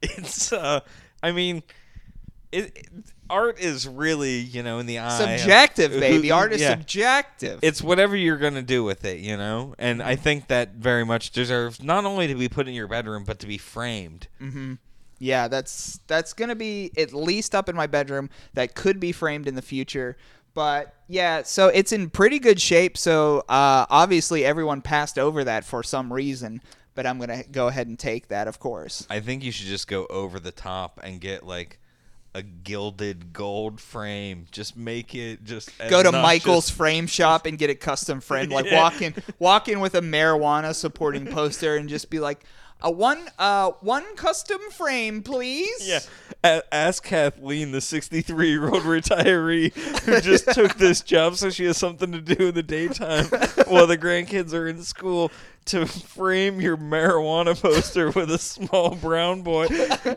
It's. 0.02 0.52
uh 0.52 0.80
I 1.22 1.30
mean, 1.30 1.62
it, 2.50 2.76
it- 2.76 2.88
art 3.32 3.58
is 3.58 3.88
really 3.88 4.38
you 4.38 4.62
know 4.62 4.78
in 4.78 4.86
the 4.86 4.98
eye. 4.98 5.06
of 5.06 5.40
Subjective, 5.40 5.92
who- 5.92 6.00
baby. 6.00 6.30
Art 6.30 6.52
is 6.52 6.60
yeah. 6.60 6.70
subjective. 6.70 7.58
It's 7.62 7.82
whatever 7.82 8.14
you're 8.14 8.36
gonna 8.36 8.62
do 8.62 8.84
with 8.84 9.04
it, 9.04 9.18
you 9.18 9.36
know, 9.36 9.74
and 9.78 10.02
I 10.02 10.14
think 10.16 10.48
that 10.48 10.74
very 10.74 11.04
much 11.04 11.30
deserves 11.30 11.82
not 11.82 12.04
only 12.04 12.28
to 12.28 12.34
be 12.34 12.48
put 12.48 12.68
in 12.68 12.74
your 12.74 12.88
bedroom, 12.88 13.24
but 13.24 13.38
to 13.40 13.46
be 13.46 13.58
framed. 13.58 14.28
Yeah, 15.18 15.46
that's 15.48 16.00
that's 16.08 16.32
gonna 16.32 16.56
be 16.56 16.90
at 16.98 17.12
least 17.12 17.54
up 17.54 17.68
in 17.68 17.76
my 17.76 17.86
bedroom. 17.86 18.28
That 18.54 18.74
could 18.74 18.98
be 19.00 19.12
framed 19.12 19.46
in 19.46 19.54
the 19.54 19.62
future. 19.62 20.16
But 20.54 20.94
yeah, 21.08 21.44
so 21.44 21.68
it's 21.68 21.92
in 21.92 22.10
pretty 22.10 22.38
good 22.38 22.60
shape. 22.60 22.98
So 22.98 23.38
uh, 23.48 23.86
obviously 23.88 24.44
everyone 24.44 24.82
passed 24.82 25.18
over 25.18 25.44
that 25.44 25.64
for 25.64 25.82
some 25.82 26.12
reason. 26.12 26.60
But 26.94 27.06
I'm 27.06 27.18
gonna 27.18 27.44
go 27.50 27.68
ahead 27.68 27.86
and 27.86 27.98
take 27.98 28.28
that, 28.28 28.48
of 28.48 28.58
course. 28.58 29.06
I 29.08 29.20
think 29.20 29.42
you 29.44 29.50
should 29.52 29.68
just 29.68 29.88
go 29.88 30.06
over 30.10 30.38
the 30.38 30.50
top 30.52 31.00
and 31.02 31.20
get 31.20 31.42
like 31.46 31.78
a 32.34 32.42
gilded 32.42 33.32
gold 33.32 33.80
frame. 33.80 34.46
Just 34.50 34.76
make 34.76 35.14
it 35.14 35.44
just 35.44 35.70
Go 35.90 36.02
to. 36.02 36.12
Michael's 36.12 36.70
frame 36.70 37.06
shop 37.06 37.44
and 37.46 37.58
get 37.58 37.68
a 37.70 37.74
custom 37.74 38.20
frame. 38.20 38.48
Like 38.52 38.66
Yeah. 38.66 38.80
walk 38.82 39.02
in, 39.02 39.14
walk 39.38 39.68
in 39.68 39.80
with 39.80 39.94
a 39.94 40.00
marijuana 40.00 40.74
supporting 40.74 41.26
poster 41.26 41.76
and 41.76 41.88
just 41.88 42.08
be 42.10 42.20
like, 42.20 42.44
a 42.82 42.90
one, 42.90 43.28
uh, 43.38 43.72
one 43.80 44.04
custom 44.16 44.60
frame, 44.70 45.22
please. 45.22 45.88
Yeah. 45.88 46.00
A- 46.44 46.74
ask 46.74 47.04
Kathleen, 47.04 47.72
the 47.72 47.80
63 47.80 48.50
year 48.50 48.68
old 48.68 48.82
retiree 48.82 49.72
who 50.00 50.20
just 50.20 50.50
took 50.52 50.74
this 50.74 51.00
job 51.00 51.36
so 51.36 51.50
she 51.50 51.64
has 51.66 51.76
something 51.76 52.12
to 52.12 52.20
do 52.20 52.48
in 52.48 52.54
the 52.54 52.62
daytime 52.62 53.26
while 53.66 53.86
the 53.86 53.98
grandkids 53.98 54.52
are 54.52 54.66
in 54.66 54.82
school, 54.82 55.30
to 55.66 55.86
frame 55.86 56.60
your 56.60 56.76
marijuana 56.76 57.60
poster 57.60 58.10
with 58.10 58.30
a 58.30 58.38
small 58.38 58.96
brown 58.96 59.42
boy 59.42 59.66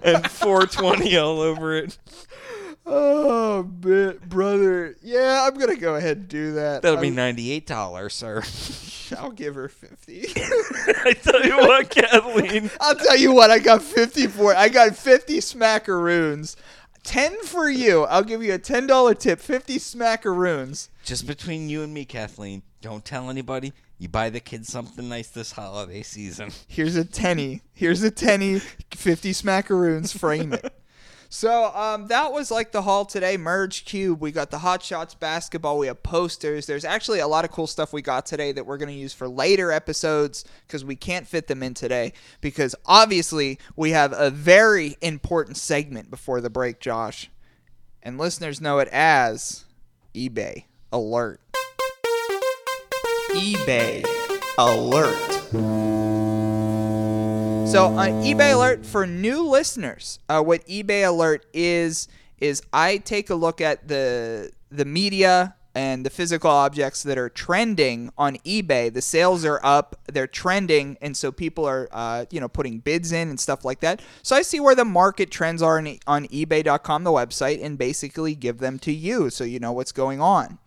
and 0.04 0.30
420 0.30 1.18
all 1.18 1.40
over 1.40 1.76
it. 1.76 1.98
Oh, 2.86 3.64
bit 3.64 4.28
brother. 4.30 4.96
Yeah, 5.02 5.48
I'm 5.48 5.58
gonna 5.58 5.76
go 5.76 5.96
ahead 5.96 6.18
and 6.18 6.28
do 6.28 6.54
that. 6.54 6.82
That'll 6.82 7.02
be 7.02 7.08
I'm- 7.08 7.36
$98, 7.36 8.12
sir. 8.12 8.44
I'll 9.20 9.32
give 9.32 9.54
her 9.56 9.70
50. 9.70 10.26
I 11.06 11.14
tell 11.14 11.44
you 11.46 11.58
what, 11.58 11.90
Kathleen. 11.92 12.72
I'll 12.80 12.96
tell 12.96 13.16
you 13.18 13.34
what, 13.34 13.52
I 13.52 13.60
got 13.60 13.82
50 13.84 14.28
for 14.28 14.52
it. 14.52 14.58
I 14.58 14.68
got 14.70 14.96
50 14.96 15.38
smackaroons. 15.40 16.56
Ten 17.04 17.40
for 17.44 17.70
you. 17.70 18.04
I'll 18.06 18.24
give 18.24 18.42
you 18.42 18.56
a 18.56 18.58
ten 18.58 18.88
dollar 18.88 19.14
tip. 19.14 19.40
Fifty 19.40 19.78
smackaroons. 19.78 20.90
Just 21.04 21.28
between 21.28 21.70
you 21.70 21.84
and 21.84 21.94
me, 21.94 22.04
Kathleen. 22.04 22.64
Don't 22.82 23.06
tell 23.06 23.30
anybody. 23.30 23.74
You 24.00 24.10
buy 24.10 24.32
the 24.32 24.40
kids 24.40 24.70
something 24.72 25.08
nice 25.08 25.28
this 25.28 25.52
holiday 25.52 26.02
season. 26.02 26.50
Here's 26.68 26.96
a 26.96 27.06
tenny. 27.06 27.62
Here's 27.76 28.02
a 28.02 28.10
tenny. 28.10 28.58
Fifty 28.92 29.34
smackaroons. 29.34 30.18
Frame 30.18 30.54
it. 30.54 30.74
So 31.36 31.66
um, 31.76 32.08
that 32.08 32.32
was 32.32 32.50
like 32.50 32.72
the 32.72 32.82
haul 32.82 33.04
today. 33.04 33.36
Merge 33.36 33.84
Cube. 33.84 34.22
We 34.22 34.32
got 34.32 34.52
the 34.52 34.60
Hot 34.60 34.82
Shots 34.82 35.16
basketball. 35.16 35.78
We 35.78 35.88
have 35.88 36.02
posters. 36.02 36.66
There's 36.66 36.86
actually 36.86 37.20
a 37.20 37.28
lot 37.28 37.44
of 37.44 37.52
cool 37.52 37.68
stuff 37.68 37.92
we 37.92 38.02
got 38.02 38.26
today 38.26 38.54
that 38.54 38.66
we're 38.66 38.78
going 38.78 38.88
to 38.88 38.96
use 38.96 39.12
for 39.12 39.28
later 39.28 39.70
episodes 39.70 40.46
because 40.66 40.86
we 40.86 40.96
can't 40.96 41.28
fit 41.28 41.48
them 41.48 41.62
in 41.62 41.74
today 41.74 42.14
because 42.40 42.74
obviously 42.86 43.60
we 43.76 43.92
have 43.92 44.14
a 44.14 44.30
very 44.30 44.96
important 45.02 45.58
segment 45.58 46.10
before 46.10 46.40
the 46.40 46.50
break, 46.50 46.80
Josh. 46.80 47.30
And 48.02 48.18
listeners 48.18 48.62
know 48.62 48.80
it 48.80 48.88
as 48.94 49.66
eBay 50.14 50.64
Alert. 50.94 51.42
eBay 53.34 54.06
Alert. 54.58 55.95
So 57.76 57.88
on 57.88 58.24
eBay 58.24 58.54
Alert 58.54 58.86
for 58.86 59.06
new 59.06 59.46
listeners, 59.46 60.20
uh, 60.30 60.42
what 60.42 60.66
eBay 60.66 61.06
Alert 61.06 61.46
is 61.54 62.08
is 62.40 62.64
I 62.72 62.96
take 62.96 63.30
a 63.30 63.36
look 63.36 63.60
at 63.60 63.90
the 63.90 64.54
the 64.72 64.86
media 64.86 65.58
and 65.76 66.06
the 66.06 66.10
physical 66.10 66.50
objects 66.50 67.04
that 67.04 67.18
are 67.18 67.28
trending 67.28 68.14
on 68.18 68.38
eBay. 68.46 68.94
The 68.94 69.02
sales 69.02 69.44
are 69.44 69.60
up, 69.62 70.00
they're 70.08 70.26
trending, 70.26 70.98
and 71.02 71.18
so 71.18 71.34
people 71.34 71.66
are 71.66 71.90
uh, 71.92 72.24
you 72.32 72.40
know 72.40 72.48
putting 72.48 72.80
bids 72.80 73.12
in 73.12 73.28
and 73.28 73.38
stuff 73.38 73.66
like 73.66 73.82
that. 73.82 74.02
So 74.24 74.38
I 74.38 74.42
see 74.42 74.62
where 74.62 74.76
the 74.76 74.86
market 74.86 75.30
trends 75.30 75.62
are 75.62 75.78
on, 75.78 76.00
on 76.08 76.28
eBay.com, 76.28 77.04
the 77.04 77.12
website, 77.12 77.62
and 77.62 77.78
basically 77.78 78.36
give 78.36 78.60
them 78.60 78.80
to 78.80 78.94
you 78.94 79.30
so 79.30 79.44
you 79.44 79.60
know 79.60 79.74
what's 79.74 79.92
going 79.92 80.22
on. 80.22 80.60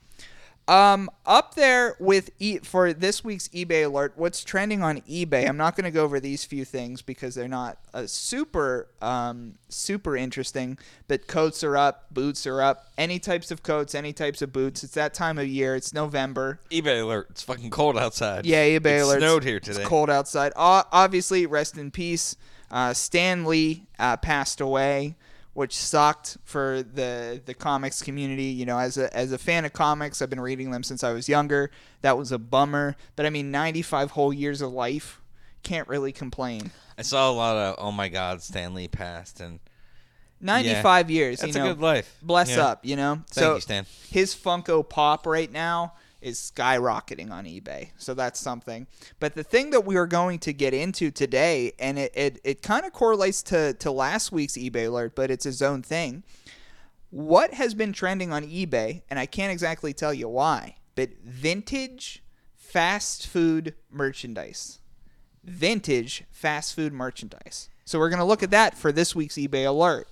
Um, 0.69 1.09
up 1.25 1.55
there 1.55 1.97
with 1.99 2.29
e- 2.39 2.59
for 2.59 2.93
this 2.93 3.25
week's 3.25 3.49
eBay 3.49 3.87
alert, 3.87 4.13
what's 4.17 4.45
trending 4.45 4.83
on 4.83 5.01
eBay? 5.01 5.49
I'm 5.49 5.57
not 5.57 5.75
going 5.77 5.87
to 5.87 5.91
go 5.91 6.05
over 6.05 6.21
these 6.21 6.45
few 6.45 6.65
things 6.67 7.01
because 7.01 7.35
they're 7.35 7.49
not 7.49 7.79
uh, 7.95 8.07
super 8.07 8.89
um, 9.01 9.55
super 9.71 10.15
interesting. 10.15 10.77
But 11.09 11.27
coats 11.27 11.65
are 11.65 11.75
up, 11.77 12.13
boots 12.13 12.47
are 12.47 12.61
up, 12.61 12.89
any 12.99 13.19
types 13.19 13.51
of 13.51 13.63
coats, 13.63 13.95
any 13.95 14.13
types 14.13 14.43
of 14.43 14.53
boots. 14.53 14.85
It's 14.85 14.93
that 14.95 15.15
time 15.15 15.39
of 15.39 15.49
year. 15.49 15.75
It's 15.75 15.95
November. 15.95 16.61
eBay 16.71 17.03
alert. 17.03 17.29
It's 17.31 17.43
fucking 17.43 17.71
cold 17.71 17.97
outside. 17.97 18.45
Yeah, 18.45 18.65
eBay 18.67 18.99
it 18.99 19.03
alert. 19.05 19.19
snowed 19.21 19.45
here 19.45 19.61
today. 19.61 19.81
It's 19.81 19.89
cold 19.89 20.11
outside. 20.11 20.53
O- 20.55 20.85
obviously, 20.93 21.47
rest 21.47 21.79
in 21.79 21.91
peace. 21.91 22.37
Uh, 22.71 22.93
Stan 22.93 23.47
Lee 23.47 23.87
uh, 23.99 24.19
passed 24.19 24.61
away, 24.61 25.17
which 25.59 25.75
sucked 25.75 26.39
for 26.45 26.85
the 26.85 27.43
the 27.45 27.53
comics 27.53 28.01
community. 28.01 28.45
You 28.45 28.65
know, 28.65 28.79
as 28.79 28.97
a 28.97 29.15
as 29.15 29.33
a 29.33 29.39
fan 29.39 29.65
of 29.65 29.73
comics, 29.73 30.23
I've 30.23 30.31
been 30.31 30.41
reading 30.41 30.71
them 30.71 30.85
since 30.85 31.03
I 31.03 31.13
was 31.13 31.29
younger. 31.29 31.73
That 32.03 32.17
was 32.17 32.31
a 32.31 32.39
bummer. 32.39 32.95
But 33.17 33.27
I 33.27 33.31
mean, 33.31 33.51
95 33.51 34.13
whole 34.13 34.33
years 34.33 34.63
of 34.63 34.73
life, 34.73 35.21
can't 35.65 35.89
really 35.89 36.13
complain. 36.13 36.71
I 36.97 37.03
saw 37.03 37.29
a 37.29 37.33
lot 37.33 37.57
of 37.57 37.75
oh 37.79 37.91
my 37.91 38.09
god, 38.09 38.41
Stan 38.41 38.73
Lee 38.73 38.87
passed, 38.87 39.41
and 39.41 39.59
95 40.41 41.11
years. 41.11 41.41
that's 41.41 41.57
you 41.57 41.65
a 41.65 41.67
good 41.67 41.81
life. 41.81 42.17
Bless 42.23 42.51
Yeah. 42.51 42.65
up. 42.65 42.85
You 42.85 42.95
know. 42.95 43.15
Thank 43.29 43.45
so 43.45 43.55
you, 43.57 43.61
Stan. 43.61 43.87
his 44.13 44.37
Funko 44.37 44.89
Pop 44.89 45.27
right 45.27 45.51
now 45.51 45.95
is 46.21 46.53
skyrocketing 46.55 47.31
on 47.31 47.45
eBay. 47.45 47.91
So 47.97 48.15
that's 48.15 48.41
something. 48.41 48.87
But 49.21 49.35
the 49.35 49.45
thing 49.45 49.71
that 49.71 49.85
we 49.85 49.97
are 49.97 50.07
going 50.07 50.39
to 50.41 50.53
get 50.53 50.75
into 50.75 51.11
today, 51.11 51.73
and 51.79 51.99
it, 51.99 52.13
it, 52.15 52.41
it 52.45 52.63
kind 52.63 52.85
of 52.85 52.93
correlates 52.93 53.43
to, 53.45 53.75
to 53.75 53.91
last 53.91 54.33
week's 54.33 54.55
eBay 54.55 54.89
alert, 54.89 55.15
but 55.15 55.31
it's 55.31 55.47
its 55.47 55.63
own 55.63 55.83
thing. 55.83 56.25
What 57.11 57.55
has 57.55 57.75
been 57.75 57.93
trending 57.93 58.33
on 58.33 58.45
eBay, 58.45 59.03
and 59.09 59.19
I 59.19 59.27
can't 59.27 59.53
exactly 59.53 59.93
tell 59.93 60.13
you 60.13 60.29
why, 60.29 60.77
but 60.95 61.11
vintage 61.23 62.23
fast 62.57 63.27
food 63.27 63.75
merchandise. 63.91 64.81
Vintage 65.45 66.25
fast 66.31 66.75
food 66.75 66.93
merchandise. 66.93 67.71
So 67.85 67.99
we're 67.99 68.11
going 68.11 68.19
to 68.19 68.25
look 68.25 68.43
at 68.43 68.51
that 68.51 68.77
for 68.77 68.93
this 68.93 69.15
week's 69.15 69.37
eBay 69.37 69.67
alert. 69.67 70.09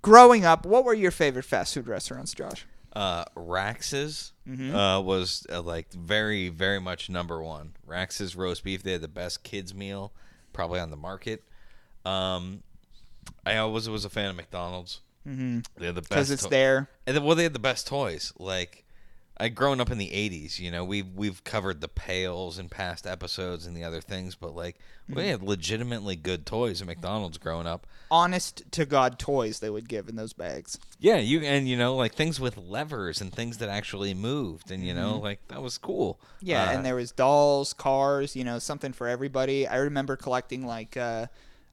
Growing 0.00 0.46
up, 0.46 0.64
what 0.64 0.84
were 0.84 0.94
your 0.94 1.10
favorite 1.10 1.44
fast 1.44 1.74
food 1.74 1.86
restaurants, 1.86 2.32
Josh? 2.32 2.64
Uh, 2.92 3.24
Rax's 3.36 4.32
Mm-hmm. 4.48 4.74
uh, 4.74 5.00
was 5.00 5.46
uh, 5.52 5.62
like 5.62 5.92
very, 5.92 6.48
very 6.48 6.80
much 6.80 7.08
number 7.08 7.40
one. 7.40 7.74
Rax's 7.86 8.34
roast 8.34 8.64
beef. 8.64 8.82
They 8.82 8.92
had 8.92 9.00
the 9.00 9.06
best 9.06 9.44
kids 9.44 9.72
meal 9.72 10.12
probably 10.52 10.80
on 10.80 10.90
the 10.90 10.96
market. 10.96 11.44
Um, 12.04 12.64
I 13.46 13.58
always 13.58 13.88
was 13.88 14.04
a 14.04 14.10
fan 14.10 14.28
of 14.30 14.34
McDonald's. 14.36 15.02
Mm-hmm. 15.28 15.60
They 15.76 15.86
had 15.86 15.94
the 15.94 16.00
best 16.00 16.08
because 16.10 16.30
it's 16.32 16.42
to- 16.44 16.48
there. 16.48 16.88
And 17.06 17.14
then, 17.16 17.22
well, 17.22 17.36
they 17.36 17.44
had 17.44 17.52
the 17.52 17.60
best 17.60 17.86
toys. 17.86 18.32
Like, 18.40 18.84
I 19.40 19.48
grown 19.48 19.80
up 19.80 19.90
in 19.90 19.98
the 19.98 20.08
'80s. 20.10 20.58
You 20.58 20.70
know, 20.70 20.84
we've 20.84 21.08
we've 21.14 21.42
covered 21.42 21.80
the 21.80 21.88
pails 21.88 22.58
in 22.58 22.68
past 22.68 23.06
episodes 23.06 23.66
and 23.66 23.76
the 23.76 23.82
other 23.84 24.00
things, 24.00 24.34
but 24.34 24.54
like, 24.54 24.76
we 25.08 25.28
had 25.28 25.42
legitimately 25.42 26.16
good 26.16 26.44
toys 26.46 26.80
at 26.80 26.86
McDonald's 26.86 27.38
growing 27.38 27.66
up. 27.66 27.86
Honest 28.10 28.62
to 28.72 28.84
God 28.84 29.18
toys 29.18 29.60
they 29.60 29.70
would 29.70 29.88
give 29.88 30.08
in 30.08 30.16
those 30.16 30.32
bags. 30.34 30.78
Yeah, 30.98 31.16
you 31.16 31.40
and 31.40 31.66
you 31.66 31.76
know, 31.76 31.96
like 31.96 32.14
things 32.14 32.38
with 32.38 32.56
levers 32.58 33.20
and 33.20 33.32
things 33.32 33.58
that 33.58 33.68
actually 33.68 34.14
moved, 34.14 34.70
and 34.70 34.84
you 34.84 34.94
know, 34.94 35.18
like 35.18 35.40
that 35.48 35.62
was 35.62 35.78
cool. 35.78 36.20
Yeah, 36.40 36.68
Uh, 36.68 36.72
and 36.72 36.84
there 36.84 36.94
was 36.96 37.10
dolls, 37.10 37.72
cars, 37.72 38.36
you 38.36 38.44
know, 38.44 38.58
something 38.58 38.92
for 38.92 39.08
everybody. 39.08 39.66
I 39.66 39.76
remember 39.76 40.16
collecting 40.16 40.66
like 40.66 40.96
uh, 40.96 41.26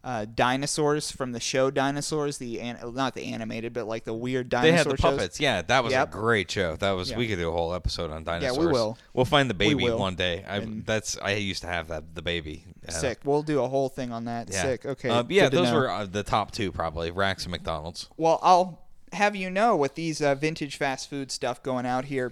uh, 0.08 0.24
dinosaurs 0.24 1.12
from 1.12 1.34
the 1.34 1.40
show 1.42 1.70
Dinosaurs, 1.70 2.38
the 2.38 2.62
an- 2.62 2.80
not 2.96 3.14
the 3.14 3.26
animated, 3.26 3.74
but 3.74 3.86
like 3.88 4.06
the 4.06 4.14
weird 4.14 4.48
dinosaurs. 4.48 4.72
they 4.72 4.78
had 4.78 4.86
the 4.86 5.02
shows. 5.02 5.18
puppets. 5.18 5.40
Yeah, 5.42 5.62
that 5.64 5.84
was 5.84 5.92
Yep. 5.92 6.08
a 6.08 6.12
great 6.12 6.50
show. 6.50 6.78
That 6.78 6.92
was 6.92 7.12
Yeah. 7.12 7.18
we 7.18 7.28
could 7.28 7.36
do 7.38 7.50
a 7.50 7.52
whole 7.52 7.74
episode 7.74 8.10
on 8.10 8.24
dinosaurs. 8.24 8.56
Yeah, 8.58 8.66
we 8.66 8.72
will. 8.72 8.98
We'll 9.14 9.26
find 9.26 9.50
the 9.50 9.54
baby 9.54 9.90
one 9.92 10.16
day. 10.16 10.46
I 10.48 10.60
that's 10.86 11.18
I 11.22 11.32
used 11.32 11.62
to 11.64 11.68
have 11.68 11.90
that 11.90 12.16
the 12.16 12.22
baby. 12.22 12.64
Uh, 12.88 12.92
Sick. 12.94 13.20
We'll 13.26 13.44
do 13.44 13.62
a 13.62 13.68
whole 13.68 13.90
thing 13.90 14.14
on 14.14 14.24
that. 14.26 14.48
Yeah. 14.50 14.62
Sick. 14.62 14.86
Okay. 14.86 15.10
Uh, 15.10 15.26
yeah, 15.28 15.50
those 15.50 15.72
know. 15.72 15.76
were 15.76 15.90
uh, 15.92 16.06
the 16.06 16.24
top 16.24 16.52
two 16.52 16.72
probably. 16.72 17.12
Rax 17.12 17.44
and 17.44 17.52
McDonald's. 17.52 18.08
Well, 18.16 18.40
I'll 18.42 18.80
have 19.12 19.36
you 19.36 19.50
know 19.50 19.76
with 19.76 19.96
these 19.96 20.22
uh, 20.22 20.36
vintage 20.36 20.78
fast 20.78 21.10
food 21.10 21.32
stuff 21.34 21.62
going 21.62 21.86
out 21.86 22.06
here. 22.06 22.32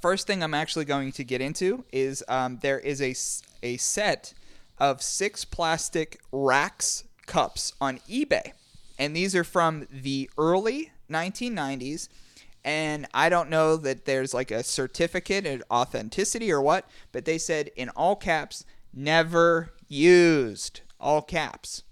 First 0.00 0.26
thing 0.26 0.42
I'm 0.42 0.54
actually 0.54 0.86
going 0.86 1.12
to 1.12 1.22
get 1.22 1.40
into 1.40 1.84
is 1.92 2.24
um, 2.26 2.58
there 2.62 2.80
is 2.80 3.00
a 3.00 3.76
set 3.76 4.34
of 4.78 5.02
six 5.02 5.44
plastic 5.44 6.20
Rax 6.32 7.04
cups 7.26 7.72
on 7.80 7.98
eBay. 8.08 8.52
And 8.98 9.14
these 9.14 9.34
are 9.34 9.44
from 9.44 9.86
the 9.90 10.30
early 10.38 10.92
1990s. 11.10 12.08
And 12.64 13.06
I 13.12 13.28
don't 13.28 13.50
know 13.50 13.76
that 13.76 14.04
there's 14.06 14.32
like 14.32 14.50
a 14.50 14.62
certificate 14.62 15.46
of 15.46 15.62
authenticity 15.70 16.50
or 16.50 16.62
what, 16.62 16.88
but 17.12 17.24
they 17.24 17.38
said 17.38 17.70
in 17.76 17.90
all 17.90 18.16
caps, 18.16 18.64
never 18.92 19.72
used. 19.88 20.80
All 20.98 21.20
caps 21.20 21.82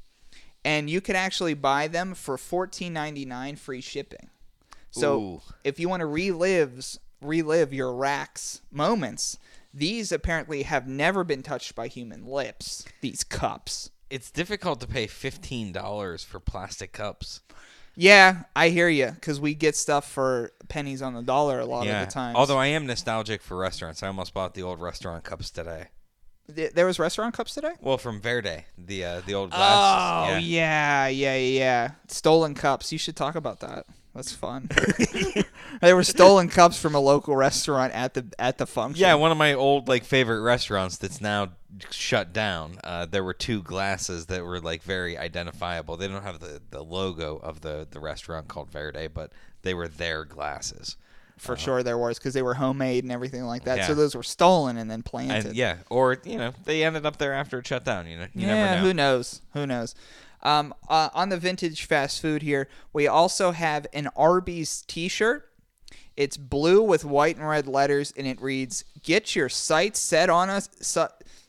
and 0.65 0.89
you 0.89 1.01
can 1.01 1.17
actually 1.17 1.55
buy 1.55 1.89
them 1.89 2.15
for 2.15 2.37
$14.99 2.37 3.59
free 3.59 3.81
shipping. 3.81 4.31
So 4.91 5.21
Ooh. 5.21 5.41
if 5.65 5.81
you 5.81 5.89
want 5.89 6.01
to 6.01 6.07
relive 6.07 6.99
relive 7.21 7.73
your 7.73 7.95
Rax 7.95 8.61
moments, 8.71 9.39
these 9.75 10.13
apparently 10.13 10.63
have 10.63 10.87
never 10.87 11.25
been 11.25 11.43
touched 11.43 11.75
by 11.75 11.89
human 11.89 12.27
lips. 12.27 12.85
These 13.01 13.25
cups. 13.25 13.91
It's 14.11 14.31
difficult 14.31 14.81
to 14.81 14.87
pay 14.87 15.07
fifteen 15.07 15.73
dollars 15.73 16.23
for 16.23 16.39
plastic 16.39 16.93
cups. 16.93 17.41
Yeah, 17.95 18.45
I 18.57 18.71
hear 18.71 18.89
you 18.89 19.11
because 19.11 19.41
we 19.41 19.55
get 19.55 19.77
stuff 19.77 20.11
for 20.11 20.53
pennies 20.69 21.03
on 21.03 21.15
the 21.15 21.23
dollar 21.23 21.61
a 21.61 21.67
lot 21.67 21.87
yeah. 21.87 22.03
of 22.03 22.09
the 22.09 22.13
time. 22.13 22.37
Although 22.37 22.59
I 22.59 22.67
am 22.67 22.87
nostalgic 22.87 23.43
for 23.43 23.57
restaurants. 23.57 24.03
I 24.03 24.09
almost 24.09 24.35
bought 24.35 24.55
the 24.55 24.63
old 24.63 24.81
restaurant 24.81 25.25
cups 25.25 25.51
today. 25.51 25.89
there 26.49 26.87
was 26.87 26.99
restaurant 26.99 27.35
cups 27.35 27.55
today. 27.55 27.73
Well, 27.81 27.99
from 27.99 28.21
Verde, 28.21 28.65
the 28.79 29.05
uh, 29.05 29.21
the 29.27 29.35
old 29.35 29.51
glasses. 29.51 30.35
Oh 30.35 30.39
yeah, 30.39 31.07
yeah, 31.09 31.09
yeah, 31.09 31.37
yeah. 31.37 31.91
Stolen 32.09 32.55
cups. 32.55 32.93
You 32.93 32.99
should 32.99 33.17
talk 33.17 33.35
about 33.35 33.61
that. 33.61 33.87
That's 34.15 34.33
fun. 34.33 34.69
they 35.81 35.95
were 35.95 36.05
stolen 36.05 36.49
cups 36.49 36.79
from 36.79 36.95
a 36.95 37.01
local 37.01 37.35
restaurant 37.35 37.95
at 37.95 38.13
the 38.13 38.27
at 38.39 38.59
the 38.59 38.67
function. 38.67 39.01
Yeah, 39.01 39.15
one 39.15 39.33
of 39.33 39.39
my 39.39 39.55
old 39.55 39.89
like 39.89 40.05
favorite 40.05 40.43
restaurants 40.43 40.99
that's 40.99 41.21
now 41.21 41.53
shut 41.91 42.33
down. 42.33 42.79
Uh, 42.85 43.07
there 43.07 43.25
were 43.25 43.33
two 43.33 43.63
glasses 43.63 44.27
that 44.27 44.45
were 44.45 44.61
like 44.61 44.83
very 44.83 45.17
identifiable. 45.17 45.97
They 45.97 46.09
don't 46.09 46.23
have 46.23 46.41
the, 46.41 46.61
the 46.71 46.83
logo 46.83 47.39
of 47.39 47.63
the, 47.63 47.87
the 47.91 48.01
restaurant 48.01 48.49
called 48.49 48.71
Verde, 48.71 49.09
but 49.09 49.33
they 49.63 49.73
were 49.73 49.89
their 49.89 50.25
glasses. 50.25 50.97
for 51.39 51.57
sure 51.57 51.83
there 51.83 51.99
was 51.99 52.19
because 52.19 52.35
they 52.35 52.43
were 52.43 52.55
homemade 52.55 53.05
and 53.05 53.13
everything 53.13 53.45
like 53.45 53.65
that. 53.65 53.87
So 53.87 53.95
those 53.95 54.15
were 54.15 54.23
stolen 54.23 54.77
and 54.77 54.91
then 54.91 55.03
planted. 55.03 55.47
And 55.47 55.57
yeah, 55.57 55.79
or 55.89 56.19
you 56.25 56.37
know, 56.37 56.53
they 56.65 56.85
ended 56.85 57.07
up 57.07 57.17
there 57.17 57.33
after 57.33 57.59
it 57.59 57.67
shut 57.67 57.85
down. 57.85 58.07
You 58.07 58.19
know, 58.19 58.27
you 58.35 58.47
yeah, 58.47 58.55
never 58.55 58.77
know. 58.77 58.83
who 58.89 58.95
knows? 58.95 59.41
Who 59.55 59.67
knows? 59.67 59.95
Um, 60.43 60.75
uh, 60.89 61.09
on 61.15 61.29
the 61.29 61.39
vintage 61.39 61.87
fast 61.87 62.21
food 62.21 62.43
here, 62.43 62.69
we 62.93 63.07
also 63.07 63.53
have 63.53 63.87
an 63.93 64.09
Arby's 64.17 64.83
T-shirt. 64.83 65.49
It's 66.17 66.37
blue 66.37 66.83
with 66.83 67.05
white 67.05 67.37
and 67.37 67.49
red 67.49 67.67
letters, 67.67 68.13
and 68.17 68.27
it 68.27 68.41
reads, 68.41 68.85
"Get 69.03 69.35
your 69.37 69.49
sights 69.49 69.99
set 70.01 70.29
on 70.29 70.51
a 70.51 70.61
su- 70.61 71.07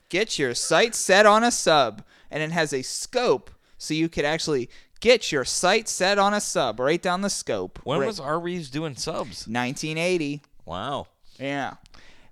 get 0.10 0.40
your 0.40 0.54
sights 0.54 0.98
set 0.98 1.26
on 1.26 1.44
a 1.44 1.52
sub," 1.52 2.04
and 2.32 2.42
it 2.44 2.52
has 2.52 2.72
a 2.72 2.82
scope, 2.82 3.52
so 3.78 3.94
you 3.94 4.08
could 4.10 4.26
actually 4.26 4.70
Get 5.04 5.34
your 5.34 5.44
sight 5.44 5.90
set 5.90 6.18
on 6.18 6.34
a 6.34 6.40
sub 6.40 6.80
right 6.80 7.02
down 7.02 7.24
the 7.24 7.30
scope. 7.30 7.78
When 7.84 8.00
Right- 8.00 8.08
was 8.08 8.22
Arby's 8.22 8.70
doing 8.70 8.96
subs? 8.96 9.50
1980? 9.50 10.42
Wow. 10.64 11.08
Yeah. 11.38 11.74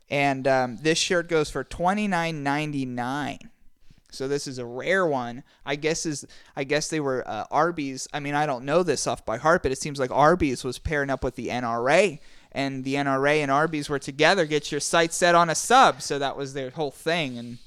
And 0.09 0.47
um, 0.47 0.77
this 0.77 0.97
shirt 0.97 1.27
goes 1.27 1.49
for 1.49 1.65
twenty 1.65 2.07
nine 2.07 2.43
ninety 2.43 2.85
nine. 2.85 3.50
So 4.11 4.27
this 4.27 4.45
is 4.45 4.57
a 4.57 4.65
rare 4.65 5.05
one. 5.05 5.43
I 5.65 5.75
guess 5.75 6.05
is 6.05 6.25
I 6.55 6.63
guess 6.63 6.89
they 6.89 6.99
were 6.99 7.27
uh, 7.27 7.45
Arby's. 7.49 8.07
I 8.13 8.19
mean, 8.19 8.35
I 8.35 8.45
don't 8.45 8.65
know 8.65 8.83
this 8.83 9.07
off 9.07 9.25
by 9.25 9.37
heart, 9.37 9.63
but 9.63 9.71
it 9.71 9.79
seems 9.79 9.99
like 9.99 10.11
Arby's 10.11 10.63
was 10.63 10.77
pairing 10.77 11.09
up 11.09 11.23
with 11.23 11.35
the 11.35 11.47
NRA, 11.47 12.19
and 12.51 12.83
the 12.83 12.95
NRA 12.95 13.37
and 13.37 13.49
Arby's 13.49 13.89
were 13.89 13.99
together. 13.99 14.45
Get 14.45 14.71
your 14.71 14.81
sights 14.81 15.15
set 15.15 15.35
on 15.35 15.49
a 15.49 15.55
sub. 15.55 16.01
So 16.01 16.19
that 16.19 16.37
was 16.37 16.53
their 16.53 16.69
whole 16.69 16.91
thing. 16.91 17.37
And 17.37 17.57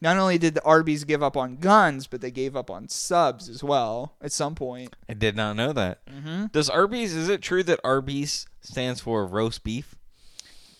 not 0.00 0.16
only 0.16 0.36
did 0.36 0.54
the 0.54 0.64
Arby's 0.64 1.04
give 1.04 1.22
up 1.22 1.36
on 1.36 1.56
guns, 1.56 2.08
but 2.08 2.20
they 2.20 2.32
gave 2.32 2.56
up 2.56 2.70
on 2.70 2.88
subs 2.88 3.48
as 3.48 3.62
well 3.62 4.14
at 4.20 4.32
some 4.32 4.56
point. 4.56 4.94
I 5.08 5.14
did 5.14 5.36
not 5.36 5.54
know 5.54 5.72
that. 5.72 6.04
Mm-hmm. 6.06 6.46
Does 6.46 6.68
Arby's? 6.68 7.14
Is 7.14 7.28
it 7.28 7.40
true 7.40 7.62
that 7.62 7.80
Arby's 7.84 8.46
stands 8.60 9.00
for 9.00 9.24
roast 9.24 9.62
beef? 9.62 9.94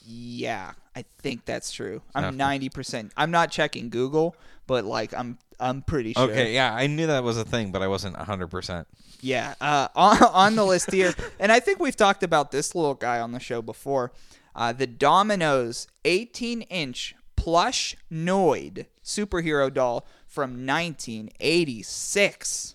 Yeah, 0.05 0.73
I 0.97 1.05
think 1.19 1.45
that's 1.45 1.73
true. 1.73 2.03
I'm 2.15 2.37
ninety 2.37 2.69
percent. 2.69 3.13
I'm 3.17 3.31
not 3.31 3.51
checking 3.51 3.89
Google, 3.89 4.37
but 4.67 4.85
like 4.85 5.15
I'm 5.15 5.39
I'm 5.61 5.83
pretty 5.83 6.15
sure. 6.15 6.31
Okay, 6.31 6.55
yeah, 6.55 6.75
I 6.75 6.89
knew 6.89 7.07
that 7.07 7.23
was 7.23 7.39
a 7.39 7.45
thing, 7.45 7.71
but 7.71 7.83
I 7.83 7.89
wasn't 7.89 8.17
100%. 8.17 8.85
Yeah, 9.21 9.55
uh, 9.61 9.87
on, 9.95 10.21
on 10.23 10.57
the 10.57 10.67
list 10.67 10.91
here, 10.91 11.15
and 11.39 11.53
I 11.53 11.61
think 11.61 11.79
we've 11.79 11.95
talked 11.95 12.25
about 12.25 12.51
this 12.51 12.75
little 12.75 12.95
guy 12.95 13.21
on 13.21 13.31
the 13.33 13.39
show 13.39 13.63
before. 13.63 14.11
Uh, 14.55 14.73
the 14.73 14.89
Domino's 14.89 15.87
18 16.05 16.63
inch 16.63 17.15
plush 17.37 17.97
Noid 18.13 18.87
superhero 19.05 19.73
doll 19.73 20.05
from 20.27 20.67
1986. 20.67 22.75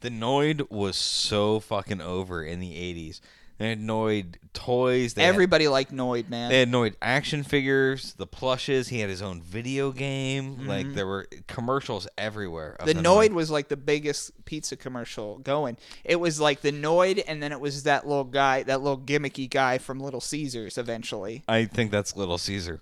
The 0.00 0.10
Noid 0.10 0.70
was 0.70 0.96
so 0.96 1.60
fucking 1.60 2.00
over 2.00 2.42
in 2.42 2.60
the 2.60 2.72
80s. 2.72 3.20
They 3.62 3.68
had 3.68 3.80
Noid 3.80 4.34
toys. 4.54 5.14
They 5.14 5.22
had- 5.22 5.28
Everybody 5.28 5.68
liked 5.68 5.92
Noid, 5.92 6.28
man. 6.28 6.50
They 6.50 6.58
had 6.58 6.68
Noid 6.68 6.94
action 7.00 7.44
figures, 7.44 8.14
the 8.14 8.26
plushes. 8.26 8.88
He 8.88 8.98
had 8.98 9.08
his 9.08 9.22
own 9.22 9.40
video 9.40 9.92
game. 9.92 10.66
Like 10.66 10.94
there 10.94 11.06
were 11.06 11.28
commercials 11.46 12.08
everywhere. 12.18 12.76
Mm-hmm. 12.80 12.86
the 12.86 12.94
Noid 13.08 13.30
was 13.34 13.52
like 13.52 13.68
the 13.68 13.76
biggest 13.76 14.44
pizza 14.46 14.74
commercial 14.76 15.38
going. 15.38 15.76
It 16.02 16.16
was 16.16 16.40
like 16.40 16.62
the 16.62 16.72
Noid, 16.72 17.22
and 17.24 17.40
then 17.40 17.52
it 17.52 17.60
was 17.60 17.84
that 17.84 18.04
little 18.04 18.24
guy, 18.24 18.64
that 18.64 18.82
little 18.82 18.98
gimmicky 18.98 19.48
guy 19.48 19.78
from 19.78 20.00
Little 20.00 20.20
Caesars 20.20 20.76
eventually. 20.76 21.44
I 21.46 21.66
think 21.66 21.92
that's 21.92 22.16
Little 22.16 22.38
Caesar. 22.38 22.80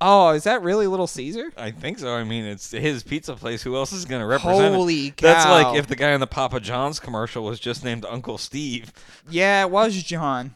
Oh, 0.00 0.30
is 0.30 0.44
that 0.44 0.62
really 0.62 0.86
Little 0.86 1.08
Caesar? 1.08 1.52
I 1.56 1.72
think 1.72 1.98
so. 1.98 2.14
I 2.14 2.22
mean, 2.22 2.44
it's 2.44 2.70
his 2.70 3.02
pizza 3.02 3.34
place. 3.34 3.62
Who 3.62 3.74
else 3.74 3.92
is 3.92 4.04
going 4.04 4.20
to 4.20 4.26
represent 4.26 4.74
Holy 4.74 5.08
it? 5.08 5.16
That's 5.16 5.44
like 5.44 5.76
if 5.76 5.88
the 5.88 5.96
guy 5.96 6.12
in 6.12 6.20
the 6.20 6.26
Papa 6.26 6.60
John's 6.60 7.00
commercial 7.00 7.42
was 7.44 7.58
just 7.58 7.84
named 7.84 8.04
Uncle 8.08 8.38
Steve. 8.38 8.92
Yeah, 9.28 9.62
it 9.62 9.70
was 9.70 10.00
John. 10.02 10.54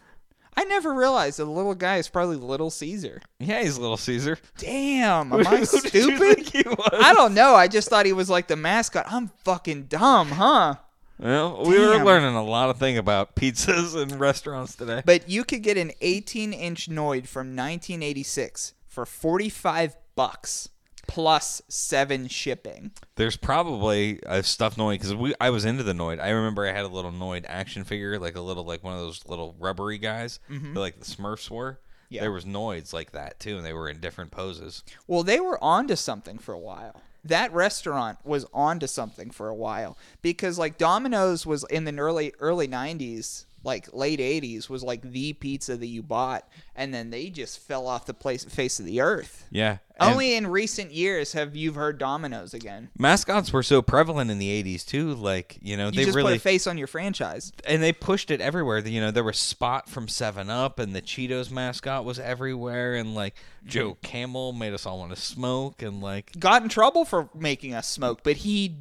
I 0.57 0.65
never 0.65 0.93
realized 0.93 1.39
that 1.39 1.47
the 1.47 1.51
little 1.51 1.75
guy 1.75 1.97
is 1.97 2.09
probably 2.09 2.37
Little 2.37 2.71
Caesar. 2.71 3.21
Yeah, 3.41 3.63
he's 3.63 3.79
Little 3.79 3.97
Caesar. 3.97 4.39
Damn, 4.59 5.33
am 5.33 5.47
I 5.47 5.57
Who 5.57 5.67
did 5.81 5.95
you 5.95 6.03
stupid? 6.03 6.19
think 6.19 6.53
he 6.53 6.63
was? 6.63 6.91
I 6.93 7.15
don't 7.15 7.35
know. 7.35 7.55
I 7.55 7.69
just 7.69 7.89
thought 7.89 8.07
he 8.07 8.13
was 8.13 8.29
like 8.31 8.49
the 8.49 8.57
mascot. 8.57 9.07
I'm 9.09 9.31
fucking 9.45 9.85
dumb, 9.85 10.29
huh? 10.29 10.77
Well, 11.19 11.65
we 11.65 11.79
were 11.79 12.05
learning 12.05 12.35
a 12.35 12.43
lot 12.45 12.69
of 12.69 12.79
thing 12.79 12.99
about 12.99 13.35
pizzas 13.37 13.95
and 14.01 14.21
restaurants 14.21 14.75
today. 14.77 15.03
But 15.05 15.29
you 15.29 15.45
could 15.45 15.63
get 15.63 15.77
an 15.79 15.93
18 16.01 16.53
inch 16.53 16.89
Noid 16.89 17.27
from 17.27 17.57
1986 17.57 18.75
for 18.93 19.07
45 19.07 19.97
bucks 20.15 20.69
plus 21.09 21.63
seven 21.67 22.29
shipping. 22.29 22.93
There's 23.17 23.37
probably 23.37 24.23
uh, 24.25 24.37
a 24.37 24.43
stuffed 24.43 24.77
Noid 24.77 24.95
because 24.95 25.15
we 25.15 25.35
I 25.41 25.51
was 25.51 25.65
into 25.65 25.83
the 25.83 25.95
Noid. 25.95 26.21
I 26.21 26.29
remember 26.29 26.67
I 26.67 26.73
had 26.73 26.85
a 26.85 26.89
little 26.89 27.11
Noid 27.11 27.45
action 27.49 27.85
figure, 27.85 28.19
like 28.19 28.37
a 28.37 28.41
little 28.41 28.65
like 28.65 28.85
one 28.85 28.93
of 28.93 29.01
those 29.01 29.27
little 29.27 29.57
rubbery 29.59 29.99
guys, 29.99 30.41
mm-hmm. 30.51 30.75
that, 30.75 30.81
like 30.81 30.99
the 30.99 31.07
Smurfs 31.07 31.51
were. 31.51 31.81
Yeah. 32.11 32.21
There 32.21 32.33
was 32.33 32.45
Noids 32.45 32.93
like 32.93 33.13
that 33.13 33.41
too, 33.41 33.57
and 33.57 33.65
they 33.65 33.73
were 33.73 33.89
in 33.89 33.99
different 33.99 34.31
poses. 34.31 34.85
Well, 35.07 35.23
they 35.23 35.41
were 35.41 35.63
onto 35.65 35.97
something 35.97 36.37
for 36.39 36.53
a 36.53 36.59
while. 36.59 37.01
That 37.25 37.53
restaurant 37.55 38.19
was 38.25 38.45
onto 38.53 38.87
something 38.87 39.31
for 39.31 39.49
a 39.49 39.55
while 39.55 39.97
because 40.21 40.59
like 40.59 40.77
Domino's 40.77 41.47
was 41.47 41.65
in 41.71 41.85
the 41.85 41.97
early 41.99 42.35
early 42.41 42.69
90s, 42.69 43.47
like 43.65 43.93
late 43.93 44.19
80s 44.19 44.69
was 44.69 44.83
like 44.83 45.03
the 45.03 45.33
pizza 45.35 45.77
that 45.77 45.87
you 45.87 46.03
bought 46.03 46.49
and 46.75 46.93
then 46.93 47.11
they 47.11 47.29
just 47.29 47.59
fell 47.61 47.87
off 47.87 48.07
the 48.07 48.15
place 48.15 48.45
face 48.45 48.81
of 48.81 48.87
the 48.87 49.01
earth. 49.01 49.47
Yeah. 49.51 49.79
Only 50.01 50.35
in 50.35 50.49
recent 50.49 50.91
years 50.91 51.35
have 51.35 51.55
you 51.55 51.73
heard 51.75 51.99
Domino's 51.99 52.55
again. 52.55 52.89
mascots 52.99 53.53
were 53.53 53.63
so 53.63 53.83
prevalent 53.83 54.31
in 54.31 54.39
the 54.39 54.63
'80s 54.63 54.85
too. 54.85 55.15
Like 55.15 55.59
you 55.63 55.77
know, 55.77 55.87
You 55.87 55.93
they 55.93 56.05
just 56.05 56.17
really 56.17 56.33
put 56.33 56.39
a 56.39 56.41
face 56.41 56.67
on 56.67 56.77
your 56.79 56.87
franchise. 56.87 57.53
and 57.67 57.83
they 57.83 57.93
pushed 57.93 58.31
it 58.31 58.41
everywhere. 58.41 58.79
You 58.79 59.01
know, 59.01 59.11
there 59.11 59.23
was 59.23 59.39
Spot 59.39 59.89
from 59.89 60.09
Seven 60.09 60.51
Up, 60.51 60.79
and 60.79 60.95
the 60.95 61.03
Cheetos 61.03 61.51
mascot 61.51 62.05
was 62.05 62.19
everywhere, 62.19 62.95
and 62.95 63.15
like 63.15 63.37
Joe 63.65 63.91
mm-hmm. 63.91 64.07
Camel 64.07 64.53
made 64.53 64.73
us 64.73 64.87
all 64.87 64.99
want 64.99 65.15
to 65.15 65.21
smoke, 65.21 65.83
and 65.83 66.01
like 66.01 66.33
Got 66.39 66.63
in 66.63 66.69
trouble 66.69 67.05
for 67.05 67.29
making 67.35 67.75
us 67.75 67.89
smoke, 67.89 68.23
but 68.25 68.39
he 68.39 68.79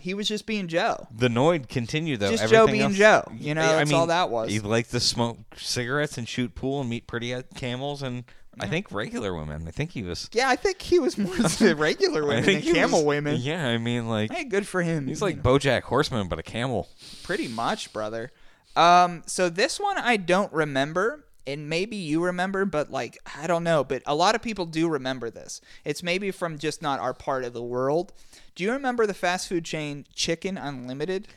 he 0.00 0.14
was 0.14 0.26
just 0.28 0.46
being 0.46 0.66
Joe. 0.68 1.06
the 1.14 1.28
Noid 1.28 1.68
continued 1.68 2.20
though. 2.20 2.30
Just 2.30 2.48
Joe 2.48 2.66
being 2.66 2.82
else- 2.82 2.94
Joe. 2.96 3.24
You 3.38 3.54
know, 3.54 3.62
I 3.62 3.66
that's 3.76 3.90
mean, 3.90 3.98
all 4.00 4.06
that 4.08 4.30
was. 4.30 4.50
He 4.50 4.60
liked 4.60 4.90
to 4.92 5.00
smoke 5.00 5.38
cigarettes 5.56 6.18
and 6.18 6.28
shoot 6.28 6.54
pool 6.54 6.80
and 6.80 6.90
meet 6.90 7.06
pretty 7.06 7.34
camels, 7.54 8.02
and 8.02 8.24
I 8.58 8.66
think 8.66 8.90
regular 8.92 9.34
women. 9.34 9.66
I 9.66 9.70
think 9.70 9.92
he 9.92 10.02
was. 10.02 10.28
Yeah, 10.32 10.48
I 10.48 10.56
think 10.56 10.82
he 10.82 10.98
was 10.98 11.16
more 11.16 11.34
the 11.36 11.74
regular 11.76 12.24
I 12.24 12.26
women 12.26 12.44
think 12.44 12.64
than 12.64 12.74
camel 12.74 12.98
was- 13.00 13.06
women. 13.06 13.36
Yeah, 13.40 13.66
I 13.68 13.78
mean, 13.78 14.08
like 14.08 14.32
Hey, 14.32 14.44
good 14.44 14.66
for 14.66 14.82
him. 14.82 15.06
he's 15.06 15.22
like 15.22 15.42
BoJack 15.42 15.82
Horseman, 15.82 16.28
but 16.28 16.38
a 16.38 16.42
camel. 16.42 16.88
pretty 17.22 17.48
much, 17.48 17.92
brother. 17.92 18.32
Um, 18.76 19.22
so 19.26 19.48
this 19.48 19.80
one 19.80 19.98
I 19.98 20.16
don't 20.16 20.52
remember, 20.52 21.24
and 21.46 21.68
maybe 21.68 21.96
you 21.96 22.22
remember, 22.22 22.64
but 22.64 22.90
like 22.90 23.18
I 23.38 23.46
don't 23.46 23.64
know. 23.64 23.84
But 23.84 24.02
a 24.06 24.14
lot 24.14 24.34
of 24.34 24.42
people 24.42 24.66
do 24.66 24.88
remember 24.88 25.30
this. 25.30 25.60
It's 25.84 26.02
maybe 26.02 26.30
from 26.30 26.58
just 26.58 26.82
not 26.82 27.00
our 27.00 27.14
part 27.14 27.44
of 27.44 27.52
the 27.52 27.62
world. 27.62 28.12
Do 28.54 28.64
you 28.64 28.72
remember 28.72 29.06
the 29.06 29.14
fast 29.14 29.48
food 29.48 29.64
chain 29.64 30.06
Chicken 30.14 30.56
Unlimited? 30.56 31.28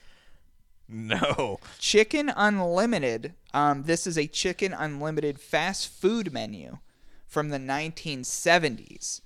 No. 0.88 1.60
Chicken 1.80 2.32
Unlimited. 2.36 3.34
Um, 3.54 3.84
this 3.84 4.06
is 4.06 4.18
a 4.18 4.28
Chicken 4.28 4.74
Unlimited 4.74 5.40
fast 5.40 5.88
food 5.88 6.34
menu 6.34 6.80
from 7.26 7.50
the 7.50 7.58
1970s. 7.58 9.22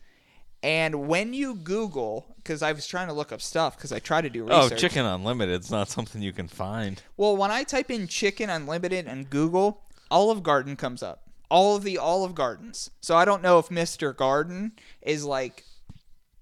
And 0.63 1.07
when 1.07 1.33
you 1.33 1.55
Google, 1.55 2.35
because 2.37 2.61
I 2.61 2.71
was 2.71 2.87
trying 2.87 3.07
to 3.07 3.13
look 3.13 3.31
up 3.31 3.41
stuff, 3.41 3.77
because 3.77 3.91
I 3.91 3.99
try 3.99 4.21
to 4.21 4.29
do 4.29 4.43
research. 4.43 4.57
Oh, 4.57 4.63
research. 4.63 4.79
Chicken 4.79 5.05
Unlimited. 5.05 5.55
It's 5.55 5.71
not 5.71 5.89
something 5.89 6.21
you 6.21 6.33
can 6.33 6.47
find. 6.47 7.01
Well, 7.15 7.37
when 7.37 7.51
I 7.51 7.63
type 7.63 7.91
in 7.91 8.07
chicken 8.07 8.49
unlimited 8.49 9.07
and 9.07 9.29
Google, 9.29 9.83
Olive 10.09 10.43
Garden 10.43 10.75
comes 10.75 11.01
up. 11.03 11.23
All 11.49 11.75
of 11.77 11.83
the 11.83 11.97
Olive 11.97 12.35
Gardens. 12.35 12.89
So 12.99 13.15
I 13.15 13.23
don't 13.25 13.41
know 13.41 13.57
if 13.59 13.69
Mr. 13.69 14.15
Garden 14.15 14.73
is 15.01 15.23
like 15.23 15.63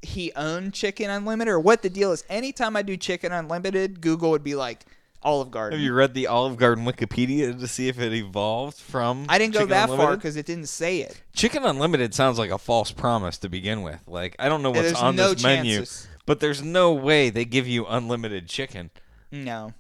he 0.01 0.31
owned 0.35 0.73
Chicken 0.73 1.09
Unlimited 1.09 1.51
or 1.51 1.59
what 1.59 1.81
the 1.81 1.89
deal 1.89 2.11
is. 2.11 2.23
Anytime 2.29 2.75
I 2.75 2.81
do 2.81 2.97
Chicken 2.97 3.31
Unlimited, 3.31 4.01
Google 4.01 4.31
would 4.31 4.43
be 4.43 4.55
like 4.55 4.85
Olive 5.21 5.51
Garden. 5.51 5.77
Have 5.79 5.83
you 5.85 5.93
read 5.93 6.13
the 6.13 6.27
Olive 6.27 6.57
Garden 6.57 6.85
Wikipedia 6.85 7.59
to 7.59 7.67
see 7.67 7.87
if 7.87 7.99
it 7.99 8.13
evolved 8.13 8.77
from? 8.77 9.25
I 9.29 9.37
didn't 9.37 9.53
go 9.53 9.59
Chicken 9.61 9.69
that 9.71 9.87
far 9.87 9.95
Unlimited? 9.95 10.19
because 10.19 10.35
it 10.37 10.45
didn't 10.45 10.69
say 10.69 10.99
it. 11.01 11.21
Chicken 11.35 11.63
Unlimited 11.65 12.13
sounds 12.13 12.37
like 12.39 12.51
a 12.51 12.57
false 12.57 12.91
promise 12.91 13.37
to 13.39 13.49
begin 13.49 13.81
with. 13.83 14.01
Like 14.07 14.35
I 14.39 14.49
don't 14.49 14.61
know 14.63 14.71
what's 14.71 14.83
there's 14.83 14.97
on 15.01 15.15
no 15.15 15.33
this 15.33 15.43
menu, 15.43 15.77
chances. 15.77 16.07
but 16.25 16.39
there's 16.39 16.61
no 16.63 16.93
way 16.93 17.29
they 17.29 17.45
give 17.45 17.67
you 17.67 17.85
unlimited 17.85 18.47
chicken. 18.47 18.89
No. 19.31 19.73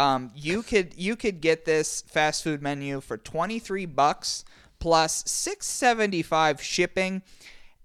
Um, 0.00 0.30
you 0.34 0.62
could 0.62 0.94
you 0.96 1.14
could 1.14 1.42
get 1.42 1.66
this 1.66 2.00
fast 2.00 2.42
food 2.42 2.62
menu 2.62 3.02
for 3.02 3.18
twenty 3.18 3.58
three 3.58 3.84
bucks 3.84 4.46
plus 4.78 5.22
six 5.26 5.66
seventy 5.66 6.22
five 6.22 6.62
shipping, 6.62 7.20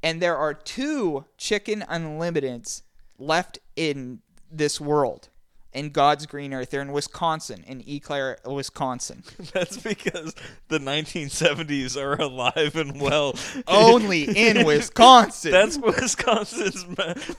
and 0.02 0.22
there 0.22 0.38
are 0.38 0.54
two 0.54 1.26
chicken 1.38 1.84
unlimiteds 1.90 2.84
left 3.20 3.60
in 3.76 4.22
this 4.50 4.80
world. 4.80 5.28
In 5.76 5.90
God's 5.90 6.26
green 6.26 6.54
earth, 6.54 6.70
they're 6.72 6.82
in 6.82 6.94
Wisconsin, 6.94 7.64
in 7.68 7.84
Eau 7.86 8.00
Claire, 8.02 8.38
Wisconsin. 8.46 9.24
That's 9.54 9.76
because 9.78 10.34
the 10.70 10.80
1970s 10.80 11.98
are 12.02 12.14
alive 12.14 12.78
and 12.78 13.02
well. 13.02 13.36
Only 13.68 14.24
in 14.24 14.66
Wisconsin. 14.66 15.52
That's 15.52 15.78
Wisconsin's 15.78 16.86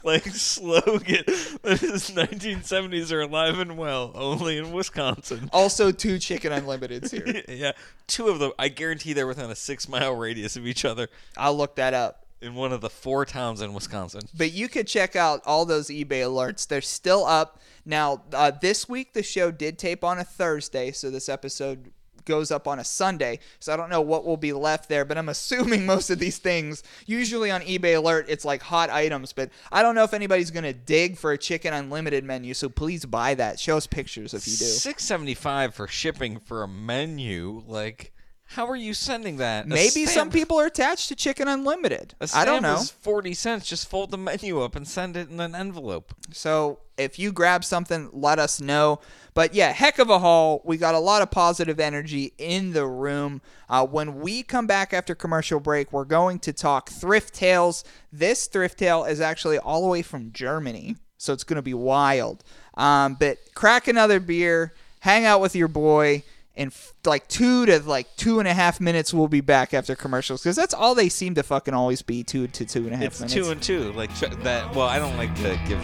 like 0.05 0.27
slogan. 0.27 1.25
Is 1.27 2.11
1970s 2.11 3.11
are 3.11 3.23
alive 3.23 3.59
and 3.59 3.79
well, 3.79 4.13
only 4.15 4.59
in 4.59 4.71
Wisconsin. 4.73 5.49
also 5.53 5.91
two 5.91 6.19
chicken 6.19 6.53
unlimiteds 6.53 7.11
here. 7.11 7.43
yeah, 7.49 7.73
two 8.07 8.29
of 8.29 8.39
them. 8.39 8.53
I 8.59 8.69
guarantee 8.69 9.15
they're 9.15 9.27
within 9.27 9.51
a 9.51 9.57
six 9.57 9.89
mile 9.89 10.15
radius 10.15 10.57
of 10.57 10.67
each 10.67 10.85
other 10.85 11.09
I'll 11.39 11.57
look 11.57 11.77
that 11.77 11.95
up. 11.95 12.27
in 12.43 12.55
one 12.55 12.73
of 12.73 12.83
the 12.83 12.91
four 12.91 13.25
towns 13.25 13.63
in 13.63 13.73
Wisconsin. 13.73 14.23
But 14.37 14.53
you 14.53 14.69
could 14.69 14.87
check 14.87 15.17
out 15.17 15.41
all 15.47 15.65
those 15.65 15.89
eBay 15.89 16.21
alerts. 16.23 16.67
They're 16.69 16.83
still 16.83 17.25
up. 17.25 17.61
Now, 17.87 18.23
uh, 18.33 18.51
this 18.51 18.89
week 18.89 19.13
the 19.15 19.23
show 19.23 19.51
did 19.51 19.79
tape 19.79 20.03
on 20.05 20.19
a 20.19 20.25
Thursday, 20.25 20.91
so 20.91 21.09
this 21.09 21.29
episode 21.29 21.93
goes 22.27 22.51
up 22.51 22.67
on 22.67 22.81
a 22.81 22.85
Sunday, 22.85 23.39
so 23.61 23.73
I 23.73 23.77
don't 23.77 23.89
know 23.89 24.01
what 24.01 24.25
will 24.27 24.37
be 24.37 24.53
left 24.53 24.89
there. 24.89 25.05
But 25.05 25.17
I'm 25.17 25.29
assuming 25.31 25.87
most 25.87 26.11
of 26.11 26.19
these 26.19 26.39
things, 26.39 26.83
usually 27.07 27.51
on 27.51 27.63
eBay 27.63 27.97
Alert, 27.97 28.27
it's 28.29 28.45
like 28.45 28.61
hot 28.61 28.91
items. 28.91 29.33
But 29.33 29.51
I 29.73 29.83
don't 29.83 29.95
know 29.95 30.03
if 30.03 30.13
anybody's 30.13 30.51
gonna 30.51 30.73
dig 30.73 31.17
for 31.17 31.33
a 31.33 31.39
chicken 31.39 31.73
unlimited 31.73 32.25
menu. 32.25 32.53
So 32.53 32.69
please 32.69 33.07
buy 33.07 33.35
that. 33.37 33.59
Show 33.59 33.77
us 33.77 33.87
pictures 33.87 34.35
if 34.35 34.47
you 34.47 34.57
do. 34.57 34.65
Six 34.65 35.05
seventy 35.05 35.35
five 35.35 35.75
for 35.75 35.87
shipping 35.87 36.41
for 36.41 36.63
a 36.63 36.69
menu. 36.69 37.63
Like, 37.67 38.13
how 38.51 38.67
are 38.69 38.77
you 38.77 38.95
sending 38.95 39.39
that? 39.39 39.67
A 39.67 39.69
Maybe 39.69 40.05
some 40.05 40.13
stamp- 40.13 40.33
people 40.33 40.59
are 40.61 40.67
attached 40.67 41.09
to 41.09 41.17
Chicken 41.17 41.49
Unlimited. 41.49 42.15
A 42.21 42.29
I 42.35 42.45
don't 42.45 42.61
stamp 42.61 42.63
know. 42.63 42.83
is 42.83 42.91
forty 42.91 43.35
cents. 43.35 43.67
Just 43.67 43.89
fold 43.91 44.11
the 44.11 44.17
menu 44.19 44.61
up 44.61 44.77
and 44.77 44.87
send 44.87 45.17
it 45.17 45.29
in 45.31 45.41
an 45.41 45.55
envelope. 45.55 46.15
So 46.33 46.79
if 46.97 47.19
you 47.19 47.33
grab 47.33 47.65
something, 47.65 48.09
let 48.13 48.39
us 48.39 48.61
know. 48.61 49.01
But 49.35 49.53
yeah, 49.53 49.73
heck 49.73 49.99
of 49.99 50.09
a 50.09 50.19
haul. 50.19 50.63
We 50.65 50.77
got 50.79 50.95
a 50.95 50.99
lot 50.99 51.21
of 51.21 51.31
positive 51.31 51.79
energy 51.79 52.33
in 52.39 52.73
the 52.73 52.87
room. 52.87 53.43
Uh, 53.69 53.85
when 53.87 54.21
we 54.21 54.43
come 54.43 54.67
back 54.67 54.95
after 54.95 55.15
commercial 55.15 55.61
break, 55.61 55.93
we're 55.93 56.05
going 56.07 56.39
to 56.39 56.53
talk 56.55 56.89
thrift 56.89 57.35
tales. 57.35 57.85
This 58.13 58.47
thrift 58.47 58.79
tale 58.79 59.05
is 59.05 59.21
actually 59.21 59.59
all 59.59 59.83
the 59.83 59.89
way 59.89 60.01
from 60.01 60.33
Germany, 60.33 60.97
so 61.19 61.33
it's 61.35 61.45
going 61.45 61.57
to 61.57 61.63
be 61.63 61.75
wild. 61.75 62.45
Um, 62.79 63.17
but 63.21 63.39
crack 63.55 63.89
another 63.89 64.21
beer, 64.21 64.73
hang 65.01 65.27
out 65.27 65.41
with 65.43 65.55
your 65.55 65.69
boy. 65.69 66.23
In 66.57 66.69
f- 66.69 66.95
like 67.05 67.29
two 67.29 67.67
to 67.67 67.81
like 67.81 68.07
two 68.17 68.39
and 68.39 68.49
a 68.49 68.55
half 68.55 68.81
minutes, 68.81 69.13
we'll 69.13 69.29
be 69.29 69.43
back 69.43 69.75
after 69.75 69.95
commercials 69.95 70.43
because 70.43 70.57
that's 70.57 70.73
all 70.73 70.95
they 70.95 71.11
seem 71.11 71.35
to 71.35 71.43
fucking 71.43 71.75
always 71.75 72.01
be 72.01 72.25
two 72.25 72.47
to 72.49 72.65
two 72.65 72.85
and 72.87 72.95
a 72.95 72.97
half 72.97 73.07
It's 73.07 73.21
minutes. 73.21 73.35
two 73.35 73.51
and 73.51 73.63
two. 73.63 73.93
Like 73.93 74.11
that. 74.43 74.75
Well, 74.75 74.87
I 74.89 74.99
don't 74.99 75.17
like 75.19 75.35
to 75.37 75.61
give. 75.69 75.79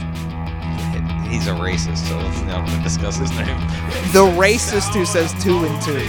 He's 1.31 1.47
a 1.47 1.53
racist, 1.53 2.09
so 2.09 2.17
let's 2.19 2.41
not 2.43 2.83
discuss 2.83 3.17
his 3.19 3.31
name. 3.33 3.47
the 4.13 4.25
racist 4.39 4.93
who 4.95 5.05
says 5.07 5.33
two 5.43 5.65
and 5.65 5.83
two. 5.83 6.01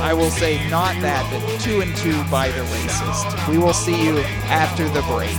I 0.00 0.12
will 0.12 0.30
say 0.30 0.66
not 0.68 0.94
that, 1.00 1.26
but 1.30 1.60
two 1.60 1.80
and 1.80 1.94
two 1.96 2.22
by 2.30 2.48
the 2.48 2.60
racist. 2.60 3.48
We 3.48 3.56
will 3.58 3.72
see 3.72 4.02
you 4.04 4.18
after 4.48 4.86
the 4.90 5.00
break. 5.02 5.36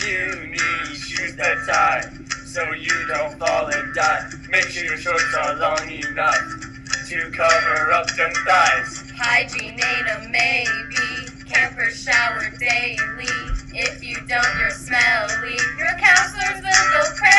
You 0.00 0.46
need 0.46 0.96
shoes 0.96 1.36
that 1.36 1.56
tie, 1.68 2.00
so 2.46 2.72
you 2.72 3.06
don't 3.08 3.38
fall 3.38 3.66
and 3.66 3.94
die. 3.94 4.30
Make 4.48 4.64
sure 4.64 4.84
your 4.84 4.96
shorts 4.96 5.34
are 5.38 5.56
long 5.56 5.90
enough 5.90 6.38
to 7.08 7.30
cover 7.30 7.92
up 7.92 8.06
them 8.16 8.32
thighs. 8.46 9.12
Hygiene 9.14 9.78
ain't 9.78 10.08
a 10.08 10.28
maybe. 10.30 11.44
Camper 11.44 11.90
shower 11.90 12.50
daily. 12.58 13.28
If 13.74 14.02
you 14.02 14.16
don't, 14.26 14.58
you're 14.58 14.70
smelly. 14.70 15.58
Your 15.76 15.92
counselors 15.98 16.62
will 16.62 16.90
go 16.92 17.02
crazy. 17.16 17.29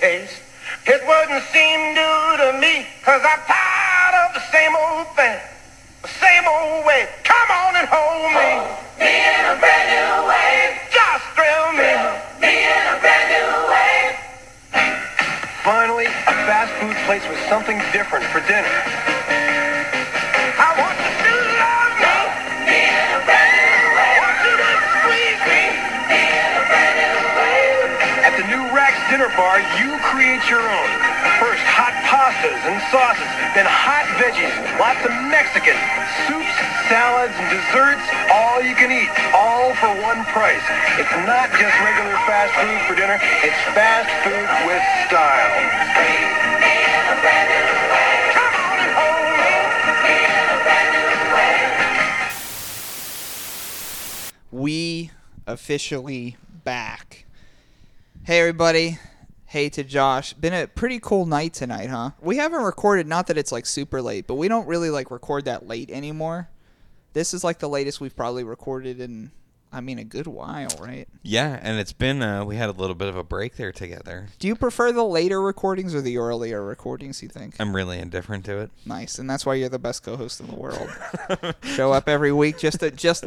Taste. 0.00 0.42
It 0.86 1.00
wouldn't 1.06 1.44
seem 1.52 1.85
desserts, 37.50 38.06
all 38.32 38.62
you 38.62 38.74
can 38.74 38.90
eat, 38.90 39.10
all 39.34 39.74
for 39.76 39.92
one 40.00 40.24
price. 40.32 40.64
It's 40.96 41.12
not 41.28 41.50
just 41.52 41.74
regular 41.84 42.16
fast 42.24 42.52
food 42.56 42.80
for 42.88 42.94
dinner, 42.96 43.18
it's 43.44 43.60
fast 43.76 44.08
food 44.24 44.48
with 44.64 44.82
style. 45.06 45.76
We 54.50 55.10
officially 55.46 56.36
back. 56.64 57.26
Hey 58.24 58.40
everybody. 58.40 58.98
Hey 59.44 59.68
to 59.68 59.84
Josh. 59.84 60.32
Been 60.32 60.54
a 60.54 60.66
pretty 60.66 60.98
cool 60.98 61.26
night 61.26 61.52
tonight, 61.52 61.90
huh? 61.90 62.12
We 62.20 62.38
haven't 62.38 62.62
recorded 62.62 63.06
not 63.06 63.26
that 63.28 63.38
it's 63.38 63.52
like 63.52 63.66
super 63.66 64.02
late, 64.02 64.26
but 64.26 64.34
we 64.34 64.48
don't 64.48 64.66
really 64.66 64.90
like 64.90 65.10
record 65.10 65.44
that 65.44 65.68
late 65.68 65.90
anymore. 65.90 66.48
This 67.16 67.32
is 67.32 67.42
like 67.42 67.60
the 67.60 67.68
latest 67.68 67.98
we've 67.98 68.14
probably 68.14 68.44
recorded 68.44 69.00
in 69.00 69.30
I 69.72 69.80
mean 69.80 69.98
a 69.98 70.04
good 70.04 70.26
while, 70.26 70.68
right? 70.78 71.08
Yeah, 71.22 71.58
and 71.62 71.80
it's 71.80 71.94
been. 71.94 72.20
Uh, 72.20 72.44
we 72.44 72.56
had 72.56 72.68
a 72.68 72.72
little 72.72 72.94
bit 72.94 73.08
of 73.08 73.16
a 73.16 73.24
break 73.24 73.56
there 73.56 73.72
together. 73.72 74.28
Do 74.38 74.46
you 74.48 74.54
prefer 74.54 74.92
the 74.92 75.02
later 75.02 75.40
recordings 75.40 75.94
or 75.94 76.02
the 76.02 76.18
earlier 76.18 76.62
recordings, 76.62 77.22
you 77.22 77.30
think? 77.30 77.56
I'm 77.58 77.74
really 77.74 77.98
indifferent 77.98 78.44
to 78.44 78.58
it. 78.58 78.70
Nice, 78.84 79.18
and 79.18 79.30
that's 79.30 79.46
why 79.46 79.54
you're 79.54 79.70
the 79.70 79.78
best 79.78 80.02
co-host 80.02 80.40
in 80.40 80.48
the 80.48 80.54
world. 80.56 80.90
Show 81.62 81.90
up 81.90 82.06
every 82.06 82.32
week 82.32 82.58
just 82.58 82.80
to 82.80 82.90
just 82.90 83.24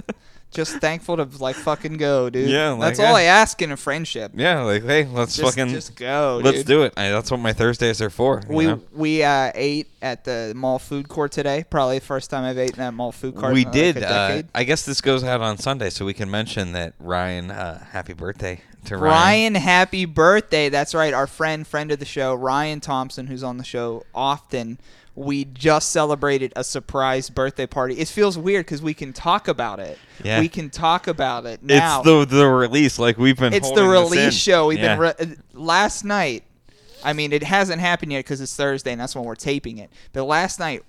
just 0.52 0.78
thankful 0.78 1.18
to 1.18 1.28
like 1.39 1.56
fucking 1.56 1.97
go, 1.97 2.30
dude. 2.30 2.50
Yeah, 2.50 2.72
like, 2.72 2.95
that's 2.95 3.00
all. 3.00 3.16
I 3.16 3.24
ask 3.24 3.62
in 3.62 3.72
a 3.72 3.78
friendship. 3.78 4.32
Yeah, 4.36 4.62
like 4.64 4.84
hey, 4.84 5.06
let's 5.06 5.36
Just, 5.36 5.56
fucking 5.56 5.74
just 5.74 5.95
go. 5.95 6.41
let's 6.43 6.60
dude. 6.60 6.68
do 6.68 6.84
it. 6.84 6.93
I, 6.97 7.10
that's 7.10 7.30
what 7.30 7.39
my 7.39 7.54
Thursdays 7.54 8.02
are 8.02 8.10
for. 8.10 8.41
We 8.47 8.66
know? 8.66 8.82
we 8.91 9.24
uh, 9.24 9.52
ate 9.54 9.88
at 10.02 10.24
the 10.24 10.54
mall 10.56 10.80
food 10.80 11.08
court 11.08 11.32
today. 11.32 11.66
Probably 11.70 12.00
the 12.00 12.06
first 12.06 12.30
time 12.30 12.43
I've 12.43 12.58
eaten 12.58 12.82
at 12.82 12.93
mall 12.93 13.12
food 13.12 13.36
court. 13.36 13.54
we 13.54 13.62
in, 13.62 13.66
like, 13.66 13.74
did. 13.74 13.97
a 13.97 14.10
uh. 14.10 14.41
I 14.56 14.64
guess 14.64 14.86
this 14.86 15.02
goes 15.02 15.24
out 15.24 15.41
on 15.41 15.58
Sunday, 15.58 15.89
so 15.89 16.06
we 16.06 16.14
can 16.14 16.32
mention 16.32 16.72
that 16.74 16.93
Ryan. 17.00 17.52
Uh, 17.52 17.86
happy 17.91 18.14
birthday 18.14 18.62
to 18.86 18.97
Ryan. 18.97 19.54
Ryan, 19.54 19.56
happy 19.56 20.06
birthday! 20.06 20.70
That's 20.70 20.95
right, 20.95 21.14
our 21.14 21.28
friend, 21.28 21.68
friend 21.68 21.91
of 21.91 22.00
the 22.00 22.06
show, 22.06 22.34
Ryan 22.34 22.80
Thompson, 22.80 23.28
who's 23.28 23.43
on 23.43 23.58
the 23.58 23.64
show 23.64 24.04
often. 24.16 24.80
We 25.16 25.45
just 25.45 25.91
celebrated 25.91 26.53
a 26.55 26.64
surprise 26.64 27.30
birthday 27.30 27.66
party. 27.68 27.95
It 27.95 28.07
feels 28.07 28.38
weird 28.38 28.66
because 28.66 28.82
we 28.82 28.93
can 28.93 29.12
talk 29.12 29.47
about 29.47 29.80
it. 29.80 29.97
Yeah. 30.24 30.39
We 30.39 30.47
can 30.49 30.70
talk 30.70 31.07
about 31.07 31.45
it 31.45 31.62
now. 31.64 31.99
It's 32.01 32.05
the 32.05 32.26
the 32.26 32.47
release. 32.47 32.97
Like 32.99 33.18
we've 33.18 33.38
been. 33.38 33.53
it's 33.53 33.72
the 33.72 33.84
release 33.84 34.34
show. 34.36 34.68
We've 34.68 34.80
Yeah. 34.80 34.95
been 34.95 34.99
re- 34.99 35.14
uh, 35.20 35.26
last 35.53 36.05
night. 36.05 36.43
I 37.03 37.14
mean, 37.14 37.32
it 37.34 37.43
hasn't 37.43 37.82
happened 37.82 38.12
yet 38.12 38.20
because 38.20 38.41
it's 38.41 38.55
Thursday, 38.55 38.91
and 38.91 38.99
that's 39.01 39.16
when 39.16 39.24
we're 39.26 39.36
taping 39.36 39.78
it. 39.78 39.89
But 40.14 40.24
last 40.26 40.60
night, 40.60 40.84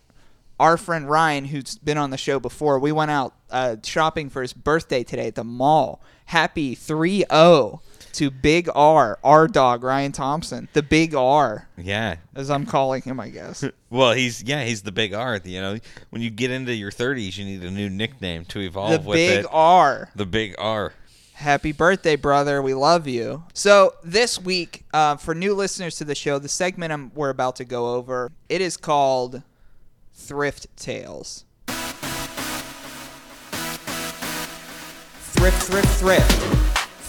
our 0.59 0.77
friend 0.77 1.09
Ryan, 1.09 1.47
who's 1.47 1.79
been 1.79 1.99
on 1.99 2.11
the 2.11 2.17
show 2.19 2.39
before, 2.41 2.79
we 2.79 2.93
went 2.93 3.11
out 3.11 3.35
uh, 3.51 3.77
shopping 3.85 4.29
for 4.29 4.43
his 4.43 4.53
birthday 4.53 5.03
today 5.03 5.29
at 5.29 5.35
the 5.37 5.45
mall. 5.45 6.03
Happy 6.27 6.75
3 6.75 7.25
0 7.33 7.81
to 8.15 8.31
Big 8.31 8.69
R, 8.75 9.19
our 9.25 9.49
dog, 9.49 9.83
Ryan 9.83 10.13
Thompson. 10.13 10.69
The 10.73 10.83
Big 10.83 11.15
R, 11.15 11.69
yeah. 11.77 12.17
as 12.35 12.51
I'm 12.51 12.67
calling 12.67 13.03
him, 13.03 13.21
I 13.21 13.29
guess. 13.29 13.65
Well, 13.93 14.13
he's 14.13 14.41
yeah, 14.45 14.63
he's 14.63 14.83
the 14.83 14.93
big 14.93 15.15
R. 15.15 15.41
You 15.45 15.61
know, 15.61 15.77
when 16.11 16.23
you 16.23 16.31
get 16.31 16.53
into 16.53 16.73
your 16.73 16.93
30s, 16.93 17.37
you 17.37 17.45
need 17.45 17.65
a 17.65 17.73
new 17.73 17.91
nickname 17.91 18.45
to 18.45 18.61
evolve 18.61 19.03
the 19.03 19.09
with 19.09 19.17
Big 19.17 19.41
it. 19.41 19.47
R. 19.51 20.11
The 20.15 20.27
big 20.27 20.55
R. 20.59 20.93
Happy 21.33 21.73
birthday, 21.73 22.15
brother. 22.15 22.63
We 22.63 22.73
love 22.73 23.09
you. 23.09 23.43
So, 23.53 23.95
this 24.05 24.39
week, 24.41 24.85
uh, 24.95 25.17
for 25.17 25.35
new 25.35 25.55
listeners 25.55 25.97
to 25.97 26.05
the 26.05 26.15
show, 26.15 26.39
the 26.39 26.49
segment 26.49 26.93
I'm, 26.93 27.11
we're 27.15 27.31
about 27.31 27.57
to 27.57 27.65
go 27.65 27.95
over, 27.95 28.31
it 28.49 28.61
is 28.61 28.77
called 28.77 29.43
Thrift 30.13 30.69
Tales. 30.77 31.47
Thrift, 35.33 35.63
thrift, 35.63 35.89
thrift. 35.99 36.60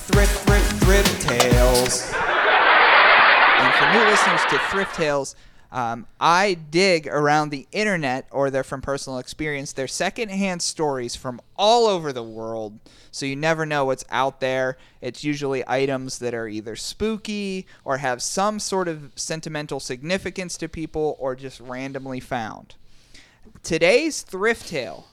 Thrift, 0.07 0.31
thrift, 0.47 0.83
thrift 0.83 1.21
tales. 1.21 2.11
And 3.59 3.73
for 3.75 3.91
new 3.93 4.03
listeners 4.09 4.41
to 4.49 4.57
Thrift 4.69 4.95
Tales, 4.95 5.35
um, 5.71 6.07
I 6.19 6.55
dig 6.55 7.07
around 7.07 7.49
the 7.49 7.67
internet, 7.71 8.27
or 8.31 8.49
they're 8.49 8.63
from 8.63 8.81
personal 8.81 9.19
experience. 9.19 9.71
They're 9.71 9.87
secondhand 9.87 10.61
stories 10.61 11.15
from 11.15 11.39
all 11.55 11.87
over 11.87 12.11
the 12.11 12.23
world, 12.23 12.79
so 13.11 13.25
you 13.25 13.35
never 13.35 13.65
know 13.65 13.85
what's 13.85 14.03
out 14.09 14.41
there. 14.41 14.77
It's 14.99 15.23
usually 15.23 15.63
items 15.67 16.19
that 16.19 16.33
are 16.33 16.47
either 16.47 16.75
spooky 16.75 17.65
or 17.85 17.97
have 17.97 18.21
some 18.21 18.59
sort 18.59 18.87
of 18.87 19.11
sentimental 19.15 19.79
significance 19.79 20.57
to 20.57 20.67
people, 20.67 21.15
or 21.19 21.35
just 21.35 21.61
randomly 21.61 22.19
found. 22.19 22.75
Today's 23.63 24.23
thrift 24.23 24.67
tale 24.67 25.07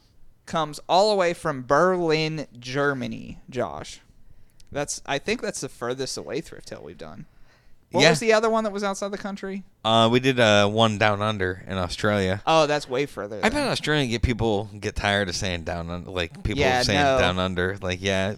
comes 0.46 0.80
all 0.88 1.10
the 1.10 1.16
way 1.16 1.34
from 1.34 1.62
Berlin, 1.62 2.46
Germany. 2.58 3.38
Josh, 3.48 4.00
that's 4.72 5.00
I 5.06 5.18
think 5.18 5.40
that's 5.42 5.60
the 5.60 5.68
furthest 5.68 6.16
away 6.16 6.40
thrift 6.40 6.68
tale 6.68 6.82
we've 6.84 6.98
done. 6.98 7.26
What 7.90 8.02
Yeah. 8.02 8.10
was 8.10 8.20
the 8.20 8.34
other 8.34 8.50
one 8.50 8.64
that 8.64 8.72
was 8.72 8.84
outside 8.84 9.12
the 9.12 9.18
country? 9.18 9.62
Uh, 9.82 10.08
we 10.12 10.20
did 10.20 10.38
uh, 10.38 10.68
one 10.68 10.98
down 10.98 11.22
under 11.22 11.64
in 11.66 11.78
Australia. 11.78 12.42
Oh, 12.46 12.66
that's 12.66 12.86
way 12.86 13.06
further. 13.06 13.36
I 13.38 13.48
then. 13.48 13.52
bet 13.52 13.68
Australia 13.68 14.06
get 14.06 14.20
people 14.22 14.68
get 14.78 14.94
tired 14.94 15.30
of 15.30 15.36
saying 15.36 15.62
down 15.64 15.88
under, 15.88 16.10
like 16.10 16.42
people 16.42 16.60
Yeah, 16.60 16.82
saying 16.82 17.00
no. 17.02 17.18
down 17.18 17.38
under. 17.38 17.78
Like 17.80 18.02
yeah, 18.02 18.34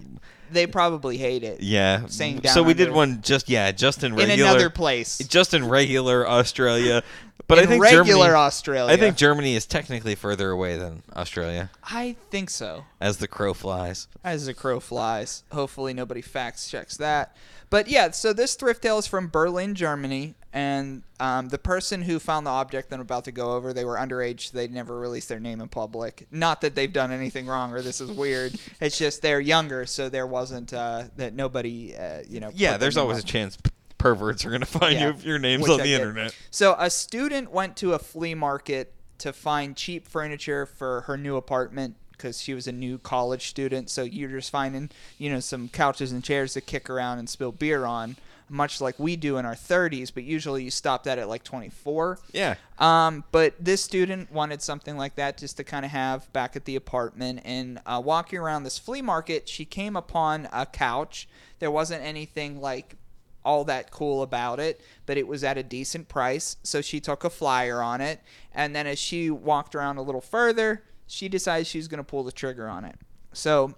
they 0.51 0.67
probably 0.67 1.17
hate 1.17 1.43
it. 1.43 1.61
yeah. 1.61 2.05
Saying 2.07 2.37
down 2.39 2.53
so 2.53 2.63
we 2.63 2.73
did 2.73 2.87
under. 2.87 2.95
one 2.95 3.21
just 3.23 3.49
yeah, 3.49 3.71
just 3.73 4.05
in 4.05 4.15
regular, 4.15 4.33
In 4.35 4.39
another 4.39 4.69
place. 4.69 5.17
just 5.17 5.53
in 5.53 5.67
regular 5.67 6.25
Australia. 6.27 7.03
But 7.51 7.59
I 7.59 7.65
think 7.65 7.83
regular 7.83 8.27
Germany, 8.27 8.33
Australia. 8.33 8.93
I 8.93 8.97
think 8.97 9.17
Germany 9.17 9.55
is 9.55 9.65
technically 9.65 10.15
further 10.15 10.51
away 10.51 10.77
than 10.77 11.03
Australia, 11.13 11.69
I 11.83 12.15
think 12.29 12.49
so. 12.49 12.85
as 13.01 13.17
the 13.17 13.27
crow 13.27 13.53
flies. 13.53 14.07
As 14.23 14.45
the 14.45 14.53
crow 14.53 14.79
flies. 14.79 15.43
Hopefully 15.51 15.93
nobody 15.93 16.21
fact 16.21 16.65
checks 16.69 16.95
that. 16.97 17.35
But 17.69 17.89
yeah, 17.89 18.11
so 18.11 18.31
this 18.31 18.55
thrift 18.55 18.81
tale 18.81 18.97
is 18.99 19.07
from 19.07 19.29
Berlin, 19.29 19.75
Germany, 19.75 20.35
and 20.53 21.03
um, 21.19 21.49
the 21.49 21.57
person 21.57 22.01
who 22.01 22.19
found 22.19 22.45
the 22.45 22.51
object 22.51 22.89
that 22.89 22.95
I'm 22.95 23.01
about 23.01 23.23
to 23.25 23.31
go 23.31 23.53
over, 23.53 23.71
they 23.71 23.85
were 23.85 23.95
underage. 23.95 24.51
so 24.51 24.57
They 24.57 24.67
never 24.67 24.99
released 24.99 25.29
their 25.29 25.39
name 25.39 25.61
in 25.61 25.69
public. 25.69 26.27
Not 26.31 26.61
that 26.61 26.75
they've 26.75 26.91
done 26.91 27.11
anything 27.11 27.47
wrong 27.47 27.73
or 27.73 27.81
this 27.81 28.01
is 28.01 28.11
weird. 28.11 28.53
It's 28.81 28.97
just 28.97 29.21
they're 29.21 29.39
younger, 29.39 29.85
so 29.85 30.09
there 30.09 30.25
wasn't 30.25 30.73
uh, 30.73 31.03
that 31.17 31.33
nobody, 31.33 31.95
uh, 31.95 32.23
you 32.27 32.39
know. 32.39 32.49
Yeah, 32.53 32.73
put 32.73 32.81
there's 32.81 32.95
name 32.95 33.03
always 33.03 33.19
up. 33.19 33.23
a 33.23 33.27
chance 33.27 33.57
perverts 34.01 34.45
are 34.45 34.49
gonna 34.51 34.65
find 34.81 34.93
Yeah, 34.95 35.05
you 35.05 35.09
if 35.11 35.23
your 35.23 35.39
name's 35.39 35.69
on 35.69 35.79
I 35.79 35.83
the 35.83 35.89
get. 35.89 36.01
internet. 36.01 36.35
So 36.49 36.75
a 36.77 36.89
student 36.89 37.51
went 37.51 37.77
to 37.77 37.93
a 37.93 37.99
flea 37.99 38.33
market 38.35 38.93
to 39.19 39.31
find 39.31 39.75
cheap 39.75 40.07
furniture 40.07 40.65
for 40.65 41.01
her 41.01 41.17
new 41.17 41.35
apartment 41.35 41.95
because 42.11 42.41
she 42.41 42.53
was 42.53 42.67
a 42.67 42.71
new 42.71 42.97
college 42.97 43.47
student. 43.47 43.89
So 43.89 44.03
you're 44.03 44.29
just 44.29 44.49
finding, 44.51 44.89
you 45.17 45.29
know, 45.31 45.39
some 45.39 45.69
couches 45.69 46.11
and 46.11 46.23
chairs 46.23 46.53
to 46.53 46.61
kick 46.61 46.89
around 46.89 47.17
and 47.19 47.27
spill 47.27 47.51
beer 47.51 47.85
on, 47.85 48.15
much 48.47 48.79
like 48.79 48.99
we 48.99 49.15
do 49.15 49.37
in 49.37 49.45
our 49.45 49.55
30s. 49.55 50.11
But 50.13 50.23
usually 50.23 50.63
you 50.63 50.69
stop 50.71 51.03
that 51.05 51.17
at 51.17 51.27
like 51.29 51.43
24. 51.43 52.19
Yeah. 52.31 52.55
Um, 52.77 53.23
but 53.31 53.55
this 53.59 53.83
student 53.83 54.31
wanted 54.31 54.61
something 54.61 54.97
like 54.97 55.15
that 55.15 55.37
just 55.37 55.57
to 55.57 55.63
kind 55.63 55.83
of 55.85 55.91
have 55.91 56.31
back 56.33 56.55
at 56.55 56.65
the 56.65 56.75
apartment. 56.75 57.41
And 57.43 57.79
uh, 57.87 58.01
walking 58.03 58.37
around 58.39 58.63
this 58.63 58.77
flea 58.77 59.01
market, 59.01 59.49
she 59.49 59.65
came 59.65 59.95
upon 59.95 60.47
a 60.53 60.65
couch. 60.67 61.27
There 61.57 61.71
wasn't 61.71 62.03
anything 62.03 62.59
like 62.61 62.97
all 63.43 63.63
that 63.65 63.91
cool 63.91 64.21
about 64.23 64.59
it, 64.59 64.81
but 65.05 65.17
it 65.17 65.27
was 65.27 65.43
at 65.43 65.57
a 65.57 65.63
decent 65.63 66.07
price. 66.07 66.57
So 66.63 66.81
she 66.81 66.99
took 66.99 67.23
a 67.23 67.29
flyer 67.29 67.81
on 67.81 68.01
it. 68.01 68.21
And 68.53 68.75
then 68.75 68.87
as 68.87 68.99
she 68.99 69.29
walked 69.29 69.75
around 69.75 69.97
a 69.97 70.01
little 70.01 70.21
further, 70.21 70.83
she 71.07 71.27
decided 71.27 71.67
she 71.67 71.77
was 71.77 71.87
going 71.87 71.97
to 71.99 72.03
pull 72.03 72.23
the 72.23 72.31
trigger 72.31 72.67
on 72.67 72.85
it. 72.85 72.95
So 73.33 73.75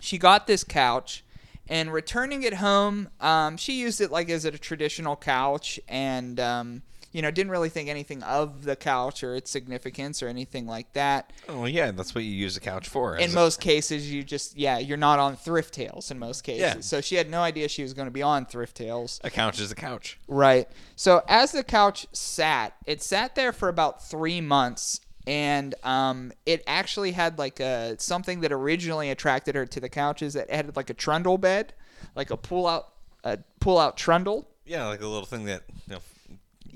she 0.00 0.18
got 0.18 0.46
this 0.46 0.64
couch 0.64 1.24
and 1.68 1.92
returning 1.92 2.42
it 2.42 2.54
home 2.54 3.08
um, 3.20 3.56
she 3.56 3.74
used 3.74 4.00
it 4.00 4.10
like 4.10 4.30
as 4.30 4.44
a 4.44 4.50
traditional 4.52 5.16
couch 5.16 5.78
and 5.88 6.40
um, 6.40 6.82
you 7.12 7.22
know 7.22 7.30
didn't 7.30 7.50
really 7.50 7.68
think 7.68 7.88
anything 7.88 8.22
of 8.22 8.64
the 8.64 8.76
couch 8.76 9.22
or 9.24 9.34
its 9.34 9.50
significance 9.50 10.22
or 10.22 10.28
anything 10.28 10.66
like 10.66 10.92
that 10.92 11.32
Oh 11.48 11.64
yeah, 11.64 11.90
that's 11.90 12.14
what 12.14 12.24
you 12.24 12.30
use 12.30 12.56
a 12.56 12.60
couch 12.60 12.88
for. 12.88 13.16
in 13.16 13.24
is 13.24 13.32
it? 13.32 13.34
most 13.34 13.60
cases 13.60 14.12
you 14.12 14.22
just 14.22 14.56
yeah 14.56 14.78
you're 14.78 14.96
not 14.98 15.18
on 15.18 15.36
thrift 15.36 15.72
tales 15.74 16.10
in 16.10 16.18
most 16.18 16.42
cases 16.42 16.60
Yeah. 16.60 16.80
so 16.80 17.00
she 17.00 17.14
had 17.16 17.30
no 17.30 17.40
idea 17.40 17.68
she 17.68 17.82
was 17.82 17.94
going 17.94 18.06
to 18.06 18.12
be 18.12 18.22
on 18.22 18.44
thrift 18.46 18.76
tales 18.76 19.20
a 19.24 19.30
couch 19.30 19.58
is 19.60 19.72
a 19.72 19.74
couch. 19.74 20.18
Right. 20.28 20.68
So 20.96 21.22
as 21.28 21.52
the 21.52 21.64
couch 21.64 22.06
sat, 22.12 22.74
it 22.86 23.02
sat 23.02 23.34
there 23.34 23.52
for 23.52 23.68
about 23.68 24.04
three 24.06 24.40
months, 24.40 25.00
and 25.26 25.74
um, 25.84 26.32
it 26.46 26.62
actually 26.66 27.12
had 27.12 27.38
like 27.38 27.60
a 27.60 27.96
something 27.98 28.40
that 28.40 28.52
originally 28.52 29.10
attracted 29.10 29.54
her 29.54 29.66
to 29.66 29.80
the 29.80 29.88
couches. 29.88 30.34
That 30.34 30.48
it 30.48 30.54
had 30.54 30.76
like 30.76 30.90
a 30.90 30.94
trundle 30.94 31.38
bed, 31.38 31.72
like 32.14 32.30
a 32.30 32.36
pull 32.36 32.66
out, 32.66 32.92
a 33.24 33.38
pull 33.60 33.78
out 33.78 33.96
trundle. 33.96 34.48
Yeah, 34.66 34.86
like 34.86 35.00
a 35.00 35.06
little 35.06 35.26
thing 35.26 35.44
that 35.44 35.62
you 35.88 35.94
know, 35.94 36.00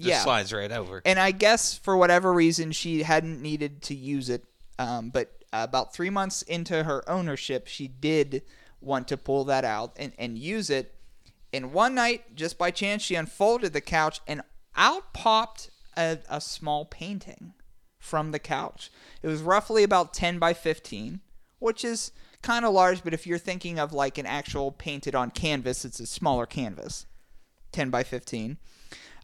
Yeah. 0.08 0.20
slides 0.20 0.52
right 0.52 0.70
over. 0.70 1.02
And 1.04 1.18
I 1.18 1.30
guess 1.30 1.76
for 1.76 1.96
whatever 1.96 2.32
reason 2.32 2.72
she 2.72 3.02
hadn't 3.02 3.40
needed 3.40 3.82
to 3.82 3.94
use 3.94 4.28
it, 4.28 4.44
um, 4.78 5.10
but 5.10 5.32
about 5.52 5.94
three 5.94 6.10
months 6.10 6.42
into 6.42 6.84
her 6.84 7.08
ownership, 7.08 7.66
she 7.66 7.88
did 7.88 8.42
want 8.80 9.08
to 9.08 9.16
pull 9.16 9.44
that 9.44 9.64
out 9.64 9.92
and, 9.96 10.12
and 10.18 10.38
use 10.38 10.70
it. 10.70 10.94
And 11.52 11.72
one 11.72 11.94
night, 11.94 12.34
just 12.34 12.56
by 12.56 12.70
chance, 12.70 13.02
she 13.02 13.14
unfolded 13.14 13.72
the 13.72 13.80
couch 13.80 14.20
and 14.26 14.42
out 14.76 15.12
popped 15.12 15.70
a, 15.96 16.18
a 16.28 16.40
small 16.40 16.84
painting 16.84 17.52
from 17.98 18.32
the 18.32 18.38
couch. 18.38 18.90
It 19.22 19.28
was 19.28 19.42
roughly 19.42 19.82
about 19.82 20.14
10 20.14 20.38
by 20.38 20.54
15, 20.54 21.20
which 21.58 21.84
is 21.84 22.10
kind 22.42 22.64
of 22.64 22.72
large, 22.72 23.04
but 23.04 23.14
if 23.14 23.26
you're 23.26 23.38
thinking 23.38 23.78
of 23.78 23.92
like 23.92 24.18
an 24.18 24.26
actual 24.26 24.72
painted 24.72 25.14
on 25.14 25.30
canvas, 25.30 25.84
it's 25.84 26.00
a 26.00 26.06
smaller 26.06 26.46
canvas. 26.46 27.06
10 27.70 27.90
by 27.90 28.02
15. 28.02 28.58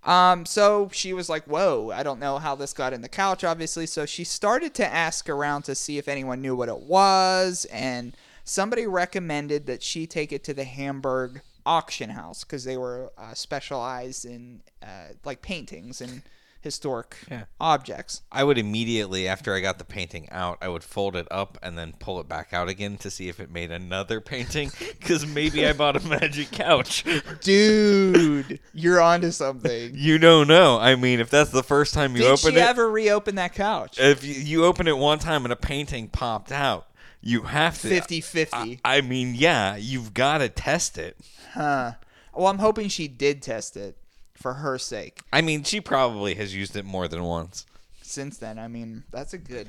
Um, 0.04 0.46
so 0.46 0.88
she 0.92 1.12
was 1.12 1.28
like, 1.28 1.44
Whoa, 1.44 1.90
I 1.92 2.02
don't 2.02 2.20
know 2.20 2.38
how 2.38 2.54
this 2.54 2.72
got 2.72 2.92
in 2.92 3.02
the 3.02 3.08
couch, 3.08 3.44
obviously. 3.44 3.86
So 3.86 4.06
she 4.06 4.24
started 4.24 4.74
to 4.74 4.86
ask 4.86 5.28
around 5.28 5.62
to 5.62 5.74
see 5.74 5.98
if 5.98 6.08
anyone 6.08 6.40
knew 6.40 6.56
what 6.56 6.68
it 6.68 6.80
was. 6.80 7.66
And 7.66 8.16
somebody 8.44 8.86
recommended 8.86 9.66
that 9.66 9.82
she 9.82 10.06
take 10.06 10.32
it 10.32 10.44
to 10.44 10.54
the 10.54 10.64
Hamburg 10.64 11.42
auction 11.66 12.10
house 12.10 12.44
because 12.44 12.64
they 12.64 12.76
were 12.76 13.12
uh, 13.18 13.34
specialized 13.34 14.24
in 14.24 14.62
uh, 14.82 15.12
like 15.24 15.42
paintings 15.42 16.00
and 16.00 16.22
historic 16.68 17.16
Yeah. 17.30 17.44
objects. 17.60 18.20
I 18.30 18.44
would 18.44 18.58
immediately, 18.58 19.26
after 19.26 19.54
I 19.54 19.60
got 19.60 19.78
the 19.78 19.84
painting 19.84 20.28
out, 20.30 20.58
I 20.60 20.68
would 20.68 20.84
fold 20.84 21.16
it 21.16 21.26
up 21.30 21.56
and 21.62 21.78
then 21.78 21.94
pull 21.98 22.20
it 22.20 22.28
back 22.28 22.52
out 22.52 22.68
again 22.68 22.98
to 22.98 23.10
see 23.10 23.28
if 23.30 23.40
it 23.40 23.50
made 23.50 23.70
another 23.72 24.20
painting. 24.20 24.70
Because 24.78 25.26
maybe 25.26 25.66
I 25.66 25.72
bought 25.72 25.96
a 25.96 26.06
magic 26.06 26.50
couch. 26.50 27.04
Dude, 27.40 28.60
you're 28.74 29.00
onto 29.00 29.30
something. 29.30 29.92
You 29.94 30.18
don't 30.18 30.48
know. 30.48 30.78
I 30.78 30.94
mean, 30.96 31.20
if 31.20 31.30
that's 31.30 31.50
the 31.50 31.62
first 31.62 31.94
time 31.94 32.12
you 32.14 32.22
Did 32.22 32.30
open 32.32 32.52
she 32.52 32.58
it, 32.60 32.66
ever 32.66 32.90
reopen 32.90 33.34
that 33.36 33.54
couch? 33.54 33.98
if 33.98 34.22
you, 34.24 34.34
you 34.34 34.64
open 34.64 34.86
it 34.86 34.96
one 34.96 35.18
time 35.18 35.44
and 35.44 35.52
a 35.52 35.56
painting 35.56 36.08
popped 36.08 36.52
out, 36.52 36.86
you 37.20 37.42
have 37.42 37.80
to 37.80 37.88
50 37.88 38.20
50. 38.20 38.80
I, 38.84 38.98
I 38.98 39.00
mean, 39.00 39.34
yeah, 39.34 39.76
you've 39.76 40.14
got 40.14 40.38
to 40.38 40.48
test 40.48 40.98
it. 40.98 41.16
Huh. 41.54 41.92
Well, 42.34 42.46
I'm 42.48 42.58
hoping 42.58 42.88
she 42.88 43.08
did 43.08 43.42
test 43.42 43.76
it 43.76 43.96
for 44.38 44.54
her 44.54 44.78
sake. 44.78 45.20
I 45.32 45.40
mean, 45.40 45.62
she 45.64 45.80
probably 45.80 46.34
has 46.36 46.54
used 46.54 46.76
it 46.76 46.84
more 46.84 47.08
than 47.08 47.22
once. 47.24 47.66
Since 48.02 48.38
then, 48.38 48.58
I 48.58 48.68
mean, 48.68 49.04
that's 49.10 49.34
a 49.34 49.38
good, 49.38 49.68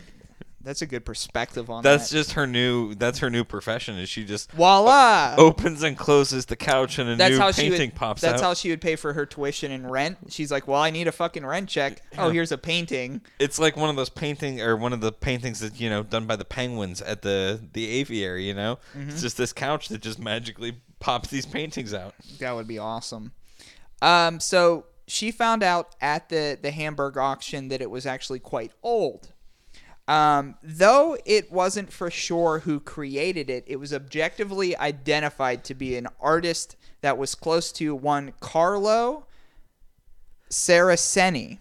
that's 0.63 0.81
a 0.81 0.85
good 0.85 1.03
perspective 1.05 1.69
on 1.69 1.83
that. 1.83 1.89
That's 1.97 2.09
that. 2.09 2.15
just 2.15 2.31
her 2.33 2.47
new. 2.47 2.93
That's 2.95 3.19
her 3.19 3.29
new 3.29 3.43
profession. 3.43 3.97
Is 3.97 4.07
she 4.07 4.23
just 4.23 4.51
voila. 4.53 5.35
opens 5.37 5.83
and 5.83 5.97
closes 5.97 6.45
the 6.45 6.55
couch 6.55 6.99
and 6.99 7.09
a 7.09 7.15
that's 7.17 7.31
new 7.33 7.39
how 7.39 7.51
she 7.51 7.63
painting 7.69 7.89
would. 7.89 7.95
pops 7.95 8.21
that's 8.21 8.41
out? 8.41 8.45
how 8.45 8.53
she 8.53 8.69
would 8.69 8.79
pay 8.79 8.95
for 8.95 9.11
her 9.13 9.25
tuition 9.25 9.71
and 9.71 9.89
rent. 9.91 10.17
She's 10.29 10.51
like, 10.51 10.67
"Well, 10.67 10.81
I 10.81 10.89
need 10.89 11.07
a 11.07 11.11
fucking 11.11 11.45
rent 11.45 11.67
check. 11.67 12.01
Oh, 12.17 12.29
here's 12.29 12.51
a 12.53 12.57
painting. 12.57 13.21
it's 13.39 13.59
like 13.59 13.75
one 13.75 13.89
of 13.89 13.95
those 13.97 14.09
painting 14.09 14.61
or 14.61 14.77
one 14.77 14.93
of 14.93 15.01
the 15.01 15.11
paintings 15.11 15.59
that 15.59 15.79
you 15.79 15.89
know 15.89 16.03
done 16.03 16.25
by 16.25 16.35
the 16.37 16.45
penguins 16.45 17.01
at 17.01 17.21
the 17.23 17.59
the 17.73 17.89
aviary. 17.89 18.45
You 18.45 18.53
know, 18.53 18.79
Mm-hmm. 18.97 19.09
it's 19.09 19.21
just 19.21 19.35
this 19.37 19.51
couch 19.51 19.89
that 19.89 20.01
just 20.01 20.19
magically 20.19 20.77
pops 20.99 21.29
these 21.29 21.45
paintings 21.45 21.93
out. 21.93 22.13
That 22.39 22.55
would 22.55 22.67
be 22.67 22.77
awesome." 22.77 23.31
Um, 24.01 24.39
so 24.39 24.85
she 25.07 25.31
found 25.31 25.63
out 25.63 25.95
at 26.01 26.29
the 26.29 26.57
the 26.61 26.71
Hamburg 26.71 27.17
auction 27.17 27.69
that 27.69 27.81
it 27.81 27.89
was 27.89 28.05
actually 28.05 28.39
quite 28.39 28.71
old. 28.83 29.33
Um, 30.07 30.55
though 30.63 31.17
it 31.23 31.51
wasn't 31.51 31.93
for 31.93 32.09
sure 32.09 32.59
who 32.59 32.79
created 32.79 33.47
it, 33.49 33.63
it 33.67 33.75
was 33.75 33.93
objectively 33.93 34.75
identified 34.75 35.63
to 35.65 35.75
be 35.75 35.95
an 35.97 36.07
artist 36.19 36.75
that 37.01 37.17
was 37.17 37.35
close 37.35 37.71
to 37.73 37.93
one 37.93 38.33
Carlo 38.39 39.27
Saraceni. 40.49 41.59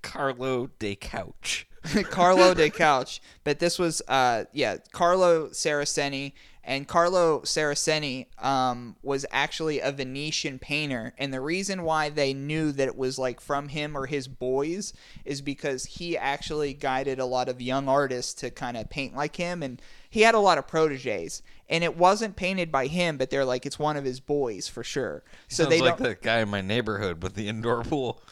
Carlo 0.00 0.70
de 0.78 0.96
Couch. 0.96 1.66
Carlo 2.04 2.54
de 2.54 2.70
Couch. 2.70 3.20
But 3.44 3.58
this 3.58 3.78
was, 3.78 4.00
uh, 4.08 4.44
yeah, 4.52 4.78
Carlo 4.92 5.48
Saraceni. 5.48 6.32
And 6.64 6.86
Carlo 6.86 7.40
Saraceni 7.40 8.26
um, 8.42 8.94
was 9.02 9.26
actually 9.32 9.80
a 9.80 9.90
Venetian 9.90 10.60
painter, 10.60 11.12
and 11.18 11.34
the 11.34 11.40
reason 11.40 11.82
why 11.82 12.08
they 12.08 12.32
knew 12.32 12.70
that 12.70 12.86
it 12.86 12.96
was 12.96 13.18
like 13.18 13.40
from 13.40 13.68
him 13.68 13.96
or 13.96 14.06
his 14.06 14.28
boys 14.28 14.92
is 15.24 15.40
because 15.40 15.84
he 15.84 16.16
actually 16.16 16.72
guided 16.72 17.18
a 17.18 17.24
lot 17.24 17.48
of 17.48 17.60
young 17.60 17.88
artists 17.88 18.32
to 18.34 18.50
kind 18.50 18.76
of 18.76 18.88
paint 18.88 19.16
like 19.16 19.34
him, 19.34 19.60
and 19.62 19.82
he 20.08 20.20
had 20.22 20.36
a 20.36 20.40
lot 20.40 20.56
of 20.58 20.68
proteges. 20.68 21.42
And 21.68 21.82
it 21.82 21.96
wasn't 21.96 22.36
painted 22.36 22.70
by 22.70 22.86
him, 22.86 23.16
but 23.16 23.30
they're 23.30 23.44
like 23.44 23.66
it's 23.66 23.78
one 23.78 23.96
of 23.96 24.04
his 24.04 24.20
boys 24.20 24.68
for 24.68 24.84
sure. 24.84 25.24
So 25.48 25.64
Sounds 25.64 25.74
they 25.74 25.80
like 25.80 25.96
don't 25.98 26.08
that 26.10 26.22
guy 26.22 26.40
in 26.40 26.48
my 26.50 26.60
neighborhood 26.60 27.22
with 27.22 27.34
the 27.34 27.48
indoor 27.48 27.82
pool. 27.82 28.22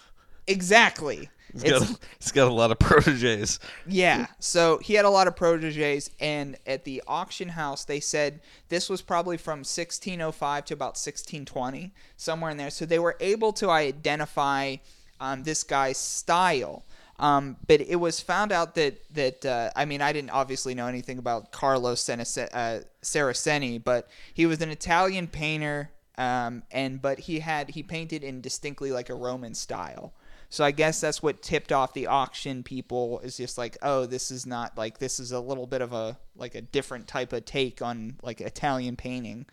exactly. 0.47 1.31
He's 1.53 1.65
It's- 1.65 1.91
got, 1.91 1.99
he's 2.19 2.33
got 2.41 2.49
a 2.49 2.53
lot 2.55 2.71
of 2.71 2.79
proteges. 2.81 3.59
Yeah. 3.87 4.27
So 4.39 4.79
he 4.79 4.95
had 4.95 5.05
a 5.05 5.11
lot 5.11 5.27
of 5.29 5.37
proteges, 5.37 6.11
and 6.21 6.57
at 6.67 6.85
the 6.85 7.03
auction 7.07 7.49
house, 7.51 7.85
they 7.85 8.01
said 8.01 8.41
this 8.69 8.89
was 8.89 9.03
probably 9.03 9.37
from 9.37 9.61
1605 9.61 10.65
to 10.67 10.75
about 10.75 10.97
1620, 10.97 11.93
somewhere 12.17 12.51
in 12.51 12.57
there. 12.57 12.71
So 12.71 12.85
they 12.87 12.99
were 12.99 13.17
able 13.21 13.53
to 13.55 13.71
identify 13.71 14.77
um, 15.21 15.43
this 15.43 15.63
guy's 15.65 15.99
style. 15.99 16.85
Um, 17.19 17.57
but 17.67 17.83
it 17.83 17.97
was 17.97 18.19
found 18.19 18.51
out 18.51 18.75
that 18.77 18.95
that 19.13 19.45
uh, 19.45 19.71
I 19.77 19.85
mean 19.85 20.01
I 20.01 20.11
didn't 20.15 20.31
obviously 20.31 20.75
know 20.75 20.87
anything 20.87 21.19
about 21.19 21.53
Carlo 21.53 21.95
Senace- 21.95 22.39
uh, 22.39 22.81
Saraceni, 23.03 23.83
but 23.85 24.09
he 24.33 24.47
was 24.47 24.63
an 24.63 24.71
Italian 24.71 25.27
painter, 25.27 25.91
um, 26.17 26.63
and 26.71 27.03
but 27.03 27.19
he 27.19 27.41
had 27.41 27.69
he 27.71 27.83
painted 27.83 28.25
in 28.25 28.41
distinctly 28.41 28.91
like 28.91 29.11
a 29.11 29.15
Roman 29.15 29.53
style. 29.53 30.15
So 30.53 30.65
I 30.65 30.73
guess 30.73 31.01
that's 31.01 31.23
what 31.23 31.43
tipped 31.43 31.71
off 31.71 31.95
the 31.95 32.09
auction 32.09 32.65
people 32.65 33.21
is 33.21 33.37
just 33.37 33.57
like, 33.57 33.79
oh, 33.83 34.05
this 34.05 34.33
is 34.33 34.47
not 34.47 34.77
like 34.77 34.99
this 34.99 35.21
is 35.21 35.31
a 35.31 35.39
little 35.39 35.67
bit 35.67 35.81
of 35.81 35.93
a 35.93 36.19
like 36.35 36.57
a 36.57 36.61
different 36.61 37.07
type 37.07 37.33
of 37.33 37.45
take 37.45 37.81
on 37.81 38.17
like 38.23 38.41
Italian 38.41 38.97
painting. 38.97 39.47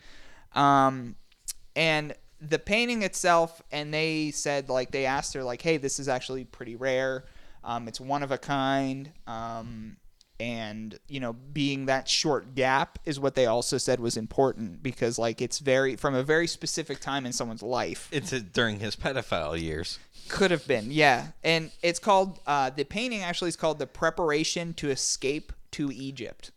Um, 0.56 1.16
and 1.76 2.16
the 2.42 2.58
painting 2.58 3.04
itself, 3.04 3.62
and 3.72 3.94
they 3.94 4.32
said 4.32 4.70
like 4.70 4.90
they 4.90 5.06
asked 5.06 5.36
her 5.36 5.44
like, 5.44 5.62
hey, 5.62 5.78
this 5.78 6.00
is 6.00 6.08
actually 6.08 6.46
pretty 6.46 6.76
rare. 6.76 7.26
Um, 7.64 7.88
it's 7.88 8.02
one 8.02 8.24
of 8.24 8.32
a 8.32 8.40
kind. 8.40 9.12
Um, 9.28 9.98
and 10.40 11.00
you 11.08 11.20
know 11.20 11.34
being 11.34 11.88
that 11.88 12.08
short 12.08 12.54
gap 12.54 13.00
is 13.06 13.20
what 13.20 13.34
they 13.34 13.48
also 13.48 13.78
said 13.78 14.00
was 14.00 14.18
important 14.18 14.84
because 14.84 15.18
like 15.18 15.42
it's 15.42 15.60
very 15.60 15.96
from 15.96 16.14
a 16.14 16.22
very 16.24 16.46
specific 16.46 17.00
time 17.00 17.26
in 17.26 17.34
someone's 17.34 17.64
life 17.64 18.08
It's 18.12 18.32
uh 18.32 18.42
during 18.54 18.80
his 18.80 18.96
pedophile 18.96 19.60
years. 19.60 19.98
could 20.30 20.52
have 20.52 20.68
been, 20.68 20.92
yeah. 20.92 21.28
And 21.44 21.72
it's 21.82 22.00
called 22.00 22.40
uh, 22.46 22.70
the 22.70 22.84
painting 22.84 23.22
actually 23.24 23.50
is 23.50 23.56
called 23.56 23.80
the 23.80 23.88
preparation 23.88 24.74
to 24.76 24.90
escape 24.90 25.54
to 25.72 25.92
Egypt. 25.92 26.52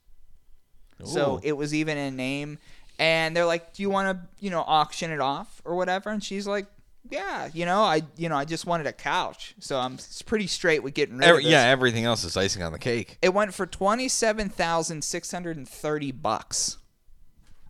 So 1.05 1.41
it 1.43 1.53
was 1.53 1.73
even 1.75 1.97
a 1.97 2.11
name, 2.11 2.59
and 2.99 3.35
they're 3.35 3.47
like, 3.47 3.73
"Do 3.73 3.83
you 3.83 3.89
want 3.89 4.07
to, 4.19 4.29
you 4.45 4.51
know, 4.51 4.61
auction 4.67 5.11
it 5.11 5.21
off 5.21 5.63
or 5.65 5.75
whatever?" 5.75 6.11
And 6.11 6.23
she's 6.23 6.47
like, 6.47 6.67
"Yeah, 7.09 7.49
you 7.53 7.65
know, 7.65 7.83
I, 7.83 8.03
you 8.17 8.29
know, 8.29 8.37
I 8.37 8.45
just 8.45 8.67
wanted 8.67 8.87
a 8.87 8.93
couch, 8.93 9.55
so 9.59 9.79
I'm 9.79 9.95
s- 9.95 10.23
pretty 10.23 10.47
straight 10.47 10.83
with 10.83 10.95
getting 10.95 11.17
rid 11.19 11.25
Every- 11.29 11.43
of 11.43 11.45
this." 11.45 11.53
yeah, 11.53 11.63
everything 11.65 12.05
else 12.05 12.25
is 12.25 12.37
icing 12.37 12.63
on 12.63 12.73
the 12.73 12.79
cake. 12.79 13.19
It 13.23 13.33
went 13.35 13.55
for 13.55 13.67
twenty 13.67 14.09
seven 14.09 14.49
thousand 14.49 15.03
six 15.05 15.31
hundred 15.31 15.57
and 15.57 15.69
thirty 15.69 16.13
bucks 16.13 16.77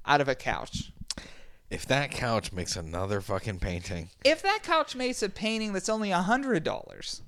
out 0.06 0.20
of 0.20 0.28
a 0.28 0.34
couch. 0.34 0.92
If 1.70 1.86
that 1.86 2.10
couch 2.10 2.52
makes 2.52 2.74
another 2.74 3.20
fucking 3.20 3.60
painting, 3.60 4.10
if 4.24 4.42
that 4.42 4.64
couch 4.64 4.96
makes 4.96 5.22
a 5.22 5.28
painting 5.28 5.72
that's 5.72 5.88
only 5.88 6.10
a 6.10 6.18
hundred 6.22 6.64
dollars, 6.64 7.22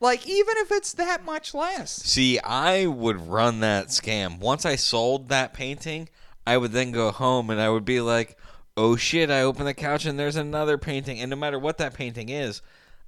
like 0.00 0.26
even 0.26 0.54
if 0.58 0.72
it's 0.72 0.94
that 0.94 1.24
much 1.24 1.52
less, 1.52 1.92
see, 1.92 2.38
I 2.40 2.86
would 2.86 3.28
run 3.28 3.60
that 3.60 3.88
scam. 3.88 4.38
Once 4.38 4.64
I 4.64 4.76
sold 4.76 5.28
that 5.28 5.52
painting, 5.52 6.08
I 6.46 6.56
would 6.56 6.72
then 6.72 6.92
go 6.92 7.10
home 7.10 7.50
and 7.50 7.60
I 7.60 7.68
would 7.68 7.84
be 7.84 8.00
like, 8.00 8.38
"Oh 8.76 8.96
shit!" 8.96 9.30
I 9.30 9.42
open 9.42 9.64
the 9.64 9.74
couch 9.74 10.04
and 10.04 10.18
there's 10.18 10.36
another 10.36 10.78
painting, 10.78 11.20
and 11.20 11.30
no 11.30 11.36
matter 11.36 11.58
what 11.58 11.78
that 11.78 11.94
painting 11.94 12.28
is, 12.28 12.62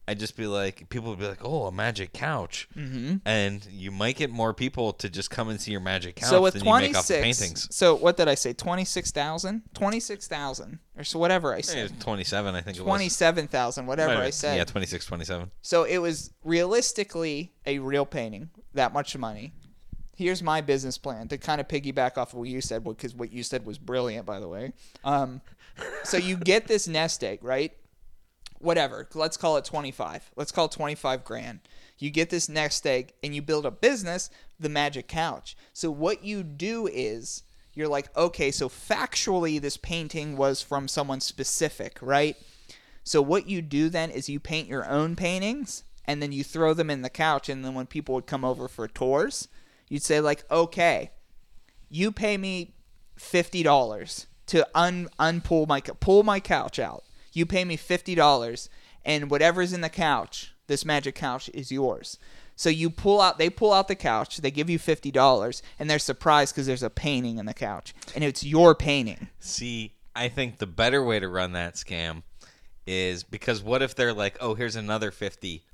I'd 0.07 0.19
just 0.19 0.37
be 0.37 0.47
like, 0.47 0.89
people 0.91 1.11
would 1.11 1.19
be 1.19 1.27
like, 1.27 1.43
"Oh, 1.43 1.65
a 1.65 1.73
magic 1.73 2.13
couch," 2.13 2.69
mm-hmm. 2.77 3.17
and 3.25 3.67
you 3.71 3.91
might 3.91 4.17
get 4.17 4.31
more 4.31 4.53
people 4.53 4.93
to 4.95 5.09
just 5.09 5.31
come 5.31 5.49
and 5.49 5.59
see 5.59 5.71
your 5.71 5.81
magic 5.81 6.17
couch 6.17 6.29
so 6.29 6.43
with 6.43 6.55
than 6.55 6.65
you 6.65 6.75
make 6.75 6.97
off 6.97 7.07
the 7.07 7.15
paintings. 7.15 7.69
so 7.71 7.95
what 7.95 8.19
did 8.19 8.29
I 8.29 8.35
say? 8.35 8.53
Twenty 8.53 8.85
six 8.85 9.11
thousand, 9.11 9.63
twenty 9.73 10.01
six 10.01 10.27
thousand, 10.27 10.81
or 10.99 11.05
so 11.05 11.19
whatever 11.19 11.55
I 11.55 11.63
said, 11.63 11.91
was 11.91 12.05
27, 12.05 12.55
I 12.55 12.61
think 12.61 12.77
it 12.77 12.81
was. 12.81 12.87
twenty 12.87 13.09
seven 13.09 13.49
thousand, 13.49 13.87
whatever 13.87 14.09
Might 14.09 14.17
have 14.17 14.25
I 14.25 14.31
said. 14.31 14.57
Yeah, 14.59 14.65
26, 14.65 15.07
27. 15.07 15.51
So 15.63 15.85
it 15.85 15.99
was 15.99 16.33
realistically 16.45 17.55
a 17.65 17.79
real 17.79 18.05
painting, 18.05 18.51
that 18.75 18.93
much 18.93 19.17
money. 19.17 19.55
Here's 20.17 20.43
my 20.43 20.61
business 20.61 20.99
plan 20.99 21.29
to 21.29 21.39
kind 21.39 21.61
of 21.61 21.69
piggyback 21.69 22.17
off 22.17 22.33
of 22.33 22.39
what 22.41 22.49
you 22.49 22.61
said, 22.61 22.85
because 22.85 23.15
what 23.15 23.33
you 23.33 23.43
said 23.43 23.67
was 23.67 23.79
brilliant, 23.79 24.27
by 24.27 24.41
the 24.41 24.49
way. 24.49 24.73
Um, 25.05 25.41
so 26.05 26.17
you 26.17 26.37
get 26.37 26.67
this 26.67 26.87
nest 26.87 27.25
egg, 27.25 27.43
right? 27.43 27.73
Whatever. 28.61 29.09
Let's 29.15 29.37
call 29.37 29.57
it 29.57 29.65
25. 29.65 30.31
Let's 30.37 30.53
call 30.53 30.67
it 30.67 30.73
25 30.73 31.25
grand. 31.25 31.61
You 31.99 32.11
get 32.11 32.31
this 32.31 32.49
nest 32.49 32.87
egg 32.87 33.13
and 33.23 33.35
you 33.35 33.43
build 33.43 33.67
a 33.67 33.71
business, 33.71 34.31
the 34.59 34.69
magic 34.69 35.09
couch. 35.09 35.57
So 35.73 35.91
what 35.91 36.25
you 36.25 36.43
do 36.43 36.87
is 36.87 37.43
you're 37.75 37.89
like, 37.89 38.17
okay, 38.17 38.51
so 38.51 38.69
factually, 38.69 39.61
this 39.61 39.77
painting 39.77 40.37
was 40.37 40.63
from 40.63 40.87
someone 40.89 41.21
specific, 41.21 41.99
right? 42.01 42.37
So 43.03 43.21
what 43.21 43.49
you 43.49 43.61
do 43.61 43.89
then 43.89 44.11
is 44.11 44.29
you 44.29 44.41
paint 44.41 44.69
your 44.69 44.89
own 44.89 45.17
paintings 45.17 45.85
and 46.05 46.23
then 46.23 46.33
you 46.33 46.45
throw 46.45 46.73
them 46.73 46.91
in 46.91 47.03
the 47.03 47.11
couch 47.11 47.49
and 47.49 47.65
then 47.65 47.75
when 47.75 47.87
people 47.87 48.15
would 48.15 48.27
come 48.27 48.45
over 48.45 48.69
for 48.69 48.89
tours, 48.89 49.49
you'd 49.89 50.03
say 50.03 50.21
like, 50.21 50.45
"Okay, 50.51 51.11
you 51.89 52.13
pay 52.13 52.37
me 52.37 52.75
$50 53.19 54.27
to 54.47 54.67
un 54.75 55.09
unpull 55.19 55.67
my 55.67 55.81
pull 55.81 56.23
my 56.23 56.41
couch 56.41 56.79
out. 56.79 57.05
You 57.33 57.47
pay 57.47 57.65
me 57.65 57.77
$50 57.77 58.69
and 59.05 59.31
whatever's 59.31 59.73
in 59.73 59.81
the 59.81 59.89
couch, 59.89 60.53
this 60.67 60.85
magic 60.85 61.15
couch 61.15 61.51
is 61.53 61.73
yours." 61.73 62.19
So 62.57 62.69
you 62.69 62.89
pull 62.89 63.21
out 63.21 63.39
they 63.39 63.51
pull 63.51 63.73
out 63.73 63.89
the 63.89 63.97
couch, 63.97 64.39
they 64.39 64.51
give 64.51 64.71
you 64.71 64.79
$50 64.79 65.63
and 65.79 65.91
they're 65.91 65.99
surprised 65.99 66.55
cuz 66.55 66.67
there's 66.67 66.83
a 66.83 66.91
painting 66.91 67.39
in 67.39 67.47
the 67.47 67.55
couch 67.55 67.95
and 68.15 68.23
it's 68.23 68.45
your 68.45 68.75
painting. 68.75 69.29
See, 69.41 69.95
I 70.15 70.29
think 70.29 70.59
the 70.59 70.67
better 70.67 71.03
way 71.03 71.19
to 71.19 71.29
run 71.29 71.53
that 71.53 71.75
scam 71.75 72.23
is 72.87 73.25
because 73.25 73.63
what 73.63 73.83
if 73.83 73.95
they're 73.95 74.13
like, 74.13 74.37
oh, 74.41 74.55
here's 74.55 74.77
another 74.77 75.11
50, 75.11 75.65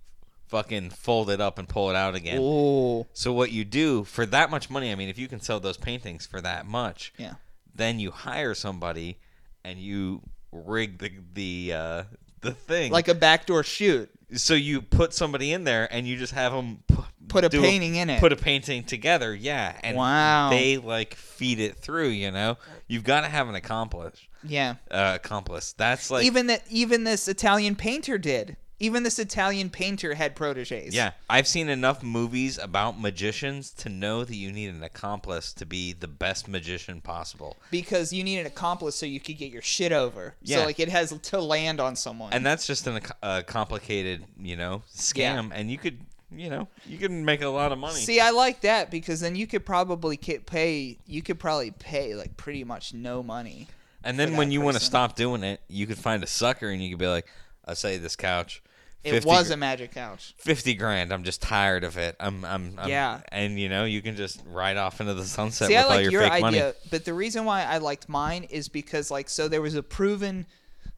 fucking 0.50 0.90
fold 0.90 1.30
it 1.30 1.40
up 1.40 1.58
and 1.58 1.68
pull 1.68 1.90
it 1.90 1.96
out 1.96 2.14
again. 2.14 2.38
Oh. 2.40 3.06
So 3.12 3.32
what 3.32 3.52
you 3.52 3.64
do 3.64 4.04
for 4.04 4.26
that 4.26 4.50
much 4.50 4.68
money, 4.68 4.90
I 4.92 4.94
mean, 4.96 5.08
if 5.08 5.18
you 5.18 5.28
can 5.28 5.40
sell 5.40 5.60
those 5.60 5.76
paintings 5.76 6.26
for 6.26 6.40
that 6.40 6.66
much, 6.66 7.12
Yeah. 7.16 7.34
then 7.74 7.98
you 8.00 8.10
hire 8.10 8.54
somebody 8.54 9.18
and 9.64 9.78
you 9.78 10.22
rig 10.52 10.98
the 10.98 11.12
the 11.32 11.72
uh, 11.72 12.02
the 12.40 12.52
thing 12.52 12.90
Like 12.90 13.06
a 13.08 13.14
backdoor 13.14 13.62
shoot. 13.62 14.10
so 14.34 14.54
you 14.54 14.82
put 14.82 15.14
somebody 15.14 15.52
in 15.52 15.64
there 15.64 15.86
and 15.92 16.06
you 16.08 16.16
just 16.16 16.32
have 16.32 16.52
them 16.52 16.82
pu- 16.88 17.04
Put 17.28 17.44
a 17.44 17.50
painting 17.50 17.94
in 17.94 18.10
it. 18.10 18.18
Put 18.18 18.32
a 18.32 18.36
painting 18.36 18.82
together, 18.82 19.32
yeah, 19.32 19.76
and 19.84 19.96
Wow. 19.96 20.50
they 20.50 20.78
like 20.78 21.14
feed 21.14 21.60
it 21.60 21.76
through. 21.76 22.08
You 22.08 22.32
know, 22.32 22.58
you've 22.88 23.04
got 23.04 23.20
to 23.20 23.28
have 23.28 23.48
an 23.48 23.54
accomplice. 23.54 24.18
Yeah. 24.42 24.74
Uh, 24.90 25.12
accomplice. 25.14 25.72
That's 25.74 26.10
like 26.10 26.24
even 26.24 26.48
that 26.48 26.64
even 26.68 27.04
this 27.04 27.28
Italian 27.28 27.76
painter 27.76 28.18
did. 28.18 28.56
Even 28.82 29.02
this 29.02 29.18
Italian 29.18 29.68
painter 29.68 30.14
had 30.14 30.34
proteges. 30.34 30.94
yeah. 30.94 31.12
I've 31.28 31.46
seen 31.46 31.68
enough 31.68 32.02
movies 32.02 32.58
about 32.58 32.98
magicians 32.98 33.70
to 33.74 33.90
know 33.90 34.24
that 34.24 34.34
you 34.34 34.50
need 34.50 34.68
an 34.68 34.82
accomplice 34.82 35.52
to 35.52 35.66
be 35.66 35.92
the 35.92 36.08
best 36.08 36.48
magician 36.48 37.02
possible. 37.02 37.58
Because 37.70 38.10
you 38.12 38.24
need 38.24 38.38
an 38.38 38.46
accomplice 38.46 38.96
so 38.96 39.04
you 39.04 39.20
could 39.20 39.36
get 39.36 39.52
your 39.52 39.60
shit 39.60 39.92
over. 39.92 40.34
Yeah. 40.42 40.58
So 40.58 40.64
like 40.64 40.80
it 40.80 40.88
has 40.88 41.12
to 41.12 41.40
land 41.40 41.78
on 41.78 41.94
someone. 41.94 42.32
And 42.32 42.44
that's 42.44 42.66
just 42.66 42.86
an, 42.86 43.00
a 43.22 43.24
uh, 43.24 43.42
complicated, 43.42 44.24
you 44.40 44.56
know, 44.56 44.82
scam. 44.90 45.50
And 45.54 45.70
you 45.70 45.76
could, 45.76 45.98
you 46.34 46.48
know, 46.48 46.68
you 46.86 46.96
can 46.96 47.24
make 47.24 47.42
a 47.42 47.48
lot 47.48 47.72
of 47.72 47.78
money. 47.78 48.00
See, 48.00 48.18
I 48.18 48.30
like 48.30 48.62
that 48.62 48.90
because 48.90 49.20
then 49.20 49.36
you 49.36 49.46
could 49.46 49.66
probably 49.66 50.16
pay. 50.16 50.96
You 51.06 51.20
could 51.20 51.38
probably 51.38 51.72
pay 51.72 52.14
like 52.14 52.36
pretty 52.38 52.64
much 52.64 52.94
no 52.94 53.22
money. 53.22 53.68
And 54.02 54.18
then 54.18 54.36
when 54.36 54.50
you 54.50 54.62
want 54.62 54.78
to 54.78 54.82
stop 54.82 55.14
doing 55.14 55.44
it, 55.44 55.60
you 55.68 55.86
could 55.86 55.98
find 55.98 56.22
a 56.24 56.26
sucker 56.26 56.70
and 56.70 56.82
you 56.82 56.88
could 56.88 56.98
be 56.98 57.06
like, 57.06 57.26
"I 57.66 57.74
say 57.74 57.98
this 57.98 58.16
couch, 58.16 58.62
It 59.02 59.12
50 59.12 59.28
was 59.28 59.48
gr- 59.48 59.54
a 59.54 59.56
magic 59.56 59.92
couch. 59.92 60.34
fifty 60.36 60.74
grand. 60.74 61.10
I'm 61.12 61.24
just 61.24 61.40
tired 61.40 61.84
of 61.84 61.96
it. 61.96 62.16
I'm, 62.20 62.44
I'm, 62.44 62.74
I'm 62.78 62.88
Yeah. 62.88 63.20
And 63.32 63.58
you 63.58 63.68
know, 63.70 63.84
you 63.84 64.02
can 64.02 64.14
just 64.16 64.42
ride 64.46 64.76
off 64.76 65.00
into 65.00 65.14
the 65.14 65.24
sunset 65.24 65.68
See, 65.68 65.74
with 65.74 65.84
I 65.84 65.88
like 65.88 65.96
all 65.96 66.02
your, 66.02 66.12
your 66.12 66.22
fake 66.22 66.32
idea, 66.44 66.62
money. 66.62 66.72
but 66.90 67.04
the 67.06 67.14
reason 67.14 67.44
why 67.46 67.62
I 67.64 67.78
liked 67.78 68.08
mine 68.08 68.44
is 68.44 68.68
because 68.68 69.10
like 69.10 69.30
so 69.30 69.48
there 69.48 69.62
was 69.62 69.74
a 69.74 69.82
proven 69.82 70.46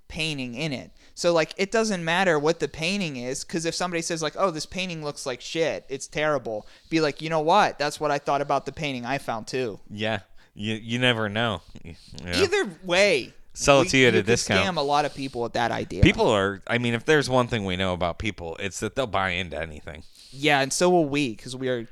painting 0.09 0.55
in 0.55 0.73
it. 0.73 0.91
So 1.15 1.33
like 1.33 1.55
it 1.57 1.71
doesn't 1.71 2.05
matter 2.05 2.39
what 2.39 2.59
the 2.61 2.69
painting 2.69 3.17
is 3.17 3.45
cuz 3.45 3.65
if 3.65 3.75
somebody 3.75 4.03
says 4.03 4.23
like, 4.23 4.35
"Oh, 4.37 4.51
this 4.51 4.67
painting 4.67 5.05
looks 5.05 5.25
like 5.25 5.41
shit. 5.41 5.85
It's 5.89 6.07
terrible." 6.07 6.67
Be 6.91 7.01
like, 7.01 7.23
"You 7.23 7.31
know 7.31 7.41
what? 7.41 7.79
That's 7.79 8.01
what 8.01 8.11
I 8.11 8.19
thought 8.19 8.41
about 8.41 8.67
the 8.67 8.73
painting 8.73 9.07
I 9.07 9.19
found 9.19 9.47
too." 9.47 9.79
Yeah, 9.91 10.21
you, 10.55 10.75
you 10.75 10.99
never 10.99 11.29
know. 11.29 11.63
Know. 11.85 12.33
Either 12.33 12.69
way, 12.83 13.33
Sell 13.55 13.81
it 13.81 13.85
we- 13.85 13.89
to 13.91 13.99
you 13.99 14.09
at 14.09 14.15
a 14.15 14.23
discount. 14.23 14.67
Scam 14.67 14.77
a 14.77 14.83
lot 14.83 15.05
of 15.05 15.15
people 15.15 15.43
with 15.43 15.53
that 15.55 15.71
idea. 15.71 16.03
People 16.03 16.29
are. 16.29 16.63
I 16.67 16.79
mean, 16.79 16.95
if 16.95 17.05
there's 17.05 17.29
one 17.29 17.49
thing 17.49 17.65
we 17.65 17.77
know 17.77 17.93
about 17.93 18.19
people, 18.19 18.57
it's 18.59 18.81
that 18.81 18.97
they'll 18.97 19.07
buy 19.07 19.31
into 19.31 19.61
anything. 19.61 20.05
Yeah, 20.31 20.61
and 20.61 20.73
so 20.73 20.89
will 20.89 21.05
we 21.05 21.35
cuz 21.35 21.55
we 21.55 21.69
are 21.69 21.87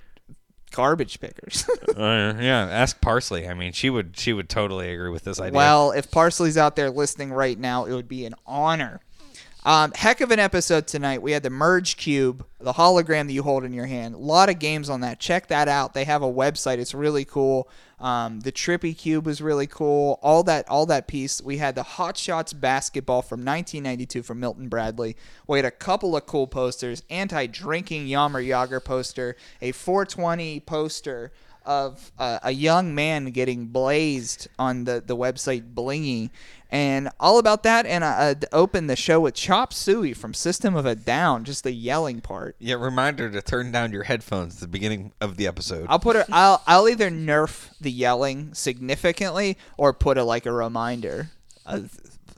garbage 0.72 1.20
pickers. 1.20 1.68
Uh, 1.90 2.34
yeah, 2.40 2.66
ask 2.70 3.00
Parsley. 3.00 3.48
I 3.48 3.52
mean, 3.52 3.72
she 3.72 3.90
would 3.90 4.16
she 4.16 4.32
would 4.32 4.48
totally 4.48 4.90
agree 4.92 5.11
with 5.11 5.24
this 5.24 5.40
idea. 5.40 5.56
well, 5.56 5.90
if 5.90 6.11
Parsley's 6.11 6.56
out 6.56 6.76
there 6.76 6.88
listening 6.88 7.32
right 7.32 7.58
now, 7.58 7.84
it 7.84 7.92
would 7.92 8.08
be 8.08 8.24
an 8.24 8.34
honor. 8.46 9.00
Um, 9.62 9.92
heck 9.94 10.22
of 10.22 10.30
an 10.30 10.38
episode 10.38 10.86
tonight. 10.86 11.20
We 11.20 11.32
had 11.32 11.42
the 11.42 11.50
Merge 11.50 11.98
Cube, 11.98 12.46
the 12.61 12.72
hologram 12.72 13.26
that 13.26 13.34
you 13.34 13.42
hold 13.42 13.62
in 13.62 13.74
your 13.74 13.86
hand. 13.86 14.14
A 14.14 14.18
lot 14.18 14.48
of 14.48 14.58
games 14.58 14.88
on 14.88 15.02
that. 15.02 15.20
Check 15.20 15.48
that 15.48 15.68
out. 15.68 15.92
They 15.92 16.04
have 16.04 16.22
a 16.22 16.32
website. 16.32 16.78
It's 16.78 16.94
really 16.94 17.26
cool. 17.26 17.68
Um, 17.98 18.40
the 18.40 18.52
Trippy 18.52 18.96
Cube 18.96 19.26
was 19.26 19.42
really 19.42 19.66
cool. 19.66 20.18
All 20.22 20.42
that, 20.44 20.66
all 20.70 20.86
that 20.86 21.06
piece. 21.06 21.42
We 21.42 21.58
had 21.58 21.74
the 21.74 21.82
Hot 21.82 22.16
Shots 22.16 22.54
basketball 22.54 23.20
from 23.20 23.40
1992 23.40 24.22
from 24.22 24.40
Milton 24.40 24.68
Bradley. 24.68 25.14
We 25.46 25.58
had 25.58 25.66
a 25.66 25.70
couple 25.70 26.16
of 26.16 26.24
cool 26.24 26.46
posters. 26.46 27.02
Anti-drinking 27.11 28.06
Jaromir 28.06 28.46
Jagr 28.46 28.82
poster. 28.82 29.36
A 29.61 29.72
420 29.72 30.61
poster 30.61 31.32
of 31.66 32.11
uh, 32.18 32.38
a 32.42 32.52
young 32.52 32.94
man 32.94 33.26
getting 33.26 33.66
blazed 33.66 34.48
on 34.58 34.84
the, 34.84 35.02
the 35.04 35.16
website 35.16 35.74
Blingee. 35.74 36.30
And 36.72 37.08
all 37.18 37.38
about 37.38 37.64
that, 37.64 37.84
and 37.84 38.04
I 38.04 38.30
uh, 38.30 38.34
opened 38.52 38.88
the 38.88 38.94
show 38.94 39.18
with 39.18 39.34
Chop 39.34 39.72
Suey 39.72 40.12
from 40.12 40.34
System 40.34 40.76
of 40.76 40.86
a 40.86 40.94
Down, 40.94 41.44
just 41.44 41.64
the 41.64 41.72
yelling 41.72 42.20
part. 42.20 42.54
yeah, 42.60 42.76
reminder 42.76 43.28
to 43.28 43.42
turn 43.42 43.72
down 43.72 43.90
your 43.90 44.04
headphones 44.04 44.54
at 44.54 44.60
the 44.60 44.68
beginning 44.68 45.12
of 45.20 45.36
the 45.36 45.48
episode. 45.48 45.86
I'll 45.88 45.98
put 45.98 46.14
it. 46.14 46.26
I'll 46.30 46.62
I'll 46.68 46.88
either 46.88 47.10
nerf 47.10 47.70
the 47.80 47.90
yelling 47.90 48.54
significantly 48.54 49.58
or 49.76 49.92
put 49.92 50.16
a 50.16 50.22
like 50.22 50.46
a 50.46 50.52
reminder 50.52 51.30
uh, 51.66 51.80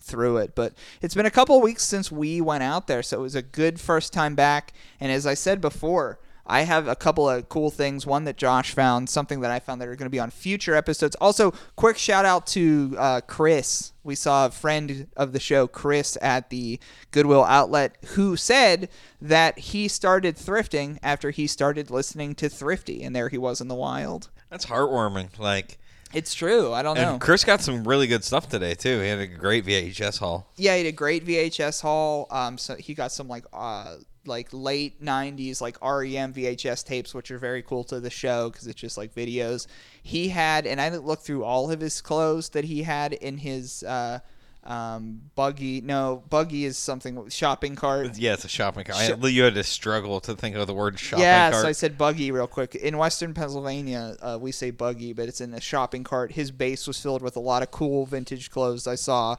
through 0.01 0.39
it. 0.39 0.55
But 0.55 0.73
it's 1.03 1.15
been 1.15 1.27
a 1.27 1.31
couple 1.31 1.61
weeks 1.61 1.85
since 1.85 2.11
we 2.11 2.41
went 2.41 2.63
out 2.63 2.87
there, 2.87 3.03
so 3.03 3.19
it 3.19 3.23
was 3.23 3.35
a 3.35 3.43
good 3.43 3.81
first 3.81 4.15
time 4.15 4.35
back. 4.35 4.73
And 4.99 5.13
as 5.13 5.27
I 5.27 5.35
said 5.35 5.61
before, 5.61 6.19
I 6.47 6.63
have 6.63 6.89
a 6.89 6.97
couple 6.97 7.29
of 7.29 7.49
cool 7.49 7.71
things. 7.71 8.05
One 8.07 8.25
that 8.25 8.37
Josh 8.37 8.73
found, 8.75 9.09
something 9.09 9.41
that 9.41 9.51
I 9.51 9.61
found 9.61 9.81
that 9.81 9.89
are 9.89 9.95
going 9.97 10.07
to 10.07 10.11
be 10.11 10.19
on 10.19 10.31
future 10.31 10.75
episodes. 10.75 11.15
Also, 11.21 11.53
quick 11.77 11.97
shout 11.99 12.25
out 12.25 12.47
to 12.49 12.95
uh, 12.99 13.21
Chris. 13.27 13.93
We 14.05 14.15
saw 14.17 14.47
a 14.47 14.51
friend 14.51 15.07
of 15.17 15.33
the 15.33 15.39
show, 15.41 15.67
Chris, 15.69 16.19
at 16.21 16.51
the 16.51 16.81
Goodwill 17.13 17.45
outlet, 17.45 17.97
who 18.15 18.37
said 18.37 18.89
that 19.21 19.59
he 19.59 19.87
started 19.87 20.37
thrifting 20.37 20.99
after 21.03 21.31
he 21.31 21.47
started 21.47 21.91
listening 21.91 22.35
to 22.37 22.49
Thrifty, 22.49 23.03
and 23.05 23.15
there 23.15 23.29
he 23.29 23.39
was 23.39 23.61
in 23.61 23.69
the 23.69 23.75
wild. 23.77 24.31
That's 24.51 24.67
heartwarming. 24.67 25.39
Like, 25.39 25.79
It's 26.13 26.35
true. 26.35 26.73
I 26.73 26.83
don't 26.83 26.97
know. 26.97 27.19
Chris 27.21 27.45
got 27.45 27.61
some 27.61 27.85
really 27.85 28.09
good 28.09 28.25
stuff 28.25 28.49
today 28.49 28.75
too. 28.75 29.01
He 29.01 29.09
had 29.09 29.21
a 29.21 29.27
great 29.29 29.65
VHS 29.65 30.19
haul. 30.19 30.51
yeah, 30.57 30.73
he 30.77 30.85
had 30.85 30.93
a 30.93 30.97
great 30.97 31.25
VHS 31.25 31.81
haul. 31.83 32.27
Um, 32.31 32.59
so 32.59 32.75
he 32.75 32.95
got 32.95 33.13
some 33.13 33.29
like 33.29 33.47
uh 33.53 33.95
like 34.27 34.49
late 34.53 35.03
'90s 35.03 35.61
like 35.61 35.77
REM 35.83 36.33
VHS 36.33 36.85
tapes, 36.85 37.15
which 37.15 37.31
are 37.31 37.39
very 37.39 37.63
cool 37.63 37.85
to 37.85 38.01
the 38.01 38.11
show 38.11 38.51
because 38.51 38.67
it's 38.67 38.81
just 38.81 38.97
like 38.99 39.15
videos. 39.15 39.67
He 40.03 40.29
had, 40.29 40.67
and 40.67 40.81
I 40.81 40.91
didn't 40.91 41.07
look 41.07 41.21
through 41.21 41.45
all 41.45 41.71
of 41.71 41.81
his 41.81 42.01
clothes 42.01 42.49
that 42.51 42.65
he 42.65 42.83
had 42.83 43.13
in 43.13 43.39
his 43.39 43.83
uh 43.83 44.21
um 44.65 45.23
buggy. 45.35 45.81
No, 45.81 46.23
buggy 46.31 46.65
is 46.65 46.79
something 46.79 47.29
shopping 47.29 47.75
cart. 47.75 48.17
Yeah, 48.17 48.35
it's 48.35 48.45
a 48.45 48.49
shopping 48.49 48.85
cart. 48.85 48.99
I- 48.99 49.09
Sh- 49.09 49.33
you 49.33 49.43
had 49.43 49.55
to 49.55 49.65
struggle 49.65 50.21
to 50.21 50.35
think 50.37 50.55
of 50.55 50.67
the 50.67 50.75
word 50.75 50.99
shopping 51.01 51.25
yeah, 51.25 51.51
cart. 51.51 51.63
so 51.63 51.69
I 51.69 51.73
said 51.73 51.99
buggy 51.99 52.31
real 52.31 52.47
quick. 52.47 52.75
In 52.77 52.97
Western 52.97 53.35
Pennsylvania, 53.35 54.17
uh, 54.23 54.39
we 54.41 54.53
say 54.53 54.71
buggy, 54.71 55.13
but 55.13 55.29
it's 55.29 55.41
in 55.41 55.53
a 55.55 55.61
shopping 55.61 56.05
cart. 56.05 56.33
His 56.33 56.51
base 56.53 56.87
was 56.87 57.01
filled 57.01 57.23
with 57.23 57.37
a 57.37 57.41
lot 57.41 57.63
of 57.63 57.71
cool 57.73 58.07
vintage 58.07 58.51
clothes 58.51 58.87
I 58.87 58.95
saw. 58.95 59.37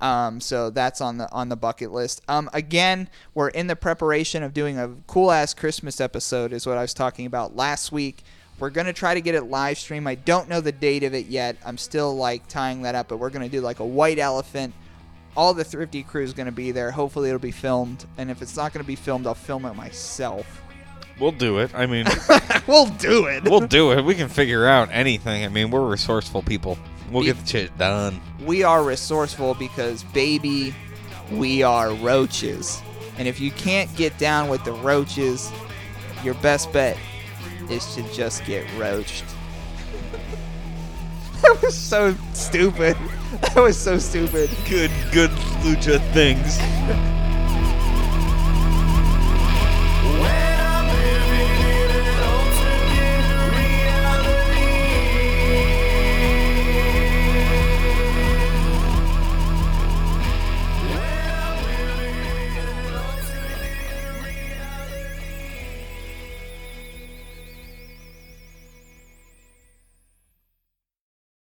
Um, 0.00 0.40
so 0.40 0.70
that's 0.70 1.00
on 1.00 1.18
the 1.18 1.30
on 1.32 1.48
the 1.48 1.56
bucket 1.56 1.90
list. 1.90 2.20
Um, 2.28 2.50
again, 2.52 3.08
we're 3.34 3.48
in 3.48 3.66
the 3.66 3.76
preparation 3.76 4.42
of 4.42 4.52
doing 4.52 4.78
a 4.78 4.94
cool 5.06 5.30
ass 5.30 5.54
Christmas 5.54 6.00
episode, 6.00 6.52
is 6.52 6.66
what 6.66 6.76
I 6.76 6.82
was 6.82 6.94
talking 6.94 7.26
about 7.26 7.56
last 7.56 7.92
week. 7.92 8.22
We're 8.58 8.70
gonna 8.70 8.92
try 8.92 9.14
to 9.14 9.20
get 9.20 9.34
it 9.34 9.44
live 9.44 9.78
stream. 9.78 10.06
I 10.06 10.14
don't 10.14 10.48
know 10.48 10.60
the 10.60 10.72
date 10.72 11.02
of 11.02 11.14
it 11.14 11.26
yet. 11.26 11.56
I'm 11.64 11.78
still 11.78 12.14
like 12.16 12.46
tying 12.48 12.82
that 12.82 12.94
up, 12.94 13.08
but 13.08 13.18
we're 13.18 13.30
gonna 13.30 13.48
do 13.48 13.60
like 13.60 13.80
a 13.80 13.86
white 13.86 14.18
elephant. 14.18 14.74
All 15.36 15.52
the 15.52 15.64
thrifty 15.64 16.02
crew 16.02 16.22
is 16.22 16.32
gonna 16.32 16.52
be 16.52 16.72
there. 16.72 16.90
Hopefully, 16.90 17.28
it'll 17.28 17.38
be 17.38 17.50
filmed. 17.50 18.04
And 18.18 18.30
if 18.30 18.42
it's 18.42 18.56
not 18.56 18.72
gonna 18.72 18.84
be 18.84 18.96
filmed, 18.96 19.26
I'll 19.26 19.34
film 19.34 19.64
it 19.66 19.74
myself. 19.74 20.62
We'll 21.18 21.32
do 21.32 21.58
it. 21.58 21.70
I 21.74 21.86
mean, 21.86 22.06
we'll 22.66 22.86
do 22.86 23.26
it. 23.26 23.44
we'll 23.44 23.60
do 23.66 23.92
it. 23.92 24.02
We 24.04 24.14
can 24.14 24.28
figure 24.28 24.66
out 24.66 24.88
anything. 24.92 25.44
I 25.44 25.48
mean, 25.48 25.70
we're 25.70 25.86
resourceful 25.88 26.42
people. 26.42 26.78
We'll 27.10 27.24
get 27.24 27.38
the 27.38 27.46
shit 27.46 27.78
done. 27.78 28.20
we 28.44 28.64
are 28.64 28.82
resourceful 28.82 29.54
because 29.54 30.02
baby 30.04 30.74
we 31.30 31.62
are 31.62 31.92
roaches 31.94 32.82
and 33.18 33.26
if 33.28 33.38
you 33.40 33.50
can't 33.52 33.94
get 33.96 34.16
down 34.18 34.48
with 34.48 34.64
the 34.64 34.72
roaches 34.72 35.52
your 36.24 36.34
best 36.34 36.72
bet 36.72 36.96
is 37.70 37.94
to 37.94 38.02
just 38.12 38.44
get 38.44 38.64
roached 38.76 39.24
that 41.42 41.58
was 41.62 41.76
so 41.76 42.14
stupid 42.32 42.96
that 43.40 43.56
was 43.56 43.76
so 43.78 43.98
stupid 43.98 44.50
Good, 44.68 44.90
good 45.12 45.30
lucha 45.62 46.00
things. 46.12 46.58